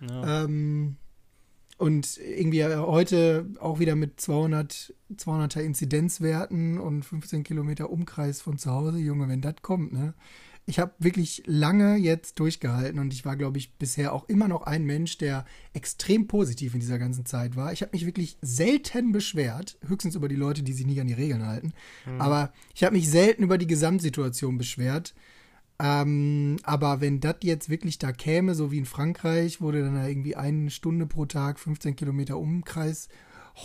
Ja. 0.00 0.44
ähm, 0.44 0.96
und 1.76 2.18
irgendwie 2.18 2.62
heute 2.64 3.46
auch 3.58 3.78
wieder 3.80 3.96
mit 3.96 4.20
200, 4.20 4.94
200er 5.16 5.60
Inzidenzwerten 5.60 6.78
und 6.78 7.04
15 7.04 7.42
Kilometer 7.42 7.90
Umkreis 7.90 8.42
von 8.42 8.58
zu 8.58 8.70
Hause, 8.70 8.98
Junge, 8.98 9.28
wenn 9.28 9.40
das 9.40 9.56
kommt, 9.62 9.92
ne? 9.92 10.12
Ich 10.70 10.78
habe 10.78 10.92
wirklich 11.00 11.42
lange 11.46 11.96
jetzt 11.96 12.38
durchgehalten 12.38 13.00
und 13.00 13.12
ich 13.12 13.24
war, 13.24 13.34
glaube 13.34 13.58
ich, 13.58 13.74
bisher 13.74 14.12
auch 14.12 14.28
immer 14.28 14.46
noch 14.46 14.62
ein 14.62 14.84
Mensch, 14.84 15.18
der 15.18 15.44
extrem 15.72 16.28
positiv 16.28 16.74
in 16.74 16.80
dieser 16.80 17.00
ganzen 17.00 17.26
Zeit 17.26 17.56
war. 17.56 17.72
Ich 17.72 17.82
habe 17.82 17.90
mich 17.92 18.06
wirklich 18.06 18.38
selten 18.40 19.10
beschwert, 19.10 19.78
höchstens 19.84 20.14
über 20.14 20.28
die 20.28 20.36
Leute, 20.36 20.62
die 20.62 20.72
sich 20.72 20.86
nicht 20.86 21.00
an 21.00 21.08
die 21.08 21.14
Regeln 21.14 21.44
halten. 21.44 21.72
Hm. 22.04 22.20
Aber 22.20 22.52
ich 22.72 22.84
habe 22.84 22.94
mich 22.94 23.10
selten 23.10 23.42
über 23.42 23.58
die 23.58 23.66
Gesamtsituation 23.66 24.58
beschwert. 24.58 25.12
Ähm, 25.80 26.58
aber 26.62 27.00
wenn 27.00 27.18
das 27.18 27.38
jetzt 27.42 27.68
wirklich 27.68 27.98
da 27.98 28.12
käme, 28.12 28.54
so 28.54 28.70
wie 28.70 28.78
in 28.78 28.86
Frankreich, 28.86 29.60
wurde 29.60 29.82
dann 29.82 29.96
da 29.96 30.06
irgendwie 30.06 30.36
eine 30.36 30.70
Stunde 30.70 31.06
pro 31.06 31.26
Tag, 31.26 31.58
15 31.58 31.96
Kilometer 31.96 32.38
Umkreis, 32.38 33.08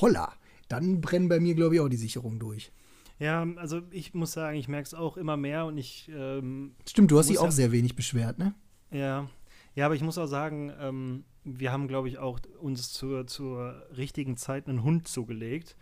holla, 0.01 0.33
dann 0.69 1.01
brennen 1.01 1.29
bei 1.29 1.39
mir, 1.39 1.53
glaube 1.53 1.75
ich, 1.75 1.81
auch 1.81 1.89
die 1.89 1.97
Sicherungen 1.97 2.39
durch. 2.39 2.71
Ja, 3.19 3.45
also 3.55 3.81
ich 3.91 4.13
muss 4.13 4.33
sagen, 4.33 4.57
ich 4.57 4.67
merke 4.67 4.85
es 4.87 4.93
auch 4.93 5.15
immer 5.17 5.37
mehr 5.37 5.65
und 5.65 5.77
ich, 5.77 6.09
ähm, 6.13 6.75
Stimmt, 6.87 7.11
du 7.11 7.17
hast 7.17 7.29
dich 7.29 7.39
auch 7.39 7.45
ja- 7.45 7.51
sehr 7.51 7.71
wenig 7.71 7.95
beschwert, 7.95 8.37
ne? 8.37 8.53
ja, 8.91 9.29
ja, 9.73 9.85
aber 9.85 9.95
ich 9.95 10.01
muss 10.01 10.17
auch 10.17 10.27
sagen, 10.27 10.71
ähm, 10.79 11.25
wir 11.43 11.71
haben, 11.71 11.87
glaube 11.87 12.07
ich, 12.07 12.17
auch 12.17 12.39
uns 12.59 12.91
zur, 12.91 13.27
zur 13.27 13.85
richtigen 13.95 14.35
Zeit 14.37 14.67
einen 14.67 14.83
Hund 14.83 15.07
zugelegt. 15.07 15.75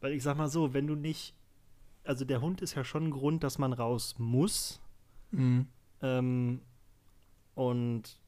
Weil 0.00 0.12
ich 0.12 0.22
sag 0.22 0.36
mal 0.36 0.48
so, 0.48 0.72
wenn 0.74 0.86
du 0.86 0.94
nicht, 0.94 1.34
also 2.04 2.24
der 2.24 2.40
Hund 2.40 2.60
ist 2.60 2.74
ja 2.74 2.84
schon 2.84 3.04
ein 3.08 3.10
Grund, 3.10 3.44
dass 3.44 3.58
man 3.58 3.72
raus 3.72 4.14
muss. 4.18 4.80
Mhm. 5.32 5.66
Ähm, 6.00 6.62
und 7.54 8.20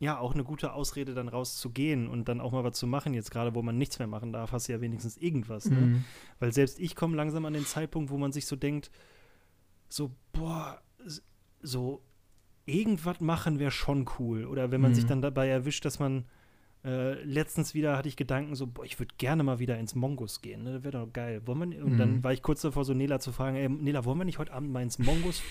ja, 0.00 0.18
auch 0.18 0.34
eine 0.34 0.44
gute 0.44 0.72
Ausrede, 0.72 1.14
dann 1.14 1.28
rauszugehen 1.28 2.08
und 2.08 2.28
dann 2.28 2.40
auch 2.40 2.52
mal 2.52 2.64
was 2.64 2.76
zu 2.76 2.86
machen. 2.86 3.14
Jetzt 3.14 3.30
gerade, 3.30 3.54
wo 3.54 3.62
man 3.62 3.78
nichts 3.78 3.98
mehr 3.98 4.08
machen 4.08 4.32
darf, 4.32 4.52
hast 4.52 4.68
du 4.68 4.72
ja 4.72 4.80
wenigstens 4.80 5.16
irgendwas. 5.16 5.70
Ne? 5.70 5.80
Mhm. 5.80 6.04
Weil 6.40 6.52
selbst 6.52 6.78
ich 6.80 6.94
komme 6.96 7.16
langsam 7.16 7.44
an 7.46 7.52
den 7.54 7.64
Zeitpunkt, 7.64 8.10
wo 8.10 8.18
man 8.18 8.32
sich 8.32 8.46
so 8.46 8.56
denkt, 8.56 8.90
so, 9.88 10.10
boah, 10.32 10.80
so 11.62 12.02
irgendwas 12.66 13.20
machen 13.20 13.58
wäre 13.58 13.70
schon 13.70 14.08
cool. 14.18 14.44
Oder 14.46 14.70
wenn 14.72 14.80
man 14.80 14.90
Mhm. 14.90 14.94
sich 14.96 15.06
dann 15.06 15.22
dabei 15.22 15.48
erwischt, 15.48 15.84
dass 15.84 15.98
man 15.98 16.24
äh, 16.86 17.22
letztens 17.24 17.72
wieder 17.72 17.96
hatte 17.96 18.08
ich 18.10 18.16
Gedanken 18.16 18.54
so, 18.56 18.66
boah, 18.66 18.84
ich 18.84 18.98
würde 18.98 19.14
gerne 19.16 19.42
mal 19.42 19.58
wieder 19.58 19.78
ins 19.78 19.94
Mongus 19.94 20.42
gehen, 20.42 20.64
ne? 20.64 20.84
wäre 20.84 20.98
doch 21.06 21.10
geil. 21.10 21.40
Wollen 21.46 21.72
wir, 21.72 21.82
und 21.82 21.96
dann 21.96 22.16
Mhm. 22.16 22.24
war 22.24 22.34
ich 22.34 22.42
kurz 22.42 22.60
davor, 22.60 22.84
so 22.84 22.92
Nela 22.92 23.20
zu 23.20 23.32
fragen, 23.32 23.56
ey, 23.56 23.70
Nela, 23.70 24.04
wollen 24.04 24.18
wir 24.18 24.26
nicht 24.26 24.38
heute 24.38 24.52
Abend 24.52 24.70
mal 24.70 24.82
ins 24.82 24.98
Mongus? 24.98 25.42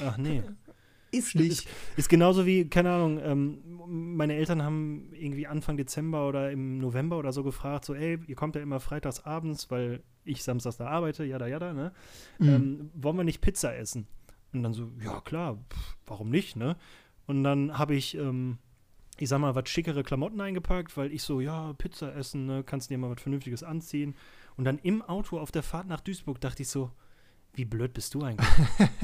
Ach 0.00 0.16
nee. 0.16 0.42
Ist 1.10 1.34
Ist, 1.34 1.68
ist 1.96 2.08
genauso 2.08 2.46
wie, 2.46 2.68
keine 2.68 2.92
Ahnung, 2.92 3.20
ähm, 3.22 3.58
meine 3.86 4.34
Eltern 4.34 4.62
haben 4.62 5.10
irgendwie 5.12 5.46
Anfang 5.46 5.76
Dezember 5.76 6.28
oder 6.28 6.50
im 6.52 6.78
November 6.78 7.18
oder 7.18 7.32
so 7.32 7.42
gefragt, 7.42 7.84
so, 7.84 7.94
ey, 7.94 8.18
ihr 8.26 8.36
kommt 8.36 8.54
ja 8.54 8.62
immer 8.62 8.80
freitags 8.80 9.20
abends, 9.20 9.70
weil 9.70 10.02
ich 10.24 10.44
samstags 10.44 10.76
da 10.76 10.86
arbeite, 10.86 11.24
jada, 11.24 11.46
jada, 11.46 11.72
ne? 11.72 11.92
Mhm. 12.38 12.48
Ähm, 12.48 12.90
wollen 12.94 13.16
wir 13.16 13.24
nicht 13.24 13.40
Pizza 13.40 13.76
essen? 13.76 14.06
Und 14.52 14.62
dann 14.62 14.72
so, 14.72 14.90
ja 15.04 15.20
klar, 15.20 15.58
pff, 15.72 15.96
warum 16.06 16.30
nicht, 16.30 16.56
ne? 16.56 16.76
Und 17.26 17.42
dann 17.44 17.78
habe 17.78 17.94
ich, 17.94 18.16
ähm, 18.16 18.58
ich 19.18 19.28
sag 19.28 19.40
mal, 19.40 19.54
was 19.54 19.68
schickere 19.68 20.02
Klamotten 20.02 20.40
eingepackt, 20.40 20.96
weil 20.96 21.12
ich 21.12 21.22
so, 21.22 21.40
ja, 21.40 21.72
Pizza 21.74 22.14
essen, 22.14 22.46
ne? 22.46 22.62
Kannst 22.64 22.90
dir 22.90 22.98
mal 22.98 23.10
was 23.10 23.20
Vernünftiges 23.22 23.62
anziehen. 23.62 24.14
Und 24.56 24.64
dann 24.64 24.78
im 24.78 25.02
Auto 25.02 25.38
auf 25.38 25.50
der 25.50 25.62
Fahrt 25.62 25.88
nach 25.88 26.00
Duisburg 26.00 26.40
dachte 26.40 26.62
ich 26.62 26.68
so, 26.68 26.90
wie 27.54 27.64
blöd 27.64 27.92
bist 27.92 28.14
du 28.14 28.22
eigentlich? 28.22 28.48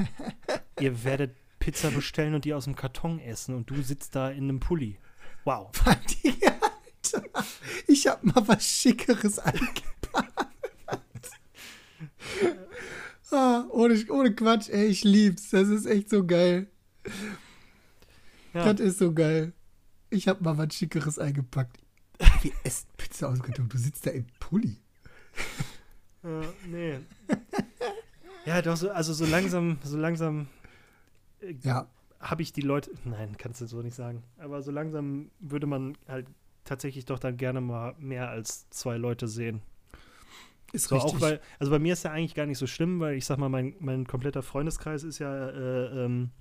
Ihr 0.79 1.03
werdet 1.03 1.35
Pizza 1.67 1.91
bestellen 1.91 2.33
und 2.33 2.45
die 2.45 2.53
aus 2.53 2.63
dem 2.63 2.77
Karton 2.77 3.19
essen 3.19 3.53
und 3.53 3.69
du 3.69 3.81
sitzt 3.81 4.15
da 4.15 4.29
in 4.29 4.43
einem 4.45 4.61
Pulli. 4.61 4.97
Wow. 5.43 5.69
Alter, 5.85 7.45
ich 7.87 8.07
habe 8.07 8.25
mal 8.25 8.47
was 8.47 8.65
Schickeres 8.65 9.37
eingepackt. 9.39 10.47
ah, 13.31 13.65
ohne, 13.69 14.01
ohne 14.11 14.33
Quatsch, 14.33 14.69
ey, 14.69 14.85
ich 14.85 15.03
lieb's. 15.03 15.49
Das 15.49 15.67
ist 15.67 15.85
echt 15.87 16.09
so 16.09 16.25
geil. 16.25 16.67
Ja, 18.53 18.71
Das 18.71 18.79
ist 18.79 18.99
so 18.99 19.13
geil. 19.13 19.51
Ich 20.09 20.29
habe 20.29 20.41
mal 20.45 20.57
was 20.57 20.73
Schickeres 20.73 21.19
eingepackt. 21.19 21.79
Wie 22.43 22.53
esst 22.63 22.95
Pizza 22.95 23.27
aus 23.27 23.39
dem 23.39 23.43
Karton? 23.43 23.67
Du 23.67 23.77
sitzt 23.77 24.05
da 24.05 24.11
im 24.11 24.25
Pulli. 24.39 24.77
äh, 26.23 26.47
nee. 26.65 26.99
ja, 28.45 28.61
doch, 28.61 28.77
so, 28.77 28.89
also 28.89 29.13
so 29.13 29.25
langsam, 29.25 29.79
so 29.83 29.97
langsam 29.97 30.47
äh, 31.41 31.53
Ja, 31.63 31.87
habe 32.19 32.41
ich 32.41 32.51
die 32.53 32.61
Leute. 32.61 32.91
Nein, 33.05 33.35
kannst 33.37 33.61
du 33.61 33.65
so 33.67 33.81
nicht 33.81 33.95
sagen. 33.95 34.23
Aber 34.37 34.61
so 34.61 34.71
langsam 34.71 35.29
würde 35.39 35.67
man 35.67 35.97
halt 36.07 36.27
tatsächlich 36.63 37.05
doch 37.05 37.19
dann 37.19 37.37
gerne 37.37 37.61
mal 37.61 37.95
mehr 37.99 38.29
als 38.29 38.69
zwei 38.69 38.97
Leute 38.97 39.27
sehen. 39.27 39.61
ist 40.73 40.89
So 40.89 40.95
richtig. 40.95 41.13
auch 41.15 41.21
weil, 41.21 41.39
also 41.59 41.71
bei 41.71 41.79
mir 41.79 41.93
ist 41.93 42.03
ja 42.03 42.11
eigentlich 42.11 42.35
gar 42.35 42.45
nicht 42.45 42.57
so 42.57 42.67
schlimm, 42.67 42.99
weil 42.99 43.15
ich 43.15 43.25
sag 43.25 43.37
mal, 43.37 43.49
mein, 43.49 43.75
mein 43.79 44.05
kompletter 44.05 44.43
Freundeskreis 44.43 45.03
ist 45.03 45.19
ja 45.19 45.49
äh, 45.49 46.05
ähm, 46.05 46.31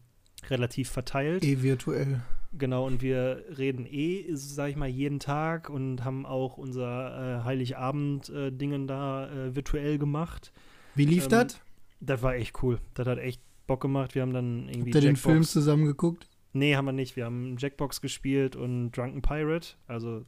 relativ 0.48 0.90
verteilt. 0.90 1.44
eh 1.44 1.62
virtuell. 1.62 2.20
Genau, 2.52 2.86
und 2.86 3.02
wir 3.02 3.44
reden 3.58 3.86
eh, 3.86 4.24
sag 4.34 4.70
ich 4.70 4.76
mal, 4.76 4.88
jeden 4.88 5.20
Tag 5.20 5.68
und 5.68 6.04
haben 6.04 6.24
auch 6.24 6.56
unser 6.56 7.40
äh, 7.40 7.44
Heiligabend-Dingen 7.44 8.86
da 8.86 9.28
äh, 9.30 9.54
virtuell 9.54 9.98
gemacht. 9.98 10.52
Wie 10.94 11.04
lief 11.04 11.24
Ähm, 11.24 11.30
das? 11.30 11.60
Das 12.00 12.22
war 12.22 12.34
echt 12.34 12.62
cool. 12.62 12.78
Das 12.94 13.06
hat 13.06 13.18
echt 13.18 13.40
Bock 13.66 13.80
gemacht. 13.80 14.14
Wir 14.14 14.22
haben 14.22 14.32
dann 14.32 14.68
irgendwie 14.68 14.92
Habt 14.92 15.04
ihr 15.04 15.10
den 15.10 15.16
Film 15.16 15.42
zusammen 15.42 15.86
geguckt? 15.86 16.28
Nee, 16.52 16.76
haben 16.76 16.86
wir 16.86 16.92
nicht. 16.92 17.16
Wir 17.16 17.26
haben 17.26 17.56
Jackbox 17.58 18.00
gespielt 18.00 18.56
und 18.56 18.92
Drunken 18.92 19.22
Pirate. 19.22 19.74
Also 19.86 20.24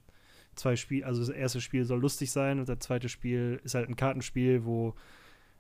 zwei 0.59 0.77
Spiele, 0.77 1.07
also 1.07 1.21
das 1.21 1.31
erste 1.31 1.61
Spiel 1.61 1.85
soll 1.85 2.01
lustig 2.01 2.31
sein 2.31 2.59
und 2.59 2.69
das 2.69 2.81
zweite 2.81 3.09
Spiel 3.09 3.61
ist 3.65 3.75
halt 3.75 3.89
ein 3.89 3.97
Kartenspiel, 3.97 4.65
wo, 4.65 4.95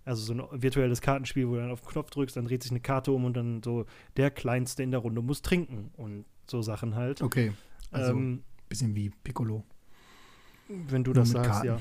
also 0.05 0.23
so 0.23 0.35
ein 0.35 0.63
virtuelles 0.63 1.01
Kartenspiel, 1.01 1.49
wo 1.49 1.55
du 1.55 1.61
dann 1.61 1.71
auf 1.71 1.81
den 1.81 1.89
Knopf 1.89 2.11
drückst, 2.11 2.37
dann 2.37 2.45
dreht 2.45 2.63
sich 2.63 2.73
eine 2.73 2.81
Karte 2.81 3.13
um 3.13 3.25
und 3.25 3.37
dann 3.37 3.63
so 3.63 3.87
der 4.17 4.31
Kleinste 4.31 4.83
in 4.83 4.91
der 4.91 5.01
Runde 5.01 5.23
muss 5.23 5.41
trinken 5.41 5.91
und 5.97 6.27
so 6.47 6.61
Sachen 6.63 6.95
halt. 6.97 7.23
Okay. 7.23 7.53
Also, 7.91 8.13
ähm, 8.13 8.43
bisschen 8.69 8.95
wie 8.95 9.11
Piccolo. 9.25 9.65
wenn 10.69 11.05
du 11.05 11.13
nur 11.13 11.23
das 11.23 11.31
sagst, 11.31 11.51
Karten. 11.51 11.67
ja. 11.67 11.81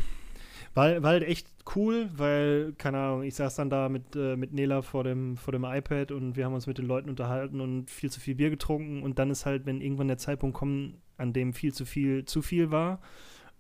War, 0.78 1.02
war 1.02 1.10
halt 1.10 1.24
echt 1.24 1.48
cool, 1.76 2.10
weil, 2.16 2.74
keine 2.78 3.00
Ahnung, 3.00 3.24
ich 3.24 3.34
saß 3.34 3.56
dann 3.56 3.72
da 3.72 3.90
mit, 3.90 4.16
äh, 4.16 4.36
mit 4.36 4.54
Nela 4.54 4.84
vor 4.84 5.04
dem, 5.04 5.36
vor 5.36 5.52
dem 5.52 5.64
iPad 5.64 6.12
und 6.12 6.36
wir 6.36 6.46
haben 6.46 6.54
uns 6.54 6.68
mit 6.68 6.78
den 6.78 6.86
Leuten 6.86 7.10
unterhalten 7.10 7.62
und 7.62 7.90
viel 7.90 8.12
zu 8.12 8.20
viel 8.20 8.36
Bier 8.36 8.52
getrunken 8.52 9.02
und 9.02 9.18
dann 9.18 9.32
ist 9.32 9.48
halt, 9.48 9.66
wenn 9.66 9.82
irgendwann 9.82 10.08
der 10.08 10.20
Zeitpunkt 10.20 10.56
kommt, 10.56 10.98
an 11.18 11.34
dem 11.34 11.54
viel 11.54 11.74
zu 11.74 11.84
viel 11.84 12.26
zu 12.26 12.44
viel 12.44 12.70
war, 12.70 13.02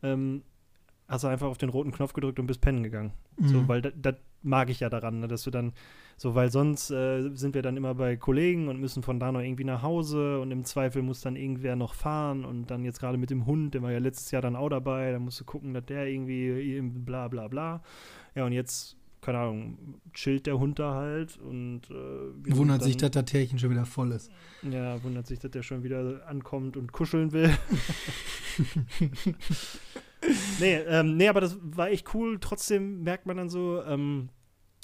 ähm, 0.03 0.43
hast 1.07 1.23
du 1.23 1.27
einfach 1.27 1.47
auf 1.47 1.57
den 1.57 1.69
roten 1.69 1.91
Knopf 1.91 2.13
gedrückt 2.13 2.39
und 2.39 2.45
bist 2.45 2.61
pennen 2.61 2.83
gegangen. 2.83 3.13
Mhm. 3.37 3.47
So, 3.47 3.67
weil 3.67 3.81
das 3.81 4.15
mag 4.43 4.69
ich 4.69 4.79
ja 4.79 4.89
daran, 4.89 5.19
ne, 5.21 5.27
dass 5.27 5.41
du 5.41 5.49
dann, 5.49 5.73
so, 6.19 6.33
weil 6.33 6.51
sonst 6.51 6.89
äh, 6.89 7.29
sind 7.35 7.53
wir 7.53 7.61
dann 7.61 7.77
immer 7.77 7.93
bei 7.93 8.15
Kollegen 8.17 8.67
und 8.69 8.79
müssen 8.79 9.03
von 9.03 9.19
da 9.19 9.31
noch 9.31 9.39
irgendwie 9.41 9.63
nach 9.63 9.83
Hause 9.83 10.39
und 10.39 10.49
im 10.51 10.65
Zweifel 10.65 11.03
muss 11.03 11.21
dann 11.21 11.35
irgendwer 11.35 11.75
noch 11.75 11.93
fahren 11.93 12.43
und 12.43 12.71
dann 12.71 12.83
jetzt 12.83 12.99
gerade 12.99 13.17
mit 13.19 13.29
dem 13.29 13.45
Hund, 13.45 13.75
der 13.75 13.83
war 13.83 13.91
ja 13.91 13.99
letztes 13.99 14.31
Jahr 14.31 14.41
dann 14.41 14.55
auch 14.55 14.69
dabei, 14.69 15.11
da 15.11 15.19
musst 15.19 15.39
du 15.39 15.45
gucken, 15.45 15.75
dass 15.75 15.85
der 15.85 16.07
irgendwie 16.07 16.81
bla 16.81 17.27
bla 17.27 17.47
bla. 17.47 17.83
Ja, 18.33 18.45
und 18.45 18.51
jetzt, 18.51 18.97
keine 19.21 19.37
Ahnung, 19.39 19.77
chillt 20.13 20.47
der 20.47 20.57
Hund 20.59 20.79
da 20.79 20.95
halt 20.95 21.37
und 21.37 21.81
äh, 21.91 22.55
Wundert 22.55 22.81
sich, 22.83 22.97
dann- 22.97 23.11
dass 23.11 23.23
das 23.23 23.31
Tärchen 23.31 23.59
schon 23.59 23.69
wieder 23.69 23.85
voll 23.85 24.11
ist. 24.11 24.31
ja, 24.63 25.01
wundert 25.03 25.27
sich, 25.27 25.37
dass 25.37 25.51
der 25.51 25.61
schon 25.61 25.83
wieder 25.83 26.25
ankommt 26.27 26.77
und 26.77 26.91
kuscheln 26.91 27.31
will. 27.31 27.51
nee, 30.59 30.75
ähm, 30.87 31.17
nee, 31.17 31.27
aber 31.27 31.41
das 31.41 31.57
war 31.61 31.89
echt 31.89 32.13
cool. 32.13 32.37
Trotzdem 32.39 33.03
merkt 33.03 33.25
man 33.25 33.37
dann 33.37 33.49
so, 33.49 33.81
ähm, 33.83 34.29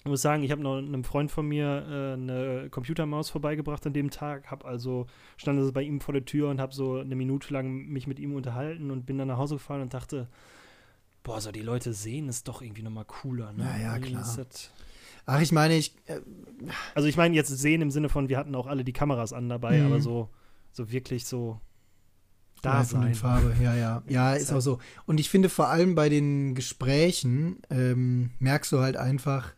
ich 0.05 0.09
muss 0.09 0.21
sagen, 0.21 0.43
ich 0.43 0.51
habe 0.51 0.61
noch 0.61 0.77
einem 0.77 1.05
Freund 1.05 1.31
von 1.31 1.47
mir 1.47 1.65
äh, 1.87 2.13
eine 2.13 2.67
Computermaus 2.69 3.29
vorbeigebracht 3.29 3.85
an 3.87 3.93
dem 3.93 4.09
Tag, 4.09 4.51
habe 4.51 4.65
also, 4.65 5.07
stand 5.37 5.57
also 5.59 5.71
bei 5.71 5.81
ihm 5.83 6.01
vor 6.01 6.13
der 6.13 6.25
Tür 6.25 6.49
und 6.49 6.59
habe 6.59 6.73
so 6.73 6.97
eine 6.99 7.15
Minute 7.15 7.53
lang 7.53 7.85
mich 7.87 8.05
mit 8.05 8.19
ihm 8.19 8.35
unterhalten 8.35 8.91
und 8.91 9.05
bin 9.05 9.17
dann 9.17 9.29
nach 9.29 9.37
Hause 9.37 9.55
gefahren 9.55 9.81
und 9.81 9.93
dachte, 9.93 10.27
boah, 11.23 11.39
so 11.39 11.51
die 11.53 11.61
Leute 11.61 11.93
sehen 11.93 12.27
es 12.27 12.43
doch 12.43 12.61
irgendwie 12.61 12.81
nochmal 12.81 13.05
cooler. 13.05 13.53
Ne? 13.53 13.63
Ja, 13.63 13.93
ja, 13.93 13.99
klar. 13.99 14.21
ist 14.21 14.71
Ach, 15.25 15.39
ich 15.39 15.53
meine, 15.53 15.75
ich, 15.77 15.95
äh, 16.07 16.19
also 16.95 17.07
ich 17.07 17.15
meine 17.15 17.33
jetzt 17.33 17.47
sehen 17.47 17.81
im 17.81 17.89
Sinne 17.91 18.09
von, 18.09 18.27
wir 18.27 18.37
hatten 18.37 18.55
auch 18.55 18.67
alle 18.67 18.83
die 18.83 18.91
Kameras 18.91 19.31
an 19.31 19.47
dabei, 19.47 19.79
Mhm. 19.79 19.85
aber 19.85 20.01
so, 20.01 20.29
so 20.73 20.91
wirklich 20.91 21.25
so 21.25 21.61
da 22.61 22.83
sein. 22.83 23.15
Farbe, 23.15 23.55
ja, 23.61 23.73
ja. 23.75 24.03
Ja, 24.09 24.33
ist 24.33 24.51
auch 24.51 24.59
so. 24.59 24.79
Und 25.05 25.19
ich 25.21 25.29
finde 25.29 25.47
vor 25.47 25.69
allem 25.69 25.95
bei 25.95 26.09
den 26.09 26.55
Gesprächen 26.55 27.61
ähm, 27.69 28.31
merkst 28.39 28.71
du 28.73 28.79
halt 28.79 28.97
einfach, 28.97 29.53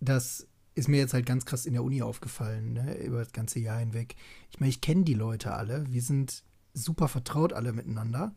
das 0.00 0.46
ist 0.74 0.88
mir 0.88 0.98
jetzt 0.98 1.14
halt 1.14 1.26
ganz 1.26 1.44
krass 1.44 1.66
in 1.66 1.72
der 1.72 1.82
Uni 1.82 2.02
aufgefallen, 2.02 2.74
ne, 2.74 3.02
über 3.02 3.18
das 3.18 3.32
ganze 3.32 3.58
Jahr 3.58 3.80
hinweg. 3.80 4.14
Ich 4.50 4.60
meine, 4.60 4.70
ich 4.70 4.80
kenne 4.80 5.04
die 5.04 5.14
Leute 5.14 5.52
alle, 5.52 5.84
wir 5.90 6.02
sind 6.02 6.44
super 6.72 7.08
vertraut 7.08 7.52
alle 7.52 7.72
miteinander. 7.72 8.34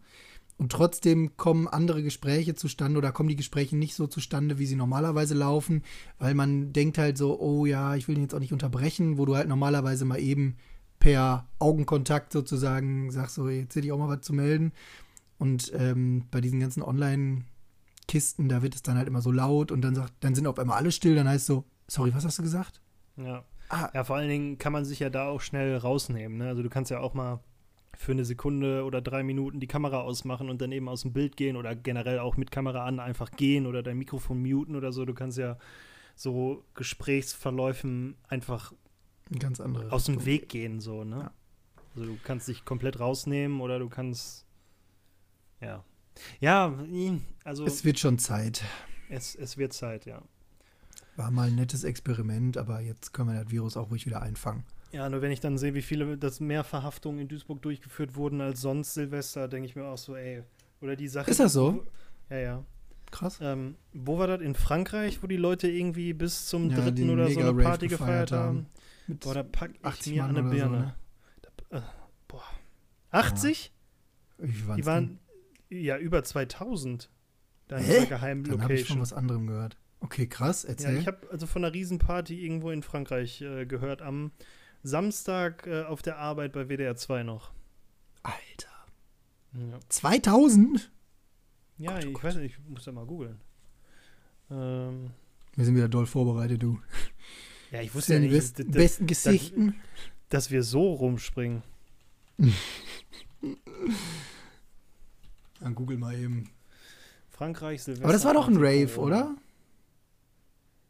Und 0.57 0.71
trotzdem 0.71 1.37
kommen 1.37 1.67
andere 1.67 2.03
Gespräche 2.03 2.53
zustande 2.53 2.99
oder 2.99 3.11
kommen 3.11 3.29
die 3.29 3.35
Gespräche 3.35 3.75
nicht 3.75 3.95
so 3.95 4.05
zustande, 4.05 4.59
wie 4.59 4.67
sie 4.67 4.75
normalerweise 4.75 5.33
laufen, 5.33 5.83
weil 6.19 6.35
man 6.35 6.71
denkt 6.71 6.99
halt 6.99 7.17
so, 7.17 7.39
oh 7.39 7.65
ja, 7.65 7.95
ich 7.95 8.07
will 8.07 8.15
ihn 8.15 8.21
jetzt 8.21 8.35
auch 8.35 8.39
nicht 8.39 8.53
unterbrechen, 8.53 9.17
wo 9.17 9.25
du 9.25 9.35
halt 9.35 9.47
normalerweise 9.47 10.05
mal 10.05 10.19
eben 10.19 10.57
per 10.99 11.47
Augenkontakt 11.57 12.31
sozusagen 12.31 13.11
sagst, 13.11 13.35
so, 13.35 13.49
jetzt 13.49 13.75
hätte 13.75 13.87
ich 13.87 13.91
auch 13.91 13.97
mal 13.97 14.07
was 14.07 14.21
zu 14.21 14.33
melden. 14.33 14.71
Und 15.39 15.71
ähm, 15.75 16.25
bei 16.29 16.41
diesen 16.41 16.59
ganzen 16.59 16.83
Online-Kisten, 18.11 18.49
da 18.49 18.61
wird 18.61 18.75
es 18.75 18.81
dann 18.81 18.97
halt 18.97 19.07
immer 19.07 19.21
so 19.21 19.31
laut 19.31 19.71
und 19.71 19.81
dann 19.81 19.95
sagt, 19.95 20.13
dann 20.21 20.35
sind 20.35 20.47
auf 20.47 20.59
einmal 20.59 20.77
alle 20.77 20.91
still, 20.91 21.15
dann 21.15 21.27
heißt 21.27 21.45
so, 21.45 21.65
sorry, 21.87 22.13
was 22.13 22.25
hast 22.25 22.39
du 22.39 22.43
gesagt? 22.43 22.81
Ja. 23.17 23.45
Ah. 23.69 23.89
ja, 23.93 24.03
vor 24.03 24.17
allen 24.17 24.27
Dingen 24.27 24.57
kann 24.57 24.73
man 24.73 24.83
sich 24.83 24.99
ja 24.99 25.09
da 25.09 25.29
auch 25.29 25.39
schnell 25.39 25.77
rausnehmen. 25.77 26.37
Ne? 26.37 26.47
Also 26.49 26.61
du 26.61 26.69
kannst 26.69 26.91
ja 26.91 26.99
auch 26.99 27.13
mal 27.13 27.39
für 27.97 28.11
eine 28.11 28.25
Sekunde 28.25 28.83
oder 28.83 29.01
drei 29.01 29.23
Minuten 29.23 29.61
die 29.61 29.67
Kamera 29.67 30.01
ausmachen 30.01 30.49
und 30.49 30.61
dann 30.61 30.71
eben 30.73 30.89
aus 30.89 31.03
dem 31.03 31.13
Bild 31.13 31.37
gehen 31.37 31.55
oder 31.55 31.75
generell 31.75 32.19
auch 32.19 32.35
mit 32.35 32.51
Kamera 32.51 32.85
an 32.85 32.99
einfach 32.99 33.31
gehen 33.31 33.65
oder 33.65 33.81
dein 33.81 33.97
Mikrofon 33.97 34.41
muten 34.41 34.75
oder 34.75 34.91
so. 34.91 35.05
Du 35.05 35.13
kannst 35.13 35.37
ja 35.37 35.57
so 36.15 36.65
Gesprächsverläufen 36.73 38.15
einfach 38.27 38.73
ganz 39.39 39.61
andere. 39.61 39.91
aus 39.91 40.05
dem. 40.05 40.25
Weg 40.25 40.49
gehen, 40.49 40.81
so, 40.81 41.05
ne? 41.05 41.17
Ja. 41.17 41.33
Also 41.95 42.07
du 42.07 42.17
kannst 42.23 42.47
dich 42.47 42.65
komplett 42.65 42.99
rausnehmen 42.99 43.61
oder 43.61 43.79
du 43.79 43.87
kannst 43.87 44.45
ja. 45.61 45.83
Ja, 46.39 46.73
also 47.43 47.65
Es 47.65 47.83
wird 47.85 47.99
schon 47.99 48.19
Zeit. 48.19 48.63
es, 49.09 49.35
es 49.35 49.57
wird 49.57 49.73
Zeit, 49.73 50.05
ja. 50.05 50.21
War 51.15 51.31
mal 51.31 51.47
ein 51.49 51.55
nettes 51.55 51.83
Experiment, 51.83 52.57
aber 52.57 52.79
jetzt 52.81 53.13
können 53.13 53.33
wir 53.33 53.41
das 53.43 53.51
Virus 53.51 53.77
auch 53.77 53.91
ruhig 53.91 54.05
wieder 54.05 54.21
einfangen. 54.21 54.63
Ja, 54.91 55.09
nur 55.09 55.21
wenn 55.21 55.31
ich 55.31 55.39
dann 55.39 55.57
sehe, 55.57 55.73
wie 55.73 55.81
viele, 55.81 56.17
dass 56.17 56.39
mehr 56.39 56.63
Verhaftungen 56.63 57.19
in 57.19 57.27
Duisburg 57.27 57.61
durchgeführt 57.61 58.15
wurden 58.15 58.41
als 58.41 58.61
sonst 58.61 58.93
Silvester, 58.93 59.47
denke 59.47 59.67
ich 59.67 59.75
mir 59.75 59.85
auch 59.85 59.97
so, 59.97 60.15
ey, 60.15 60.43
oder 60.81 60.95
die 60.95 61.07
Sache. 61.07 61.29
Ist 61.31 61.39
das 61.39 61.53
so? 61.53 61.85
Ja, 62.29 62.37
ja. 62.37 62.65
Krass. 63.09 63.39
Ähm, 63.41 63.75
wo 63.93 64.17
war 64.19 64.27
das? 64.27 64.41
In 64.41 64.55
Frankreich, 64.55 65.21
wo 65.21 65.27
die 65.27 65.37
Leute 65.37 65.67
irgendwie 65.69 66.13
bis 66.13 66.47
zum 66.47 66.69
Ja, 66.69 66.77
dritten 66.81 67.09
oder 67.09 67.29
so 67.29 67.39
eine 67.39 67.53
Party 67.53 67.87
gefeiert 67.87 68.31
haben? 68.31 68.41
haben. 68.59 68.65
Mit 69.07 69.19
Boah, 69.21 69.33
da 69.33 69.43
pack 69.43 69.71
ich 69.75 69.85
80 69.85 70.13
mir 70.13 70.21
Mann 70.23 70.29
an 70.29 70.37
eine 70.37 70.47
oder 70.47 70.57
so, 70.57 70.63
Birne. 70.69 70.77
ne? 70.79 70.95
Da, 71.69 71.77
äh, 71.77 71.81
boah. 72.27 72.43
80? 73.11 73.71
Wie 74.37 74.67
waren's 74.67 74.77
die 74.81 74.85
waren 74.85 75.19
ja 75.71 75.97
über 75.97 76.23
2000. 76.23 77.09
Da 77.67 77.77
in 77.77 77.85
dieser 77.85 78.05
geheimen? 78.05 78.43
Dann 78.43 78.61
habe 78.61 78.73
ich 78.73 78.87
von 78.87 78.99
was 79.01 79.13
anderem 79.13 79.47
gehört. 79.47 79.77
Okay, 80.01 80.27
krass, 80.27 80.63
Ja, 80.63 80.69
erzähl. 80.69 80.97
ich 80.97 81.07
habe 81.07 81.27
also 81.31 81.47
von 81.47 81.63
einer 81.63 81.73
Riesenparty 81.73 82.43
irgendwo 82.43 82.71
in 82.71 82.83
Frankreich 82.83 83.41
äh, 83.41 83.65
gehört. 83.65 84.01
Am 84.01 84.31
Samstag 84.83 85.67
äh, 85.67 85.83
auf 85.83 86.01
der 86.01 86.17
Arbeit 86.17 86.53
bei 86.53 86.67
WDR 86.69 86.95
2 86.95 87.23
noch. 87.23 87.51
Alter. 88.23 88.37
Ja. 89.53 89.79
2000? 89.89 90.91
Ja, 91.77 91.91
Gott, 91.93 92.03
oh 92.03 92.07
ich 92.07 92.13
Gott. 92.13 92.23
weiß 92.23 92.35
nicht, 92.37 92.57
ich 92.59 92.69
muss 92.69 92.83
da 92.85 92.91
mal 92.91 93.05
googeln. 93.05 93.39
Ähm, 94.49 95.11
Wir 95.55 95.65
sind 95.65 95.75
wieder 95.75 95.87
doll 95.89 96.05
vorbereitet, 96.07 96.61
du. 96.63 96.79
ja, 97.71 97.81
ich 97.81 97.93
wusste 97.93 98.15
ja 98.15 98.19
nicht, 98.19 98.31
besten, 98.31 98.67
dass, 98.71 98.75
besten 98.75 99.07
Gesichten. 99.07 99.75
dass 100.29 100.51
wir 100.51 100.63
so 100.63 100.93
rumspringen. 100.93 101.61
Dann 105.71 105.75
google 105.75 105.97
mal 105.97 106.13
eben. 106.17 106.49
Frankreich, 107.29 107.81
Silvester. 107.83 108.03
Aber 108.03 108.13
das 108.13 108.25
war 108.25 108.33
doch 108.33 108.49
ein 108.49 108.57
Rave, 108.57 108.87
Corona. 108.87 109.21
oder? 109.21 109.35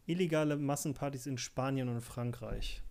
Illegale 0.08 0.58
Massenpartys 0.58 1.28
in 1.28 1.38
Spanien 1.38 1.88
und 1.88 2.02
Frankreich. 2.02 2.82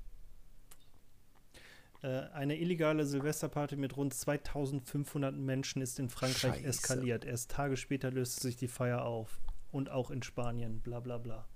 Äh, 2.03 2.21
eine 2.33 2.57
illegale 2.57 3.05
Silvesterparty 3.05 3.75
mit 3.75 3.97
rund 3.97 4.15
2500 4.15 5.35
Menschen 5.35 5.83
ist 5.83 5.99
in 5.99 6.09
Frankreich 6.09 6.55
Scheiße. 6.63 6.67
eskaliert. 6.67 7.25
Erst 7.25 7.51
Tage 7.51 7.77
später 7.77 8.13
löste 8.13 8.41
sich 8.41 8.57
die 8.57 8.69
Feier 8.69 9.05
auf. 9.05 9.41
Und 9.73 9.91
auch 9.91 10.13
in 10.13 10.23
Spanien, 10.23 10.81
bla 10.81 11.01
bla 11.01 11.19
bla. 11.19 11.49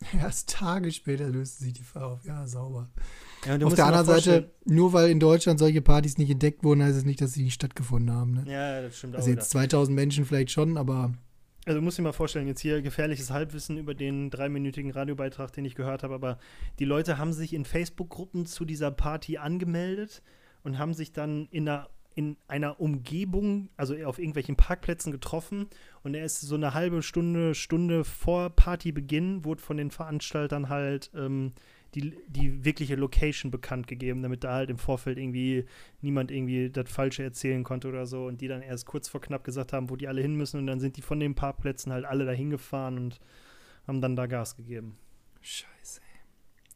Erst 0.18 0.50
Tage 0.50 0.92
später 0.92 1.28
löste 1.28 1.64
sich 1.64 1.72
die 1.74 1.82
Feier 1.82 2.06
auf. 2.06 2.24
Ja, 2.24 2.46
sauber. 2.46 2.90
Ja, 3.46 3.58
Auf 3.64 3.74
der 3.74 3.86
anderen 3.86 4.06
Seite, 4.06 4.52
nur 4.64 4.92
weil 4.92 5.10
in 5.10 5.20
Deutschland 5.20 5.58
solche 5.58 5.82
Partys 5.82 6.16
nicht 6.18 6.30
entdeckt 6.30 6.64
wurden, 6.64 6.82
heißt 6.82 6.96
es 6.96 7.04
nicht, 7.04 7.20
dass 7.20 7.32
sie 7.32 7.42
nicht 7.42 7.54
stattgefunden 7.54 8.14
haben. 8.14 8.32
Ne? 8.32 8.44
Ja, 8.50 8.80
das 8.82 8.96
stimmt 8.98 9.16
Also 9.16 9.30
auch. 9.30 9.34
jetzt 9.34 9.50
2000 9.50 9.94
Menschen 9.94 10.24
vielleicht 10.24 10.50
schon, 10.50 10.78
aber 10.78 11.12
Also 11.66 11.80
musst 11.82 11.98
dir 11.98 12.02
mal 12.02 12.12
vorstellen, 12.12 12.46
jetzt 12.46 12.60
hier 12.60 12.80
gefährliches 12.82 13.30
Halbwissen 13.30 13.76
über 13.76 13.94
den 13.94 14.30
dreiminütigen 14.30 14.90
Radiobeitrag, 14.92 15.52
den 15.52 15.64
ich 15.66 15.74
gehört 15.74 16.02
habe, 16.02 16.14
aber 16.14 16.38
die 16.78 16.84
Leute 16.86 17.18
haben 17.18 17.32
sich 17.32 17.52
in 17.52 17.64
Facebook-Gruppen 17.64 18.46
zu 18.46 18.64
dieser 18.64 18.90
Party 18.90 19.36
angemeldet 19.38 20.22
und 20.62 20.78
haben 20.78 20.94
sich 20.94 21.12
dann 21.12 21.46
in 21.50 21.68
einer, 21.68 21.88
in 22.14 22.36
einer 22.46 22.80
Umgebung, 22.80 23.68
also 23.76 23.94
auf 24.04 24.18
irgendwelchen 24.18 24.56
Parkplätzen 24.56 25.10
getroffen 25.10 25.66
und 26.02 26.14
er 26.14 26.24
ist 26.24 26.40
so 26.40 26.54
eine 26.54 26.74
halbe 26.74 27.02
Stunde, 27.02 27.54
Stunde 27.54 28.04
vor 28.04 28.50
Partybeginn, 28.50 29.44
wurde 29.44 29.60
von 29.60 29.76
den 29.76 29.90
Veranstaltern 29.90 30.68
halt 30.68 31.10
ähm, 31.14 31.52
die, 31.94 32.16
die 32.28 32.64
wirkliche 32.64 32.96
Location 32.96 33.50
bekannt 33.50 33.86
gegeben, 33.86 34.22
damit 34.22 34.44
da 34.44 34.54
halt 34.54 34.70
im 34.70 34.78
Vorfeld 34.78 35.18
irgendwie 35.18 35.64
niemand 36.00 36.30
irgendwie 36.30 36.70
das 36.70 36.90
Falsche 36.90 37.22
erzählen 37.22 37.64
konnte 37.64 37.88
oder 37.88 38.06
so 38.06 38.26
und 38.26 38.40
die 38.40 38.48
dann 38.48 38.62
erst 38.62 38.86
kurz 38.86 39.08
vor 39.08 39.20
knapp 39.20 39.44
gesagt 39.44 39.72
haben, 39.72 39.90
wo 39.90 39.96
die 39.96 40.08
alle 40.08 40.22
hin 40.22 40.34
müssen 40.34 40.58
und 40.58 40.66
dann 40.66 40.80
sind 40.80 40.96
die 40.96 41.02
von 41.02 41.20
den 41.20 41.34
Parkplätzen 41.34 41.92
halt 41.92 42.04
alle 42.04 42.24
dahin 42.24 42.50
gefahren 42.50 42.98
und 42.98 43.20
haben 43.86 44.00
dann 44.00 44.16
da 44.16 44.26
Gas 44.26 44.56
gegeben. 44.56 44.96
scheiße. 45.40 46.00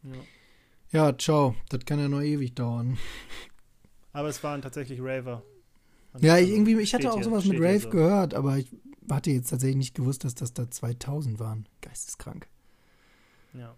Ja. 0.05 0.15
Ja, 0.91 1.19
ciao. 1.19 1.55
Das 1.69 1.85
kann 1.85 1.99
ja 1.99 2.09
noch 2.09 2.23
ewig 2.23 2.55
dauern. 2.55 2.97
Aber 4.19 4.29
es 4.29 4.43
waren 4.43 4.63
tatsächlich 4.63 5.01
Raver. 5.01 5.43
Ja, 6.21 6.37
ich, 6.39 6.43
Also, 6.45 6.53
irgendwie, 6.55 6.81
ich 6.81 6.93
hatte 6.95 7.09
auch 7.11 7.15
hier- 7.15 7.25
sowas 7.25 7.45
mit 7.45 7.61
Rave 7.61 7.79
so. 7.81 7.91
gehört, 7.91 8.35
aber 8.35 8.57
ich 8.59 8.75
hatte 9.09 9.31
jetzt 9.31 9.51
tatsächlich 9.51 9.77
nicht 9.77 9.95
gewusst, 9.95 10.25
dass 10.25 10.35
das 10.35 10.53
da 10.53 10.69
2000 10.69 11.39
waren. 11.39 11.67
Geisteskrank. 11.83 12.49
Ja. 13.55 13.77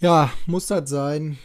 Ja, 0.00 0.32
muss 0.46 0.66
das 0.68 0.88
sein. 0.88 1.36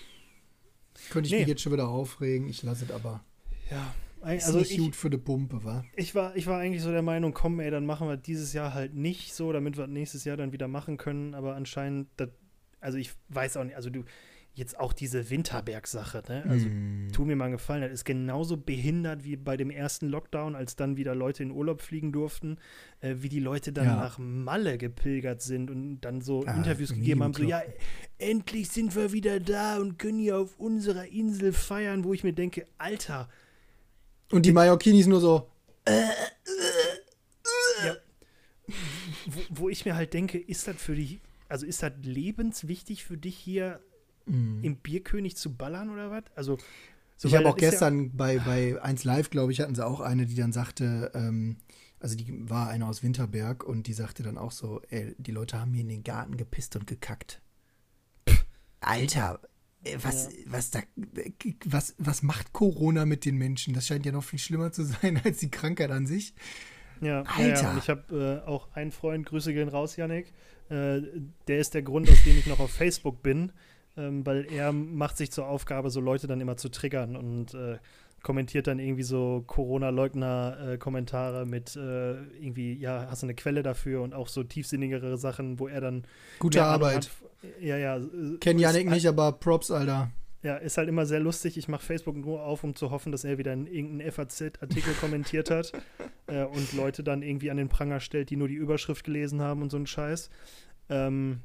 Könnte 1.09 1.27
ich 1.27 1.33
Nee. 1.33 1.39
mich 1.39 1.47
jetzt 1.49 1.61
schon 1.63 1.73
wieder 1.73 1.89
aufregen. 1.89 2.47
Ich 2.47 2.63
lasse 2.63 2.85
es 2.85 2.91
aber. 2.91 3.25
Ja, 3.69 3.93
Ist 4.31 4.45
also 4.45 4.59
nicht 4.59 4.71
ich, 4.71 4.77
gut 4.77 4.95
für 4.95 5.09
die 5.09 5.17
Pumpe, 5.17 5.63
wa? 5.65 5.83
ich, 5.97 6.15
war, 6.15 6.33
ich 6.37 6.47
war 6.47 6.59
eigentlich 6.59 6.81
so 6.81 6.91
der 6.91 7.01
Meinung, 7.01 7.33
komm, 7.33 7.59
ey, 7.59 7.71
dann 7.71 7.85
machen 7.85 8.07
wir 8.07 8.15
dieses 8.15 8.53
Jahr 8.53 8.73
halt 8.73 8.93
nicht 8.93 9.33
so, 9.33 9.51
damit 9.51 9.75
wir 9.77 9.87
nächstes 9.87 10.23
Jahr 10.23 10.37
dann 10.37 10.53
wieder 10.53 10.69
machen 10.69 10.95
können. 10.95 11.33
Aber 11.33 11.55
anscheinend, 11.55 12.07
das, 12.15 12.29
also 12.79 12.97
ich 12.97 13.11
weiß 13.27 13.57
auch 13.57 13.65
nicht, 13.65 13.75
also 13.75 13.89
du, 13.89 14.05
jetzt 14.55 14.79
auch 14.79 14.93
diese 14.93 15.31
Winterberg-Sache, 15.31 16.21
ne? 16.27 16.43
Also 16.47 16.67
Mm. 16.69 17.07
tu 17.11 17.25
mir 17.25 17.35
mal 17.35 17.45
einen 17.45 17.53
Gefallen, 17.53 17.81
das 17.81 17.91
ist 17.91 18.05
genauso 18.05 18.55
behindert 18.55 19.23
wie 19.23 19.35
bei 19.35 19.57
dem 19.57 19.71
ersten 19.71 20.07
Lockdown, 20.09 20.55
als 20.55 20.75
dann 20.75 20.95
wieder 20.95 21.15
Leute 21.15 21.41
in 21.41 21.49
Urlaub 21.49 21.81
fliegen 21.81 22.11
durften, 22.11 22.59
äh, 23.01 23.15
wie 23.17 23.29
die 23.29 23.39
Leute 23.39 23.73
dann 23.73 23.85
Ja. 23.85 23.95
nach 23.95 24.19
Malle 24.19 24.77
gepilgert 24.77 25.41
sind 25.41 25.71
und 25.71 26.01
dann 26.01 26.21
so 26.21 26.45
Ah, 26.45 26.55
Interviews 26.55 26.93
gegeben 26.93 27.23
haben, 27.23 27.33
so, 27.33 27.43
ja, 27.43 27.63
endlich 28.19 28.69
sind 28.69 28.95
wir 28.95 29.11
wieder 29.11 29.39
da 29.39 29.77
und 29.79 29.97
können 29.97 30.19
hier 30.19 30.37
auf 30.37 30.59
unserer 30.59 31.07
Insel 31.07 31.51
feiern, 31.51 32.03
wo 32.03 32.13
ich 32.13 32.23
mir 32.23 32.33
denke, 32.33 32.67
Alter, 32.77 33.29
Und 34.31 34.45
die 34.45 34.51
Mallorquinis 34.51 35.07
nur 35.07 35.19
so. 35.19 35.49
ja, 37.83 37.95
wo, 39.25 39.41
wo 39.49 39.69
ich 39.69 39.85
mir 39.85 39.95
halt 39.95 40.13
denke, 40.13 40.37
ist 40.37 40.67
das 40.67 40.75
für 40.81 40.95
dich, 40.95 41.19
also 41.49 41.65
ist 41.65 41.81
das 41.83 41.93
lebenswichtig 42.03 43.03
für 43.03 43.17
dich 43.17 43.35
hier 43.37 43.79
Mhm. 44.25 44.63
im 44.63 44.77
Bierkönig 44.77 45.35
zu 45.35 45.55
ballern 45.55 45.89
oder 45.89 46.11
was? 46.11 46.23
Also, 46.35 46.57
so, 47.17 47.27
ich 47.27 47.35
habe 47.35 47.47
auch 47.47 47.55
gestern 47.55 48.15
bei, 48.15 48.39
bei 48.39 48.81
1 48.81 49.03
Live, 49.03 49.29
glaube 49.29 49.51
ich, 49.51 49.61
hatten 49.61 49.75
sie 49.75 49.85
auch 49.85 49.99
eine, 49.99 50.25
die 50.25 50.35
dann 50.35 50.51
sagte, 50.51 51.11
ähm, 51.13 51.57
also 51.99 52.17
die 52.17 52.49
war 52.49 52.67
eine 52.69 52.85
aus 52.85 53.01
Winterberg 53.01 53.63
und 53.63 53.87
die 53.87 53.93
sagte 53.93 54.23
dann 54.23 54.37
auch 54.37 54.51
so, 54.51 54.81
ey, 54.89 55.15
die 55.17 55.31
Leute 55.31 55.59
haben 55.59 55.71
mir 55.71 55.81
in 55.81 55.89
den 55.89 56.03
Garten 56.03 56.35
gepisst 56.35 56.75
und 56.75 56.85
gekackt. 56.85 57.41
Pff, 58.27 58.45
Alter, 58.81 59.39
äh, 59.83 59.97
was, 60.01 60.29
was 60.45 60.71
da, 60.71 60.81
was, 61.65 61.95
was 61.97 62.23
macht 62.23 62.51
Corona 62.51 63.05
mit 63.05 63.25
den 63.25 63.37
Menschen? 63.37 63.73
Das 63.73 63.87
scheint 63.87 64.05
ja 64.05 64.11
noch 64.11 64.23
viel 64.23 64.39
schlimmer 64.39 64.71
zu 64.71 64.83
sein 64.83 65.21
als 65.23 65.37
die 65.37 65.51
Krankheit 65.51 65.91
an 65.91 66.07
sich. 66.07 66.33
Ja, 67.01 67.21
Alter. 67.21 67.41
Ja, 67.41 67.61
ja. 67.61 67.77
Ich 67.77 67.89
habe 67.89 68.41
äh, 68.45 68.47
auch 68.47 68.73
einen 68.73 68.91
Freund, 68.91 69.25
Grüße 69.25 69.53
gehen 69.53 69.69
raus, 69.69 69.95
Yannick. 69.95 70.33
Äh, 70.69 71.01
der 71.47 71.59
ist 71.59 71.73
der 71.73 71.83
Grund, 71.83 72.09
aus 72.09 72.23
dem 72.23 72.37
ich 72.37 72.47
noch 72.47 72.59
auf 72.59 72.71
Facebook 72.71 73.21
bin, 73.23 73.51
ähm, 73.97 74.25
weil 74.25 74.45
er 74.51 74.71
macht 74.71 75.17
sich 75.17 75.31
zur 75.31 75.47
Aufgabe, 75.47 75.89
so 75.89 76.01
Leute 76.01 76.27
dann 76.27 76.41
immer 76.41 76.57
zu 76.57 76.69
triggern 76.69 77.15
und 77.15 77.53
äh, 77.53 77.77
kommentiert 78.23 78.67
dann 78.67 78.79
irgendwie 78.79 79.03
so 79.03 79.43
Corona-Leugner-Kommentare 79.45 81.45
mit 81.45 81.75
äh, 81.75 82.13
irgendwie, 82.13 82.73
ja, 82.73 83.07
hast 83.09 83.21
du 83.21 83.27
eine 83.27 83.35
Quelle 83.35 83.63
dafür 83.63 84.01
und 84.01 84.13
auch 84.13 84.29
so 84.29 84.43
tiefsinnigere 84.43 85.17
Sachen, 85.17 85.59
wo 85.59 85.67
er 85.67 85.81
dann 85.81 86.05
Gute 86.39 86.63
Arbeit. 86.63 86.95
hat. 86.95 87.09
Ja, 87.61 87.77
ja. 87.77 87.97
äh, 87.97 88.37
Kenn 88.39 88.57
ist 88.57 88.63
Janik 88.63 88.89
nicht, 88.89 89.07
aber 89.07 89.33
Props, 89.33 89.69
Alter. 89.69 90.09
Ja, 90.41 90.57
ist 90.57 90.77
halt 90.77 90.89
immer 90.89 91.05
sehr 91.05 91.21
lustig. 91.21 91.57
Ich 91.57 91.69
mache 91.69 91.85
Facebook 91.85 92.17
nur 92.17 92.43
auf, 92.43 92.63
um 92.63 92.75
zu 92.75 92.91
hoffen, 92.91 93.11
dass 93.11 93.23
er 93.23 93.37
wieder 93.37 93.53
in 93.53 93.67
irgendeinen 93.67 94.11
FAZ-Artikel 94.11 94.93
kommentiert 94.95 95.51
hat 95.51 95.71
äh, 96.27 96.43
und 96.43 96.73
Leute 96.73 97.03
dann 97.03 97.21
irgendwie 97.21 97.51
an 97.51 97.57
den 97.57 97.69
Pranger 97.69 97.99
stellt, 97.99 98.29
die 98.29 98.35
nur 98.35 98.47
die 98.47 98.55
Überschrift 98.55 99.05
gelesen 99.05 99.41
haben 99.41 99.61
und 99.61 99.69
so 99.69 99.77
einen 99.77 99.87
Scheiß. 99.87 100.29
Ähm, 100.89 101.41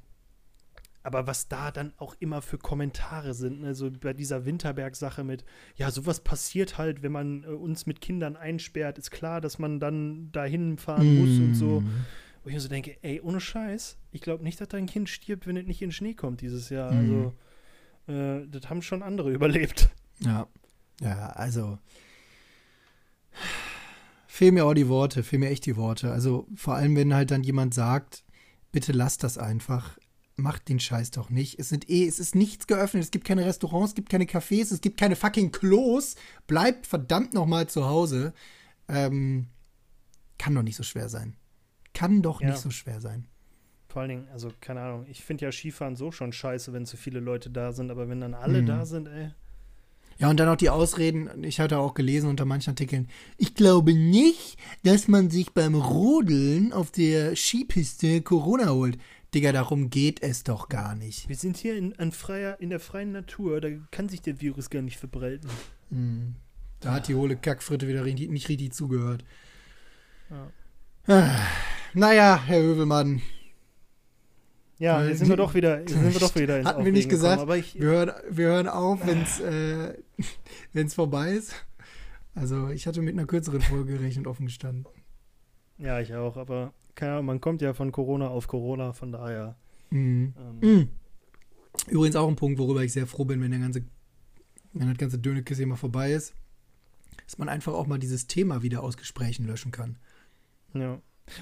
aber 1.08 1.26
was 1.26 1.48
da 1.48 1.70
dann 1.70 1.94
auch 1.96 2.14
immer 2.20 2.42
für 2.42 2.58
Kommentare 2.58 3.32
sind, 3.32 3.62
ne? 3.62 3.74
so 3.74 3.90
bei 3.90 4.12
dieser 4.12 4.44
Winterberg-Sache 4.44 5.24
mit, 5.24 5.42
ja, 5.74 5.90
sowas 5.90 6.20
passiert 6.20 6.76
halt, 6.76 7.02
wenn 7.02 7.12
man 7.12 7.44
äh, 7.44 7.46
uns 7.46 7.86
mit 7.86 8.02
Kindern 8.02 8.36
einsperrt, 8.36 8.98
ist 8.98 9.10
klar, 9.10 9.40
dass 9.40 9.58
man 9.58 9.80
dann 9.80 10.30
dahin 10.32 10.76
fahren 10.76 11.18
muss 11.18 11.38
und 11.38 11.54
so. 11.54 11.80
Mm. 11.80 12.04
Wo 12.42 12.50
ich 12.50 12.54
mir 12.54 12.60
so 12.60 12.68
denke, 12.68 12.98
ey, 13.00 13.22
ohne 13.22 13.40
Scheiß, 13.40 13.96
ich 14.12 14.20
glaube 14.20 14.44
nicht, 14.44 14.60
dass 14.60 14.68
dein 14.68 14.84
Kind 14.84 15.08
stirbt, 15.08 15.46
wenn 15.46 15.56
es 15.56 15.66
nicht 15.66 15.80
in 15.80 15.88
den 15.88 15.94
Schnee 15.94 16.12
kommt 16.12 16.42
dieses 16.42 16.68
Jahr. 16.68 16.92
Mhm. 16.92 17.32
Also, 18.06 18.42
äh, 18.42 18.46
das 18.46 18.68
haben 18.68 18.82
schon 18.82 19.02
andere 19.02 19.30
überlebt. 19.32 19.88
Ja. 20.20 20.46
Ja, 21.00 21.30
also. 21.30 21.78
Fehlen 24.26 24.54
mir 24.54 24.66
auch 24.66 24.74
die 24.74 24.88
Worte, 24.88 25.22
fehlen 25.22 25.40
mir 25.40 25.48
echt 25.48 25.64
die 25.64 25.76
Worte. 25.76 26.12
Also 26.12 26.46
vor 26.54 26.74
allem, 26.74 26.94
wenn 26.96 27.14
halt 27.14 27.30
dann 27.30 27.42
jemand 27.42 27.72
sagt, 27.72 28.24
bitte 28.72 28.92
lasst 28.92 29.24
das 29.24 29.38
einfach. 29.38 29.97
Macht 30.40 30.68
den 30.68 30.78
Scheiß 30.78 31.10
doch 31.10 31.30
nicht. 31.30 31.58
Es 31.58 31.68
sind 31.68 31.90
eh, 31.90 32.06
es 32.06 32.20
ist 32.20 32.36
nichts 32.36 32.68
geöffnet. 32.68 33.02
Es 33.02 33.10
gibt 33.10 33.24
keine 33.26 33.44
Restaurants, 33.44 33.90
es 33.90 33.94
gibt 33.96 34.08
keine 34.08 34.24
Cafés, 34.24 34.72
es 34.72 34.80
gibt 34.80 34.96
keine 34.98 35.16
fucking 35.16 35.50
Klos. 35.50 36.14
Bleibt 36.46 36.86
verdammt 36.86 37.34
nochmal 37.34 37.68
zu 37.68 37.86
Hause. 37.86 38.32
Ähm, 38.88 39.48
kann 40.38 40.54
doch 40.54 40.62
nicht 40.62 40.76
so 40.76 40.84
schwer 40.84 41.08
sein. 41.08 41.34
Kann 41.92 42.22
doch 42.22 42.40
Ja. 42.40 42.50
nicht 42.50 42.60
so 42.60 42.70
schwer 42.70 43.00
sein. 43.00 43.26
Vor 43.88 44.02
allen 44.02 44.10
Dingen, 44.10 44.28
also 44.32 44.52
keine 44.60 44.80
Ahnung, 44.82 45.06
ich 45.08 45.24
finde 45.24 45.46
ja 45.46 45.50
Skifahren 45.50 45.96
so 45.96 46.12
schon 46.12 46.32
scheiße, 46.32 46.72
wenn 46.72 46.86
zu 46.86 46.96
viele 46.96 47.18
Leute 47.18 47.50
da 47.50 47.72
sind, 47.72 47.90
aber 47.90 48.08
wenn 48.08 48.20
dann 48.20 48.34
alle 48.34 48.62
Mhm. 48.62 48.66
da 48.66 48.86
sind, 48.86 49.08
ey. 49.08 49.30
Ja, 50.18 50.28
und 50.30 50.38
dann 50.38 50.48
auch 50.48 50.56
die 50.56 50.68
Ausreden, 50.70 51.44
ich 51.44 51.58
hatte 51.60 51.78
auch 51.78 51.94
gelesen 51.94 52.28
unter 52.28 52.44
manchen 52.44 52.70
Artikeln, 52.70 53.08
ich 53.36 53.54
glaube 53.54 53.94
nicht, 53.94 54.56
dass 54.82 55.08
man 55.08 55.30
sich 55.30 55.52
beim 55.52 55.74
Rodeln 55.74 56.72
auf 56.72 56.90
der 56.90 57.34
Skipiste 57.34 58.20
Corona 58.22 58.70
holt. 58.70 58.98
Digga, 59.34 59.52
darum 59.52 59.90
geht 59.90 60.22
es 60.22 60.42
doch 60.42 60.68
gar 60.68 60.94
nicht. 60.94 61.28
Wir 61.28 61.36
sind 61.36 61.58
hier 61.58 61.76
in, 61.76 62.12
freier, 62.12 62.58
in 62.60 62.70
der 62.70 62.80
freien 62.80 63.12
Natur, 63.12 63.60
da 63.60 63.68
kann 63.90 64.08
sich 64.08 64.22
der 64.22 64.40
Virus 64.40 64.70
gar 64.70 64.82
nicht 64.82 64.96
verbreiten. 64.96 65.50
Hm. 65.90 66.34
Da 66.80 66.92
hat 66.92 67.08
die 67.08 67.14
hohle 67.14 67.36
Kackfritte 67.36 67.88
wieder 67.88 68.04
nicht 68.04 68.48
richtig 68.48 68.72
zugehört. 68.72 69.24
Ja. 70.30 70.50
Ah, 71.14 71.40
naja, 71.94 72.42
Herr 72.46 72.62
Hövelmann, 72.62 73.20
Ja, 74.78 75.04
jetzt 75.04 75.18
sind 75.18 75.28
wir 75.28 75.36
doch 75.36 75.54
wieder, 75.54 75.86
sind 75.88 76.12
wir 76.12 76.20
doch 76.20 76.34
wieder 76.36 76.58
ins 76.58 76.68
Hatten 76.68 76.84
wir 76.84 76.92
nicht 76.92 77.08
gesagt, 77.08 77.40
gekommen, 77.40 77.50
aber 77.50 77.56
ich, 77.58 77.74
wir 77.74 77.88
hören, 77.88 78.12
wir 78.30 78.46
hören 78.46 78.68
auf, 78.68 79.06
wenn 79.06 79.22
es 79.22 79.40
äh, 79.40 79.94
wenn's 80.72 80.94
vorbei 80.94 81.32
ist. 81.32 81.52
Also 82.34 82.68
ich 82.68 82.86
hatte 82.86 83.02
mit 83.02 83.14
einer 83.14 83.26
kürzeren 83.26 83.60
Folge 83.60 83.98
gerechnet, 83.98 84.26
offen 84.26 84.46
gestanden. 84.46 84.86
ja, 85.78 86.00
ich 86.00 86.14
auch, 86.14 86.36
aber 86.36 86.72
Ahnung, 87.02 87.26
man 87.26 87.40
kommt 87.40 87.62
ja 87.62 87.74
von 87.74 87.92
Corona 87.92 88.28
auf 88.28 88.48
Corona, 88.48 88.92
von 88.92 89.12
daher. 89.12 89.56
Mhm. 89.90 90.34
Ähm, 90.38 90.58
Mhm. 90.60 90.88
Übrigens 91.86 92.16
auch 92.16 92.28
ein 92.28 92.36
Punkt, 92.36 92.58
worüber 92.58 92.82
ich 92.82 92.92
sehr 92.92 93.06
froh 93.06 93.24
bin, 93.24 93.40
wenn 93.40 93.50
der 93.50 93.60
ganze, 93.60 93.84
wenn 94.72 94.88
das 94.88 94.98
ganze 94.98 95.18
Dönekes 95.18 95.58
mal 95.60 95.76
vorbei 95.76 96.12
ist, 96.12 96.34
dass 97.24 97.38
man 97.38 97.48
einfach 97.48 97.72
auch 97.72 97.86
mal 97.86 97.98
dieses 97.98 98.26
Thema 98.26 98.62
wieder 98.62 98.82
aus 98.82 98.96
Gesprächen 98.96 99.46
löschen 99.46 99.70
kann. 99.70 99.96
Ja. 100.74 101.00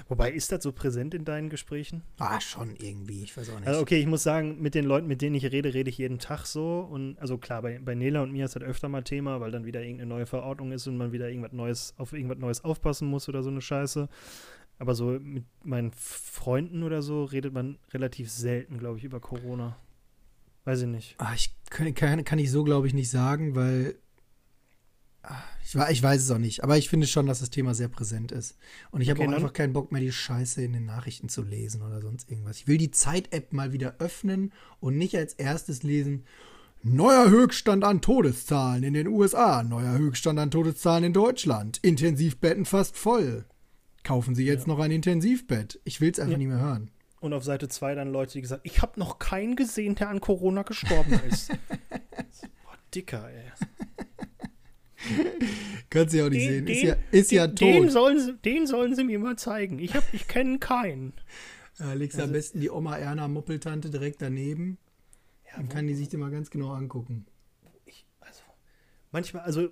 Wobei, 0.09 0.31
ist 0.31 0.51
das 0.51 0.63
so 0.63 0.73
präsent 0.73 1.13
in 1.13 1.23
deinen 1.23 1.49
Gesprächen? 1.49 2.03
Ah, 2.17 2.41
schon 2.41 2.75
irgendwie, 2.75 3.23
ich 3.23 3.37
weiß 3.37 3.49
auch 3.49 3.59
nicht. 3.59 3.67
Also 3.69 3.81
okay, 3.81 3.97
ich 3.97 4.05
muss 4.05 4.21
sagen, 4.21 4.61
mit 4.61 4.75
den 4.75 4.85
Leuten, 4.85 5.07
mit 5.07 5.21
denen 5.21 5.35
ich 5.35 5.45
rede, 5.45 5.73
rede 5.73 5.89
ich 5.89 5.97
jeden 5.97 6.19
Tag 6.19 6.45
so. 6.45 6.79
Und 6.79 7.17
also 7.19 7.37
klar, 7.37 7.61
bei, 7.61 7.79
bei 7.79 7.95
Nela 7.95 8.21
und 8.21 8.31
mir 8.31 8.45
ist 8.45 8.55
das 8.55 8.63
öfter 8.63 8.89
mal 8.89 9.03
Thema, 9.03 9.39
weil 9.39 9.51
dann 9.51 9.65
wieder 9.65 9.81
irgendeine 9.81 10.09
neue 10.09 10.25
Verordnung 10.25 10.73
ist 10.73 10.87
und 10.87 10.97
man 10.97 11.13
wieder 11.13 11.29
irgendwas 11.29 11.53
Neues, 11.53 11.93
auf 11.97 12.13
irgendwas 12.13 12.37
Neues 12.37 12.63
aufpassen 12.63 13.07
muss 13.07 13.29
oder 13.29 13.43
so 13.43 13.49
eine 13.49 13.61
Scheiße. 13.61 14.09
Aber 14.79 14.93
so 14.95 15.17
mit 15.19 15.45
meinen 15.63 15.91
Freunden 15.91 16.83
oder 16.83 17.01
so 17.01 17.23
redet 17.23 17.53
man 17.53 17.77
relativ 17.93 18.29
selten, 18.29 18.77
glaube 18.77 18.97
ich, 18.99 19.03
über 19.03 19.19
Corona. 19.19 19.75
Weiß 20.65 20.81
ich 20.81 20.87
nicht. 20.87 21.15
Ah, 21.17 21.33
ich 21.35 21.55
kann, 21.69 21.93
kann, 21.95 22.23
kann 22.23 22.39
ich 22.39 22.51
so, 22.51 22.63
glaube 22.63 22.87
ich, 22.87 22.93
nicht 22.93 23.09
sagen, 23.09 23.55
weil 23.55 23.95
ah, 25.23 25.41
ich, 25.63 25.73
ich 25.75 26.03
weiß 26.03 26.21
es 26.21 26.29
auch 26.31 26.37
nicht. 26.37 26.63
Aber 26.63 26.77
ich 26.77 26.89
finde 26.89 27.07
schon, 27.07 27.25
dass 27.25 27.39
das 27.39 27.49
Thema 27.49 27.73
sehr 27.73 27.87
präsent 27.87 28.31
ist. 28.31 28.57
Und 28.91 29.01
ich 29.01 29.09
habe 29.09 29.19
Okay, 29.19 29.27
auch 29.27 29.31
dann- 29.31 29.41
einfach 29.41 29.53
keinen 29.53 29.73
Bock 29.73 29.91
mehr, 29.91 30.01
die 30.01 30.11
Scheiße 30.11 30.61
in 30.61 30.73
den 30.73 30.85
Nachrichten 30.85 31.29
zu 31.29 31.41
lesen 31.41 31.81
oder 31.81 32.01
sonst 32.01 32.29
irgendwas. 32.29 32.57
Ich 32.57 32.67
will 32.67 32.77
die 32.77 32.91
Zeit-App 32.91 33.53
mal 33.53 33.71
wieder 33.73 33.95
öffnen 33.99 34.51
und 34.79 34.97
nicht 34.97 35.15
als 35.15 35.33
erstes 35.33 35.83
lesen. 35.83 36.25
Neuer 36.83 37.29
Höchststand 37.31 37.83
an 37.83 38.01
Todeszahlen 38.01 38.83
in 38.83 38.93
den 38.93 39.07
USA, 39.07 39.63
neuer 39.63 39.97
Höchststand 39.97 40.37
an 40.37 40.51
Todeszahlen 40.51 41.05
in 41.05 41.13
Deutschland, 41.13 41.79
Intensivbetten 41.81 42.65
fast 42.65 42.95
voll. 42.95 43.45
Kaufen 44.07 44.35
Sie 44.35 44.45
jetzt 44.45 44.67
noch 44.67 44.79
ein 44.79 44.91
Intensivbett. 44.91 45.81
Ich 45.83 45.99
will 45.99 46.11
es 46.11 46.19
einfach 46.19 46.31
Ja. 46.31 46.37
nicht 46.37 46.47
mehr 46.47 46.59
hören. 46.59 46.91
Und 47.19 47.33
auf 47.33 47.43
Seite 47.43 47.67
2 47.67 47.93
dann 47.95 48.09
Leute, 48.11 48.33
die 48.33 48.41
gesagt 48.41 48.61
ich 48.63 48.81
habe 48.81 48.97
noch 48.99 49.19
keinen 49.19 49.55
gesehen, 49.57 49.95
der 49.95 50.07
an 50.09 50.21
Corona 50.21 50.61
gestorben 50.61 51.11
ist. 51.29 51.49
Boah, 51.49 52.77
dicker, 52.95 53.29
ey. 53.29 53.51
Kannst 55.89 56.13
du 56.13 56.17
ja 56.19 56.25
auch 56.25 56.29
nicht 56.29 56.47
Den- 56.47 56.65
sehen. 56.65 56.67
Ist 56.67 56.81
den- 56.81 56.87
ja, 56.87 56.95
ist 57.11 57.31
ja 57.31 57.47
den, 57.47 57.55
den, 57.55 57.83
tot. 57.83 57.91
sollen 57.91 58.19
sie, 58.19 58.33
den 58.37 58.67
sollen 58.67 58.95
sie 58.95 59.03
mir 59.03 59.19
mal 59.19 59.37
zeigen. 59.37 59.79
Ich, 59.79 59.93
hab- 59.95 60.13
ich 60.13 60.27
kenne 60.27 60.59
keinen. 60.59 61.13
Ja, 61.79 61.93
legst 61.93 62.17
du 62.17 62.21
am 62.23 62.29
Also- 62.29 62.33
besten 62.33 62.59
die 62.61 62.69
Oma 62.69 62.97
Erna 62.97 63.27
Moppeltante 63.27 63.89
direkt 63.89 64.21
daneben. 64.21 64.77
Ja, 65.47 65.57
Dann 65.57 65.69
kann 65.69 65.87
die 65.87 65.95
sich 65.95 66.09
den 66.09 66.19
mal 66.19 66.31
ganz 66.31 66.49
genau 66.49 66.71
angucken. 66.71 67.25
ich, 67.85 68.05
also, 68.19 68.41
manchmal, 69.11 69.43
also 69.43 69.69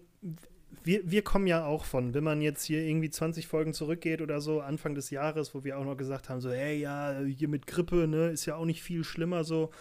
wir, 0.86 1.02
wir 1.10 1.22
kommen 1.24 1.48
ja 1.48 1.66
auch 1.66 1.84
von, 1.86 2.14
wenn 2.14 2.24
man 2.24 2.42
jetzt 2.42 2.64
hier 2.64 2.82
irgendwie 2.84 3.10
20 3.10 3.48
Folgen 3.48 3.74
zurückgeht 3.74 4.22
oder 4.22 4.40
so, 4.40 4.62
Anfang 4.62 4.96
des 4.96 5.10
Jahres, 5.10 5.54
wo 5.56 5.64
wir 5.64 5.78
auch 5.78 5.84
noch 5.84 5.98
gesagt 5.98 6.30
haben, 6.30 6.42
so, 6.42 6.52
hey, 6.52 6.80
ja, 6.80 7.20
hier 7.26 7.48
mit 7.48 7.68
Grippe, 7.68 8.08
ne, 8.08 8.30
ist 8.30 8.46
ja 8.46 8.56
auch 8.56 8.66
nicht 8.66 8.84
viel 8.84 9.04
schlimmer 9.04 9.44
so. 9.44 9.72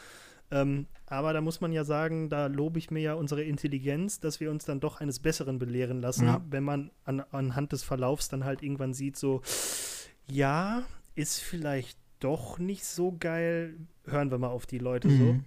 Ähm, 0.51 0.87
aber 1.07 1.33
da 1.33 1.41
muss 1.41 1.61
man 1.61 1.73
ja 1.73 1.85
sagen, 1.85 2.29
da 2.29 2.47
lobe 2.47 2.79
ich 2.79 2.91
mir 2.91 3.01
ja 3.01 3.15
unsere 3.15 3.43
Intelligenz, 3.43 4.21
dass 4.21 4.41
wir 4.41 4.51
uns 4.51 4.65
dann 4.65 4.81
doch 4.81 5.01
eines 5.01 5.19
Besseren 5.21 5.59
belehren 5.59 6.01
lassen, 6.01 6.27
Ja. 6.27 6.45
wenn 6.51 6.65
man 6.65 6.91
an, 7.05 7.21
anhand 7.31 7.73
des 7.73 7.83
Verlaufs 7.83 8.29
dann 8.29 8.45
halt 8.45 8.63
irgendwann 8.63 8.95
sieht, 8.95 9.17
so, 9.17 9.43
ja, 10.31 10.85
ist 11.15 11.41
vielleicht 11.41 11.99
doch 12.21 12.59
nicht 12.59 12.85
so 12.85 13.15
geil. 13.19 13.75
Hören 14.07 14.31
wir 14.31 14.39
mal 14.39 14.49
auf 14.49 14.67
die 14.67 14.79
Leute 14.79 15.09
so. 15.11 15.25
Mhm. 15.35 15.45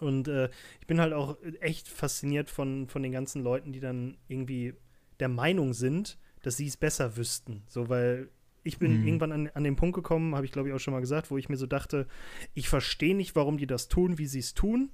Und 0.00 0.28
äh, 0.28 0.48
ich 0.80 0.86
bin 0.86 1.00
halt 1.00 1.12
auch 1.12 1.36
echt 1.60 1.88
fasziniert 1.88 2.50
von, 2.50 2.88
von 2.88 3.02
den 3.02 3.12
ganzen 3.12 3.42
Leuten, 3.42 3.72
die 3.72 3.80
dann 3.80 4.16
irgendwie 4.28 4.74
der 5.20 5.28
Meinung 5.28 5.72
sind, 5.74 6.18
dass 6.42 6.56
sie 6.56 6.66
es 6.66 6.76
besser 6.76 7.16
wüssten. 7.16 7.62
So, 7.66 7.88
weil 7.88 8.28
ich 8.62 8.78
bin 8.78 9.00
Mhm. 9.00 9.06
irgendwann 9.06 9.32
an, 9.32 9.50
an 9.54 9.64
den 9.64 9.76
Punkt 9.76 9.94
gekommen, 9.94 10.34
habe 10.34 10.46
ich 10.46 10.52
glaube 10.52 10.68
ich 10.68 10.74
auch 10.74 10.78
schon 10.80 10.94
mal 10.94 11.00
gesagt, 11.00 11.30
wo 11.30 11.38
ich 11.38 11.48
mir 11.48 11.56
so 11.56 11.66
dachte, 11.66 12.06
ich 12.54 12.68
verstehe 12.68 13.14
nicht, 13.14 13.36
warum 13.36 13.58
die 13.58 13.66
das 13.66 13.88
tun, 13.88 14.18
wie 14.18 14.26
sie 14.26 14.38
es 14.40 14.54
tun. 14.54 14.90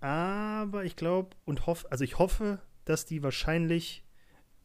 Aber 0.00 0.84
ich 0.84 0.96
glaube 0.96 1.30
und 1.44 1.66
hoffe, 1.66 1.90
also 1.90 2.04
ich 2.04 2.18
hoffe, 2.18 2.60
dass 2.84 3.06
die 3.06 3.22
wahrscheinlich 3.22 4.04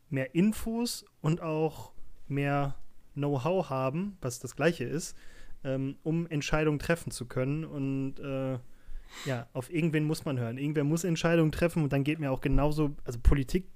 mehr 0.09 0.35
Infos 0.35 1.05
und 1.21 1.41
auch 1.41 1.91
mehr 2.27 2.75
Know-how 3.13 3.69
haben, 3.69 4.17
was 4.21 4.39
das 4.39 4.55
gleiche 4.55 4.83
ist, 4.83 5.15
ähm, 5.63 5.97
um 6.03 6.27
Entscheidungen 6.27 6.79
treffen 6.79 7.11
zu 7.11 7.25
können. 7.25 7.63
Und 7.63 8.19
äh, 8.19 8.59
ja, 9.25 9.47
auf 9.53 9.71
irgendwen 9.71 10.03
muss 10.03 10.25
man 10.25 10.37
hören. 10.39 10.57
Irgendwer 10.57 10.83
muss 10.83 11.03
Entscheidungen 11.03 11.51
treffen 11.51 11.83
und 11.83 11.93
dann 11.93 12.03
geht 12.03 12.19
mir 12.19 12.31
auch 12.31 12.41
genauso, 12.41 12.95
also 13.05 13.19
Politik 13.21 13.67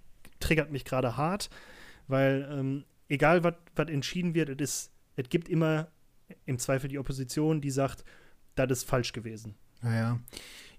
triggert 0.44 0.72
mich 0.72 0.86
gerade 0.86 1.18
hart, 1.18 1.50
weil 2.08 2.48
ähm, 2.52 2.84
egal 3.10 3.44
was 3.44 3.56
entschieden 3.90 4.34
wird, 4.34 4.62
es 4.62 4.92
gibt 5.30 5.50
immer 5.50 5.88
im 6.46 6.58
Zweifel 6.60 6.90
die 6.90 7.00
Opposition, 7.00 7.62
die 7.62 7.72
sagt, 7.72 8.04
das 8.56 8.72
ist 8.72 8.90
falsch 8.90 9.14
gewesen. 9.14 9.56
Naja. 9.82 10.20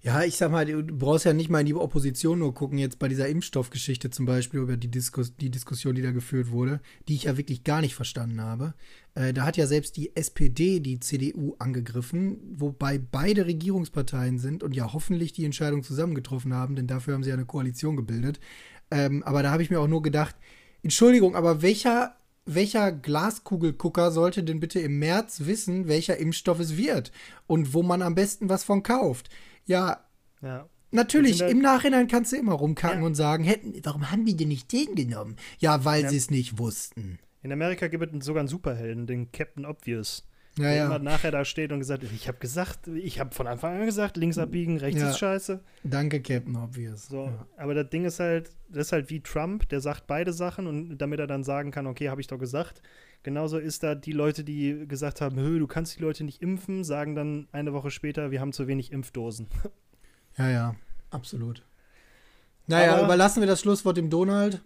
Ja, 0.01 0.23
ich 0.23 0.37
sag 0.37 0.51
mal, 0.51 0.65
du 0.67 0.83
brauchst 0.83 1.25
ja 1.25 1.33
nicht 1.33 1.49
mal 1.49 1.61
in 1.61 1.65
die 1.65 1.73
Opposition 1.73 2.37
nur 2.37 2.53
gucken, 2.53 2.77
jetzt 2.77 2.99
bei 2.99 3.07
dieser 3.07 3.27
Impfstoffgeschichte 3.27 4.11
zum 4.11 4.27
Beispiel, 4.27 4.59
über 4.59 4.77
die, 4.77 4.89
Diskus 4.89 5.35
die 5.35 5.49
Diskussion, 5.49 5.95
die 5.95 6.03
da 6.03 6.11
geführt 6.11 6.51
wurde, 6.51 6.79
die 7.07 7.15
ich 7.15 7.23
ja 7.23 7.37
wirklich 7.37 7.63
gar 7.63 7.81
nicht 7.81 7.95
verstanden 7.95 8.39
habe. 8.39 8.75
Äh, 9.15 9.33
da 9.33 9.45
hat 9.45 9.57
ja 9.57 9.65
selbst 9.65 9.97
die 9.97 10.15
SPD 10.15 10.79
die 10.79 10.99
CDU 10.99 11.55
angegriffen, 11.57 12.37
wobei 12.51 12.99
beide 12.99 13.47
Regierungsparteien 13.47 14.37
sind 14.37 14.61
und 14.61 14.75
ja 14.75 14.93
hoffentlich 14.93 15.33
die 15.33 15.45
Entscheidung 15.45 15.81
zusammengetroffen 15.81 16.53
haben, 16.53 16.75
denn 16.75 16.85
dafür 16.85 17.15
haben 17.15 17.23
sie 17.23 17.29
ja 17.29 17.35
eine 17.35 17.45
Koalition 17.45 17.95
gebildet. 17.95 18.39
Ähm, 18.91 19.23
aber 19.23 19.43
da 19.43 19.51
habe 19.51 19.63
ich 19.63 19.69
mir 19.69 19.79
auch 19.79 19.87
nur 19.87 20.01
gedacht, 20.01 20.35
Entschuldigung, 20.83 21.35
aber 21.35 21.61
welcher 21.61 22.15
welcher 22.47 22.91
Glaskugelgucker 22.91 24.11
sollte 24.11 24.43
denn 24.43 24.59
bitte 24.59 24.79
im 24.79 24.99
März 24.99 25.41
wissen, 25.45 25.87
welcher 25.87 26.17
Impfstoff 26.17 26.59
es 26.59 26.77
wird 26.77 27.11
und 27.47 27.73
wo 27.73 27.81
man 27.81 28.03
am 28.03 28.13
besten 28.13 28.49
was 28.49 28.63
von 28.63 28.83
kauft? 28.83 29.29
Ja, 29.65 30.05
Ja. 30.43 30.69
natürlich, 30.91 31.41
im 31.41 31.59
Nachhinein 31.59 32.07
kannst 32.07 32.31
du 32.31 32.35
immer 32.37 32.53
rumkacken 32.53 32.99
Ja. 32.99 33.05
und 33.07 33.15
sagen, 33.15 33.43
hätten, 33.43 33.73
warum 33.83 34.11
haben 34.11 34.25
die 34.25 34.37
denn 34.37 34.49
nicht 34.49 34.71
den 34.71 34.93
genommen? 34.93 35.37
Ja, 35.57 35.85
weil 35.85 36.03
Ja. 36.03 36.09
sie 36.09 36.17
es 36.17 36.29
nicht 36.29 36.59
wussten. 36.59 37.17
In 37.41 37.51
Amerika 37.51 37.87
gibt 37.87 38.13
es 38.13 38.25
sogar 38.25 38.41
einen 38.41 38.47
Superhelden, 38.47 39.07
den 39.07 39.31
Captain 39.31 39.65
Obvious. 39.65 40.27
Ja, 40.57 40.71
ja. 40.71 40.85
immer 40.85 40.99
nachher 40.99 41.31
da 41.31 41.43
steht 41.43 41.71
und 41.73 41.79
gesagt, 41.79 42.03
ich 42.03 42.27
habe 42.29 42.37
gesagt, 42.37 42.87
ich 42.87 43.19
habe 43.19 43.35
von 43.35 43.45
Anfang 43.45 43.77
an 43.79 43.85
gesagt, 43.85 44.15
links 44.15 44.37
abbiegen, 44.37 44.77
rechts 44.77 45.01
Ja. 45.01 45.09
ist 45.09 45.17
scheiße. 45.19 45.59
Danke, 45.83 46.21
Captain 46.21 46.55
Obvious. 46.55 47.07
So, 47.07 47.25
Ja. 47.25 47.45
aber 47.57 47.73
das 47.73 47.89
Ding 47.89 48.05
ist 48.05 48.19
halt, 48.21 48.51
das 48.69 48.87
ist 48.87 48.91
halt 48.93 49.09
wie 49.09 49.19
Trump, 49.21 49.67
der 49.67 49.81
sagt 49.81 50.07
beide 50.07 50.31
Sachen 50.31 50.65
und 50.67 50.97
damit 50.97 51.19
er 51.19 51.27
dann 51.27 51.43
sagen 51.43 51.71
kann, 51.71 51.87
okay, 51.87 52.09
habe 52.09 52.21
ich 52.21 52.27
doch 52.27 52.37
gesagt. 52.39 52.81
Genauso 53.23 53.57
ist 53.57 53.83
da 53.83 53.95
die 53.95 54.11
Leute, 54.13 54.43
die 54.45 54.85
gesagt 54.87 55.19
haben, 55.19 55.37
Hö, 55.37 55.59
du 55.59 55.67
kannst 55.67 55.97
die 55.97 56.01
Leute 56.01 56.23
nicht 56.23 56.41
impfen, 56.41 56.83
sagen 56.85 57.15
dann 57.15 57.47
eine 57.51 57.73
Woche 57.73 57.91
später, 57.91 58.31
wir 58.31 58.39
haben 58.39 58.53
zu 58.53 58.67
wenig 58.67 58.91
Impfdosen. 58.93 59.47
ja, 60.37 60.49
ja, 60.49 60.75
absolut. 61.09 61.63
Naja, 62.67 62.93
Aber- 62.95 63.03
überlassen 63.05 63.41
wir 63.41 63.47
das 63.47 63.59
Schlusswort 63.61 63.97
dem 63.97 64.09
Donald. 64.09 64.61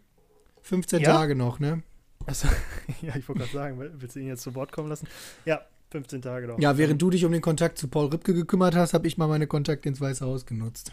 15 0.62 1.02
Ja? 1.02 1.14
Tage 1.14 1.36
noch, 1.36 1.60
ne? 1.60 1.82
Also, 2.26 2.48
ja, 3.02 3.16
ich 3.16 3.28
wollte 3.28 3.40
gerade 3.44 3.54
sagen, 3.54 3.80
willst 3.80 4.16
du 4.16 4.20
ihn 4.20 4.28
jetzt 4.28 4.42
zu 4.44 4.54
Wort 4.56 4.72
kommen 4.72 4.90
lassen? 4.90 5.08
Ja, 5.46 5.62
15 5.92 6.22
Tage 6.22 6.48
noch. 6.48 6.60
Ja, 6.60 6.78
während 6.78 7.02
du 7.02 7.10
dich 7.10 7.26
um 7.26 7.32
den 7.32 7.42
Kontakt 7.42 7.78
zu 7.78 7.88
Paul 7.88 8.08
Ripke 8.08 8.34
gekümmert 8.34 8.76
hast, 8.76 8.94
habe 8.94 9.08
ich 9.08 9.18
mal 9.18 9.28
meine 9.28 9.48
Kontakte 9.48 9.90
ins 9.90 10.00
Weiße 10.00 10.26
Haus 10.26 10.46
genutzt. 10.46 10.92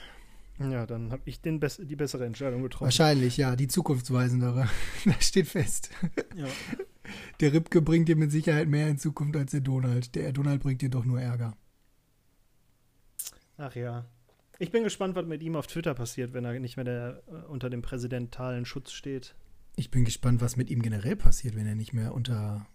Ja, 0.58 0.86
dann 0.86 1.12
habe 1.12 1.22
ich 1.26 1.42
den 1.42 1.60
bess 1.60 1.78
die 1.82 1.96
bessere 1.96 2.24
Entscheidung 2.24 2.62
getroffen. 2.62 2.84
Wahrscheinlich, 2.84 3.36
ja, 3.36 3.56
die 3.56 3.68
zukunftsweisendere. 3.68 4.68
das 5.04 5.26
steht 5.26 5.48
fest. 5.48 5.90
Ja. 6.34 6.46
Der 7.40 7.52
Ripke 7.52 7.82
bringt 7.82 8.08
dir 8.08 8.16
mit 8.16 8.32
Sicherheit 8.32 8.66
mehr 8.66 8.88
in 8.88 8.98
Zukunft 8.98 9.36
als 9.36 9.52
der 9.52 9.60
Donald. 9.60 10.16
Der 10.16 10.32
Donald 10.32 10.60
bringt 10.60 10.82
dir 10.82 10.88
doch 10.88 11.04
nur 11.04 11.20
Ärger. 11.20 11.56
Ach 13.58 13.76
ja. 13.76 14.06
Ich 14.58 14.72
bin 14.72 14.82
gespannt, 14.82 15.14
was 15.14 15.24
mit 15.24 15.40
ihm 15.40 15.54
auf 15.54 15.68
Twitter 15.68 15.94
passiert, 15.94 16.32
wenn 16.32 16.44
er 16.44 16.58
nicht 16.58 16.76
mehr 16.76 16.84
der, 16.84 17.22
äh, 17.28 17.46
unter 17.46 17.70
dem 17.70 17.82
präsidentalen 17.82 18.64
Schutz 18.64 18.90
steht. 18.90 19.36
Ich 19.76 19.92
bin 19.92 20.04
gespannt, 20.04 20.40
was 20.40 20.56
mit 20.56 20.68
ihm 20.68 20.82
generell 20.82 21.14
passiert, 21.14 21.54
wenn 21.54 21.66
er 21.66 21.76
nicht 21.76 21.92
mehr 21.92 22.12
unter 22.12 22.66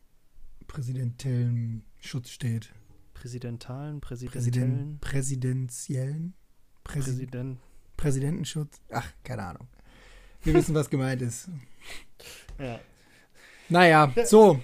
präsidentellem 0.67 1.84
Schutz 2.02 2.30
steht. 2.32 2.74
Präsidentalen, 3.14 4.02
Präsident, 4.02 4.34
präsidentellen, 4.34 4.97
präsidentiellen? 4.99 6.34
Präsi 6.84 7.12
Präsident. 7.12 7.60
Präsidentenschutz? 7.95 8.82
Ach, 8.91 9.08
keine 9.24 9.43
Ahnung. 9.43 9.68
Wir 10.43 10.56
wissen, 10.56 10.74
was 10.74 10.89
gemeint 10.89 11.22
ist. 11.22 11.47
Ja. 12.58 12.80
Naja, 13.70 14.12
so. 14.26 14.60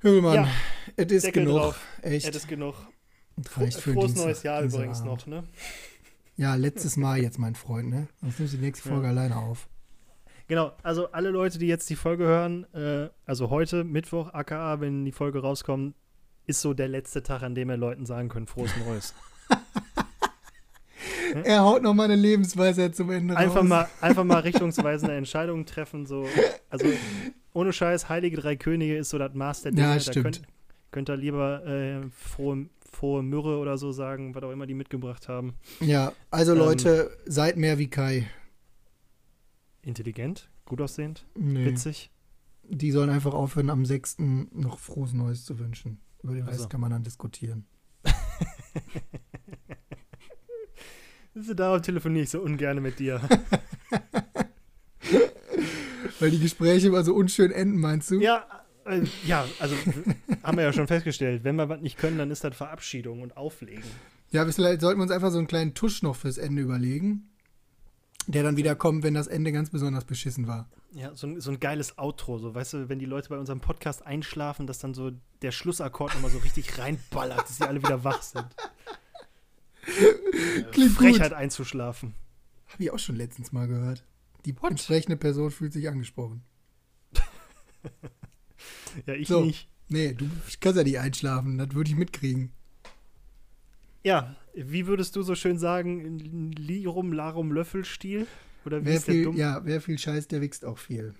Hövelmann, 0.00 0.34
Ja, 0.34 0.48
es 0.96 1.12
ist 1.12 1.32
genug. 1.32 1.58
drauf. 1.58 1.86
Echt. 2.00 2.26
Es 2.28 2.36
ist 2.36 2.48
genug. 2.48 2.74
Reicht 3.54 3.78
für 3.80 3.92
Frohes 3.92 4.06
Dienstag- 4.06 4.24
neues 4.24 4.42
Jahr 4.42 4.62
übrigens 4.62 5.02
Dienstagabend. 5.02 5.26
noch, 5.26 5.42
ne? 5.42 5.48
Ja, 6.36 6.54
letztes 6.54 6.96
Mal 6.96 7.20
jetzt, 7.22 7.38
mein 7.38 7.54
Freund, 7.54 7.90
ne? 7.90 8.08
Sonst 8.20 8.38
nimmst 8.38 8.54
du 8.54 8.58
die 8.58 8.64
nächste 8.64 8.88
Folge 8.88 9.04
Ja. 9.04 9.10
alleine 9.10 9.36
auf. 9.36 9.68
Genau, 10.52 10.72
also 10.82 11.10
alle 11.12 11.30
Leute, 11.30 11.58
die 11.58 11.66
jetzt 11.66 11.88
die 11.88 11.96
Folge 11.96 12.24
hören, 12.24 12.66
äh, 12.74 13.08
also 13.24 13.48
heute, 13.48 13.84
Mittwoch, 13.84 14.34
aka, 14.34 14.82
wenn 14.82 15.02
die 15.06 15.10
Folge 15.10 15.38
rauskommt, 15.38 15.94
ist 16.44 16.60
so 16.60 16.74
der 16.74 16.88
letzte 16.88 17.22
Tag, 17.22 17.42
an 17.42 17.54
dem 17.54 17.68
wir 17.68 17.78
Leuten 17.78 18.04
sagen 18.04 18.28
können, 18.28 18.46
frohes 18.46 18.70
Neues. 18.86 19.14
Er 21.44 21.62
haut 21.62 21.82
noch 21.82 21.94
mal 21.94 22.04
eine 22.04 22.16
Lebensweisheit 22.16 22.94
zum 22.94 23.10
Ende 23.10 23.34
einfach 23.34 23.60
raus. 23.62 23.66
mal, 23.66 23.88
einfach 24.02 24.24
mal 24.24 24.40
richtungsweisende 24.40 25.14
Entscheidungen 25.14 25.64
treffen, 25.64 26.04
so, 26.04 26.28
also 26.68 26.86
ohne 27.54 27.72
Scheiß, 27.72 28.10
Heilige 28.10 28.36
Drei 28.36 28.54
Könige 28.56 28.98
ist 28.98 29.08
so 29.08 29.16
das 29.16 29.32
Maß 29.32 29.62
der 29.62 29.72
Dinge. 29.72 29.86
Ja, 29.86 29.94
da 29.94 30.00
stimmt. 30.00 30.24
könnt, 30.24 30.42
könnt 30.90 31.08
ihr 31.08 31.16
lieber 31.16 31.64
äh, 31.64 32.02
frohe, 32.10 32.66
frohe 32.90 33.22
Myrrhe 33.22 33.56
oder 33.56 33.78
so 33.78 33.90
sagen, 33.90 34.34
was 34.34 34.42
auch 34.42 34.50
immer 34.50 34.66
die 34.66 34.74
mitgebracht 34.74 35.28
haben. 35.28 35.54
Ja, 35.80 36.12
also 36.30 36.52
Ähm, 36.52 36.58
Leute, 36.58 37.10
seid 37.24 37.56
mehr 37.56 37.78
wie 37.78 37.88
Kai. 37.88 38.28
Intelligent, 39.82 40.48
gut 40.64 40.80
aussehend, 40.80 41.26
Nee. 41.36 41.64
witzig. 41.66 42.10
Die 42.64 42.92
sollen 42.92 43.10
einfach 43.10 43.34
aufhören, 43.34 43.68
am 43.70 43.84
6. 43.84 44.18
noch 44.52 44.78
frohes 44.78 45.12
Neues 45.12 45.44
zu 45.44 45.58
wünschen. 45.58 46.00
Über 46.22 46.34
den 46.34 46.44
Rest 46.44 46.58
Also. 46.60 46.68
kann 46.68 46.80
man 46.80 46.90
dann 46.90 47.02
diskutieren. 47.02 47.66
Also 51.34 51.54
Darum 51.54 51.80
telefoniere 51.80 52.24
ich 52.24 52.30
so 52.30 52.40
ungern 52.42 52.82
mit 52.82 52.98
dir. 52.98 53.18
Weil 56.20 56.30
die 56.30 56.38
Gespräche 56.38 56.88
immer 56.88 57.02
so 57.04 57.14
unschön 57.14 57.50
enden, 57.50 57.78
meinst 57.80 58.10
du? 58.10 58.20
Ja, 58.20 58.44
äh, 58.84 59.00
ja, 59.26 59.46
also 59.58 59.74
haben 60.42 60.56
wir 60.58 60.64
ja 60.64 60.72
schon 60.74 60.86
festgestellt, 60.86 61.42
wenn 61.42 61.56
wir 61.56 61.68
was 61.70 61.80
nicht 61.80 61.96
können, 61.98 62.18
dann 62.18 62.30
ist 62.30 62.44
das 62.44 62.54
Verabschiedung 62.54 63.22
und 63.22 63.36
Auflegen. 63.38 63.82
Ja, 64.30 64.44
vielleicht 64.50 64.82
sollten 64.82 64.98
wir 65.00 65.04
uns 65.04 65.10
einfach 65.10 65.30
so 65.30 65.38
einen 65.38 65.46
kleinen 65.46 65.72
Tusch 65.74 66.02
noch 66.02 66.16
fürs 66.16 66.36
Ende 66.38 66.60
überlegen, 66.62 67.30
der 68.26 68.42
dann 68.42 68.56
wieder 68.56 68.74
kommt, 68.74 69.02
wenn 69.02 69.14
das 69.14 69.26
Ende 69.26 69.52
ganz 69.52 69.70
besonders 69.70 70.04
beschissen 70.04 70.46
war. 70.46 70.68
Ja, 70.92 71.14
so 71.14 71.26
ein, 71.26 71.40
so 71.40 71.50
ein 71.50 71.58
geiles 71.60 71.98
Outro, 71.98 72.38
so 72.38 72.54
weißt 72.54 72.74
du, 72.74 72.88
wenn 72.88 72.98
die 72.98 73.06
Leute 73.06 73.28
bei 73.30 73.38
unserem 73.38 73.60
Podcast 73.60 74.06
einschlafen, 74.06 74.66
dass 74.66 74.78
dann 74.78 74.94
so 74.94 75.10
der 75.40 75.50
Schlussakkord 75.52 76.14
nochmal 76.14 76.30
so 76.30 76.38
richtig 76.38 76.78
reinballert, 76.78 77.40
dass 77.40 77.56
sie 77.56 77.64
alle 77.66 77.82
wieder 77.82 78.04
wach 78.04 78.22
sind. 78.22 78.46
Klingt 80.72 80.92
Frechheit 80.92 81.30
gut. 81.30 81.38
einzuschlafen. 81.38 82.14
Habe 82.68 82.84
ich 82.84 82.90
auch 82.90 82.98
schon 82.98 83.16
letztens 83.16 83.52
mal 83.52 83.66
gehört. 83.66 84.04
Die 84.44 84.54
entsprechende 84.62 85.16
Person 85.16 85.50
fühlt 85.50 85.72
sich 85.72 85.88
angesprochen. 85.88 86.42
Ja, 89.06 89.14
ich 89.14 89.26
So. 89.26 89.40
nicht. 89.40 89.68
Nee, 89.88 90.12
du 90.12 90.28
kannst 90.60 90.76
ja 90.76 90.84
nicht 90.84 90.98
einschlafen, 91.00 91.58
das 91.58 91.72
würde 91.74 91.90
ich 91.90 91.96
mitkriegen. 91.96 92.52
Ja, 94.02 94.36
wie 94.54 94.86
würdest 94.86 95.16
du 95.16 95.22
so 95.22 95.34
schön 95.34 95.58
sagen, 95.58 96.50
Lirum 96.52 97.12
Larum 97.12 97.52
Löffelstil? 97.52 98.26
Oder 98.64 98.82
wie 98.82 98.86
Wer 98.86 98.94
ist 98.96 99.06
der 99.08 99.14
viel, 99.14 99.24
dumm? 99.24 99.36
ja, 99.36 99.60
wer 99.64 99.80
viel 99.80 99.98
scheißt, 99.98 100.30
der 100.30 100.40
wächst 100.40 100.64
auch 100.64 100.78
viel. 100.78 101.14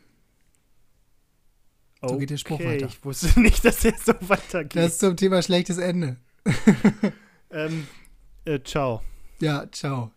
so 2.00 2.18
geht 2.18 2.30
der 2.30 2.36
Spruch 2.36 2.56
Okay, 2.60 2.76
weiter. 2.76 2.86
Ich 2.86 3.04
wusste 3.04 3.40
nicht, 3.40 3.64
dass 3.64 3.80
der 3.80 3.94
so 3.98 4.12
weitergeht. 4.20 4.76
Das 4.82 4.98
zum 4.98 5.16
Thema 5.16 5.42
schlechtes 5.42 5.78
Ende. 5.78 6.16
ähm, 7.50 7.86
äh, 8.44 8.60
ciao. 8.62 9.02
Ja, 9.40 9.66
ciao. 9.70 10.12